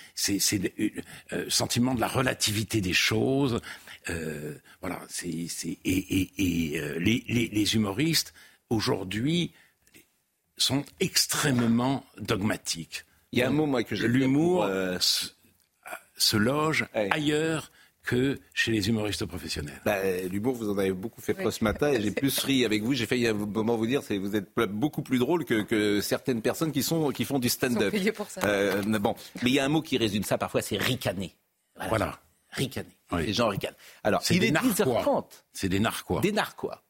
[1.32, 3.60] le sentiment de la relativité des choses.
[4.82, 5.28] Voilà, c'est
[5.86, 6.32] et,
[7.00, 8.34] les, les, humoristes
[8.70, 9.52] aujourd'hui
[10.58, 13.06] sont extrêmement dogmatiques.
[13.32, 17.72] Il y a un mot moi que l'humour euh, se, loge ailleurs
[18.04, 19.80] que chez les humoristes professionnels.
[19.86, 19.98] Bah,
[20.32, 22.96] l'humour, vous en avez beaucoup fait preuve ce matin et j'ai plus ri avec vous.
[22.96, 26.72] J'ai failli à un moment vous dire, vous êtes beaucoup plus drôle que, certaines personnes
[26.72, 27.94] qui, sont, qui font du stand-up.
[28.44, 31.36] Euh, bon, mais il y a un mot qui résume ça parfois, c'est ricaner.
[31.88, 32.20] Voilà.
[32.52, 32.98] Ricaner.
[33.18, 33.76] Les gens ricanent.
[34.04, 35.26] Alors, il est 10h30.
[35.54, 36.22] C'est des narquois.
[36.22, 36.84] Des narquois.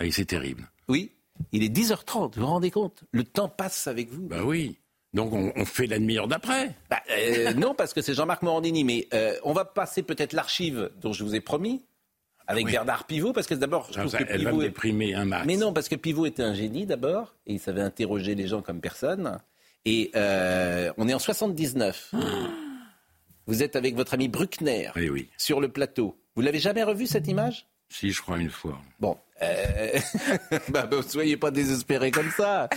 [0.00, 0.70] Oui, c'est terrible.
[0.88, 1.12] Oui,
[1.52, 3.04] il est 10h30, vous vous rendez compte?
[3.12, 4.26] Le temps passe avec vous.
[4.26, 4.78] Bah oui.
[5.14, 8.84] Donc on, fait la demi-heure d'après bah, euh, Non, parce que c'est Jean-Marc Morandini.
[8.84, 11.82] Mais euh, on va passer peut-être l'archive dont je vous ai promis
[12.46, 14.58] avec Bernard Pivot, parce que d'abord, je trouve que elle Pivot...
[14.58, 15.46] va déprimer un max.
[15.46, 18.62] Mais non, parce que Pivot était un génie d'abord, et il savait interroger les gens
[18.62, 19.38] comme personne.
[19.84, 22.12] Et euh, on est en 79.
[23.46, 25.28] Vous êtes avec votre ami Bruckner oui, oui.
[25.36, 26.18] sur le plateau.
[26.34, 27.66] Vous l'avez jamais revu cette image?
[27.88, 28.80] Si, je crois une fois.
[28.98, 29.98] Bon, euh...
[30.68, 32.68] bah, bah, soyez pas désespérés comme ça.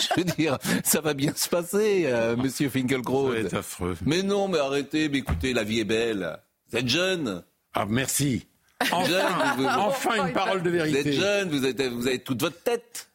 [0.00, 3.28] Je veux dire, ça va bien se passer, euh, Monsieur Finkelkraut.
[3.28, 3.96] Ça va être affreux.
[4.04, 6.38] Mais non, mais arrêtez, mais écoutez, la vie est belle.
[6.70, 7.44] Vous êtes jeune.
[7.74, 8.46] Ah, merci.
[8.90, 11.02] Enfin, une parole de vérité.
[11.02, 13.08] Vous êtes jeune, vous, êtes, vous avez toute votre tête.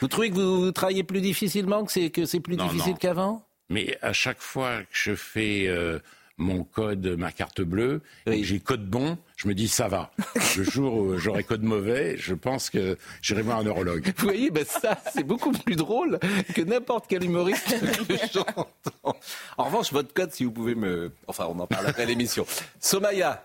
[0.00, 3.44] Vous trouvez que vous, travaillez plus difficilement, que c'est, que c'est plus difficile qu'avant?
[3.68, 5.98] Mais à chaque fois que je fais euh,
[6.36, 10.10] mon code, ma carte bleue, et j'ai code bon, je me dis ça va.
[10.56, 14.12] Le jour où j'aurai code mauvais, je pense que j'irai voir un neurologue.
[14.16, 16.18] Vous voyez, ben ça, c'est beaucoup plus drôle
[16.54, 17.74] que n'importe quel humoriste
[18.08, 19.16] que j'entends.
[19.56, 21.12] En revanche, votre code, si vous pouvez me...
[21.28, 22.46] Enfin, on en parle après l'émission.
[22.80, 23.44] Somaya,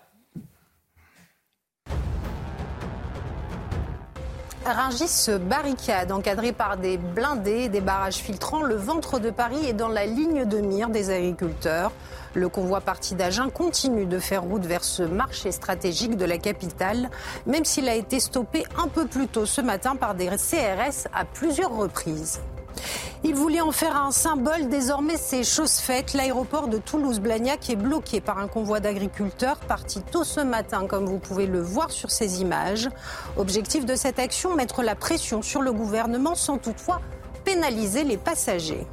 [4.66, 8.62] Rungis se barricade, encadré par des blindés, des barrages filtrants.
[8.62, 11.92] Le ventre de Paris est dans la ligne de mire des agriculteurs.
[12.34, 17.10] Le convoi parti d'Agen continue de faire route vers ce marché stratégique de la capitale,
[17.46, 21.24] même s'il a été stoppé un peu plus tôt ce matin par des CRS à
[21.24, 22.40] plusieurs reprises.
[23.22, 24.68] Il voulait en faire un symbole.
[24.68, 26.14] Désormais, c'est chose faite.
[26.14, 31.18] L'aéroport de Toulouse-Blagnac est bloqué par un convoi d'agriculteurs parti tôt ce matin, comme vous
[31.18, 32.88] pouvez le voir sur ces images.
[33.36, 37.00] Objectif de cette action, mettre la pression sur le gouvernement sans toutefois
[37.44, 38.86] pénaliser les passagers.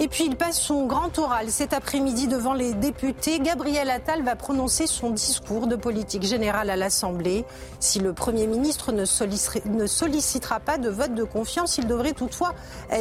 [0.00, 3.40] Et puis il passe son grand oral cet après-midi devant les députés.
[3.40, 7.44] Gabriel Attal va prononcer son discours de politique générale à l'Assemblée.
[7.80, 12.54] Si le Premier ministre ne, sollicitera pas de vote de confiance, il devrait toutefois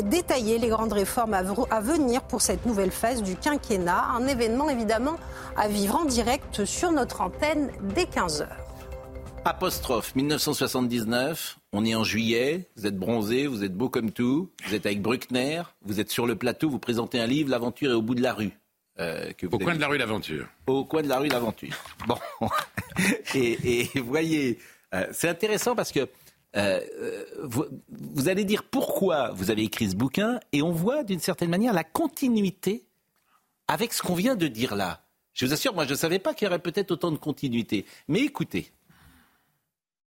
[0.05, 4.05] détailler les grandes réformes à venir pour cette nouvelle phase du quinquennat.
[4.15, 5.17] Un événement évidemment
[5.55, 8.66] à vivre en direct sur notre antenne dès 15h.
[9.49, 14.75] Apostrophe 1979, on est en juillet, vous êtes bronzé, vous êtes beau comme tout, vous
[14.75, 18.01] êtes avec Bruckner, vous êtes sur le plateau, vous présentez un livre, L'aventure est au
[18.01, 18.51] bout de la rue.
[18.99, 20.47] Euh, au coin de la rue, l'aventure.
[20.67, 21.73] Au coin de la rue, l'aventure.
[22.05, 22.17] Bon.
[23.35, 24.59] et, voyez,
[24.93, 26.09] euh, c'est intéressant parce que
[26.57, 26.81] euh,
[27.43, 31.49] vous, vous, allez dire pourquoi vous avez écrit ce bouquin et on voit d'une certaine
[31.49, 32.85] manière la continuité
[33.69, 35.05] avec ce qu'on vient de dire là.
[35.31, 37.85] Je vous assure, moi je ne savais pas qu'il y aurait peut-être autant de continuité.
[38.09, 38.73] Mais écoutez.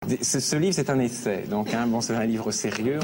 [0.05, 1.45] Ce, livre, c'est un essai.
[1.49, 2.99] Donc, hein, bon, c'est un livre sérieux.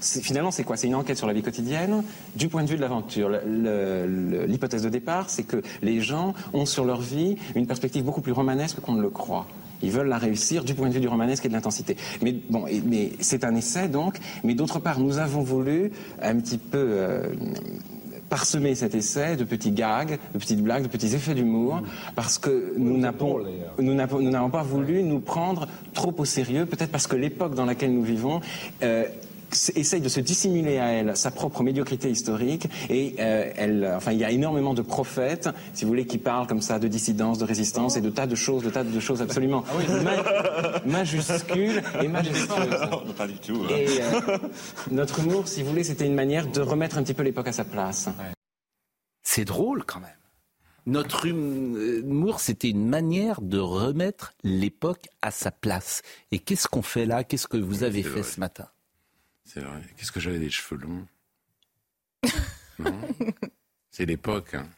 [0.00, 0.76] finalement, c'est quoi?
[0.76, 2.02] C'est une enquête sur la vie quotidienne
[2.34, 3.28] du point de vue de l'aventure.
[3.28, 8.32] L'hypothèse de départ, c'est que les gens ont sur leur vie une perspective beaucoup plus
[8.32, 9.46] romanesque qu'on ne le croit.
[9.82, 11.96] Ils veulent la réussir du point de vue du romanesque et de l'intensité.
[12.20, 14.18] Mais bon, mais c'est un essai donc.
[14.42, 17.28] Mais d'autre part, nous avons voulu un petit peu euh,
[18.28, 21.82] parsemer cet essai de petits gags, de petites blagues, de petits effets d'humour,
[22.14, 27.54] parce que nous n'avons pas voulu nous prendre trop au sérieux, peut-être parce que l'époque
[27.54, 28.40] dans laquelle nous vivons
[28.82, 29.04] euh,
[29.74, 34.18] essaye de se dissimuler à elle sa propre médiocrité historique et euh, elle, enfin, il
[34.18, 37.44] y a énormément de prophètes, si vous voulez, qui parlent comme ça de dissidence, de
[37.44, 43.14] résistance et de tas de choses, de tas de choses absolument ah majuscules et majestueuses.
[43.16, 43.62] pas du tout.
[43.64, 43.74] Hein.
[43.76, 44.38] Et euh,
[44.90, 47.52] notre humour, si vous voulez, c'était une manière de remettre un petit peu l'époque à
[47.52, 48.08] sa place.
[49.22, 50.10] C'est drôle quand même.
[50.86, 56.00] Notre humour, c'était une manière de remettre l'époque à sa place.
[56.32, 57.24] Et qu'est-ce qu'on fait là?
[57.24, 58.68] Qu'est-ce que vous avez fait ce matin?
[59.48, 59.80] C'est vrai.
[59.96, 61.06] Qu'est-ce que j'avais des cheveux longs?
[63.90, 64.54] C'est l'époque.
[64.54, 64.68] Hein.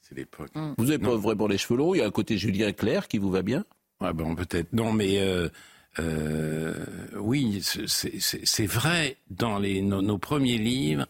[0.00, 0.50] C'est l'époque.
[0.78, 1.94] Vous n'avez pas vraiment les cheveux longs.
[1.94, 3.64] Il y a un côté Julien Clerc qui vous va bien?
[4.00, 4.72] Ouais, bon, peut-être.
[4.72, 5.48] Non, mais euh,
[5.98, 6.74] euh,
[7.16, 9.18] oui, c'est vrai.
[9.30, 11.06] Dans les, nos, premiers livres,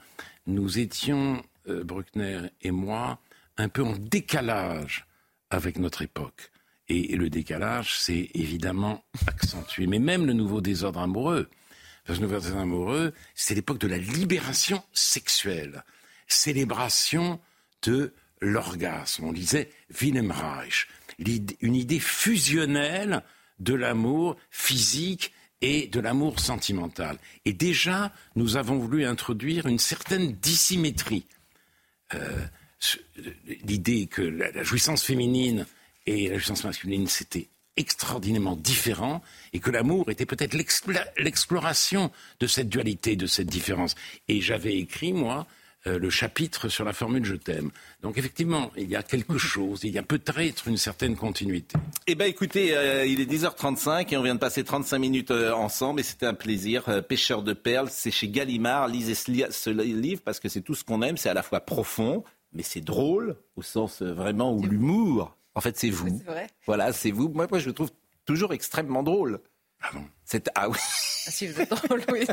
[0.46, 3.20] nous étions, euh, Bruckner et moi,
[3.56, 5.06] un peu en décalage
[5.50, 6.50] avec notre époque.
[6.88, 9.86] Et, le décalage s'est évidemment accentué.
[9.86, 11.48] Mais même le nouveau désordre amoureux,
[12.08, 15.84] le nouveau désordre amoureux, c'est l'époque de la libération sexuelle,
[16.28, 17.40] célébration
[17.82, 19.24] de l'orgasme.
[19.24, 20.88] On disait Willem Reich,
[21.18, 23.22] une idée fusionnelle
[23.58, 27.18] de l'amour physique et de l'amour sentimental.
[27.44, 31.26] Et déjà, nous avons voulu introduire une certaine dissymétrie.
[32.14, 32.46] Euh,
[33.64, 35.66] l'idée que la, jouissance féminine
[36.04, 39.22] et la jouissance masculine, c'était extraordinairement différent
[39.52, 43.94] et que l'amour était peut-être l'exploration de cette dualité, de cette différence.
[44.28, 45.46] Et j'avais écrit, moi,
[45.86, 47.70] euh, le chapitre sur la formule je t'aime.
[48.02, 51.76] Donc effectivement, il y a quelque chose, il y a peut-être une certaine continuité.
[52.06, 55.52] Eh bien écoutez, euh, il est 10h35 et on vient de passer 35 minutes euh,
[55.52, 57.04] ensemble et c'était un plaisir.
[57.06, 58.88] Pêcheur de perles, c'est chez Gallimard.
[58.88, 62.24] Lisez ce livre parce que c'est tout ce qu'on aime, c'est à la fois profond,
[62.52, 66.20] mais c'est drôle au sens vraiment où l'humour, en fait c'est vous.
[66.66, 67.28] Voilà, c'est vous.
[67.28, 67.90] Moi, moi je le trouve
[68.24, 69.40] toujours extrêmement drôle.
[69.82, 70.04] Ah bon?
[70.54, 70.76] Ah oui.
[71.26, 72.26] Ah si, vous êtes drôle, oui.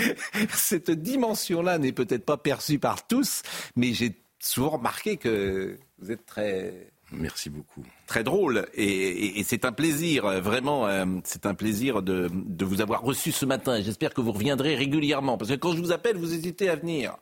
[0.54, 3.42] Cette dimension-là n'est peut-être pas perçue par tous,
[3.76, 6.92] mais j'ai souvent remarqué que vous êtes très...
[7.12, 7.84] Merci beaucoup.
[8.06, 8.66] Très drôle.
[8.74, 12.30] Et, c'est un plaisir, vraiment, euh, c'est un plaisir de,
[12.62, 13.80] vous avoir reçu ce matin.
[13.80, 15.36] J'espère que vous reviendrez régulièrement.
[15.36, 17.16] Parce que quand je vous appelle, vous hésitez à venir.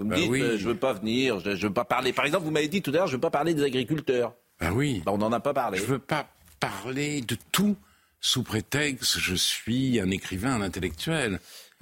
[0.00, 2.14] Vous me bah dites, euh, je ne veux pas venir, je ne veux pas parler.
[2.14, 4.32] Par exemple, vous m'avez dit tout à l'heure, je ne veux pas parler des agriculteurs.
[4.58, 5.02] Ben oui.
[5.04, 5.76] Bah, on n'en a pas parlé.
[5.76, 6.26] Je ne veux pas
[6.58, 7.76] parler de tout
[8.18, 11.38] sous prétexte je suis un écrivain, un intellectuel.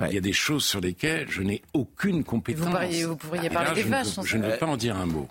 [0.07, 2.67] Il y a des choses sur lesquelles je n'ai aucune compétence.
[3.05, 4.21] Vous, pourriez, parler des vaches.
[4.23, 5.27] Je, ne, veux pas en dire un mot.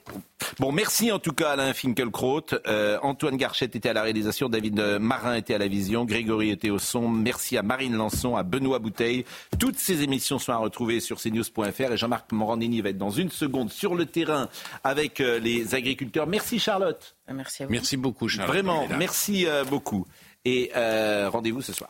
[0.60, 2.48] Bon, merci en tout cas Alain Finkielkraut.
[2.68, 6.70] Euh, Antoine Garchette était à la réalisation, David Marin était à la vision, Grégory était
[6.70, 7.08] au son.
[7.08, 9.24] Merci à Marine Lançon, à Benoît Bouteille.
[9.58, 13.32] Toutes ces émissions sont à retrouver sur cnews.fr et Jean-Marc Morandini va être dans une
[13.32, 14.50] seconde sur le terrain
[14.84, 16.28] avec euh, les agriculteurs.
[16.28, 17.16] Merci Charlotte.
[17.32, 17.72] Merci à vous.
[17.72, 18.54] Merci beaucoup Charlotte.
[18.54, 20.06] Vraiment, merci euh, beaucoup.
[20.46, 21.90] Et euh, rendez-vous ce soir.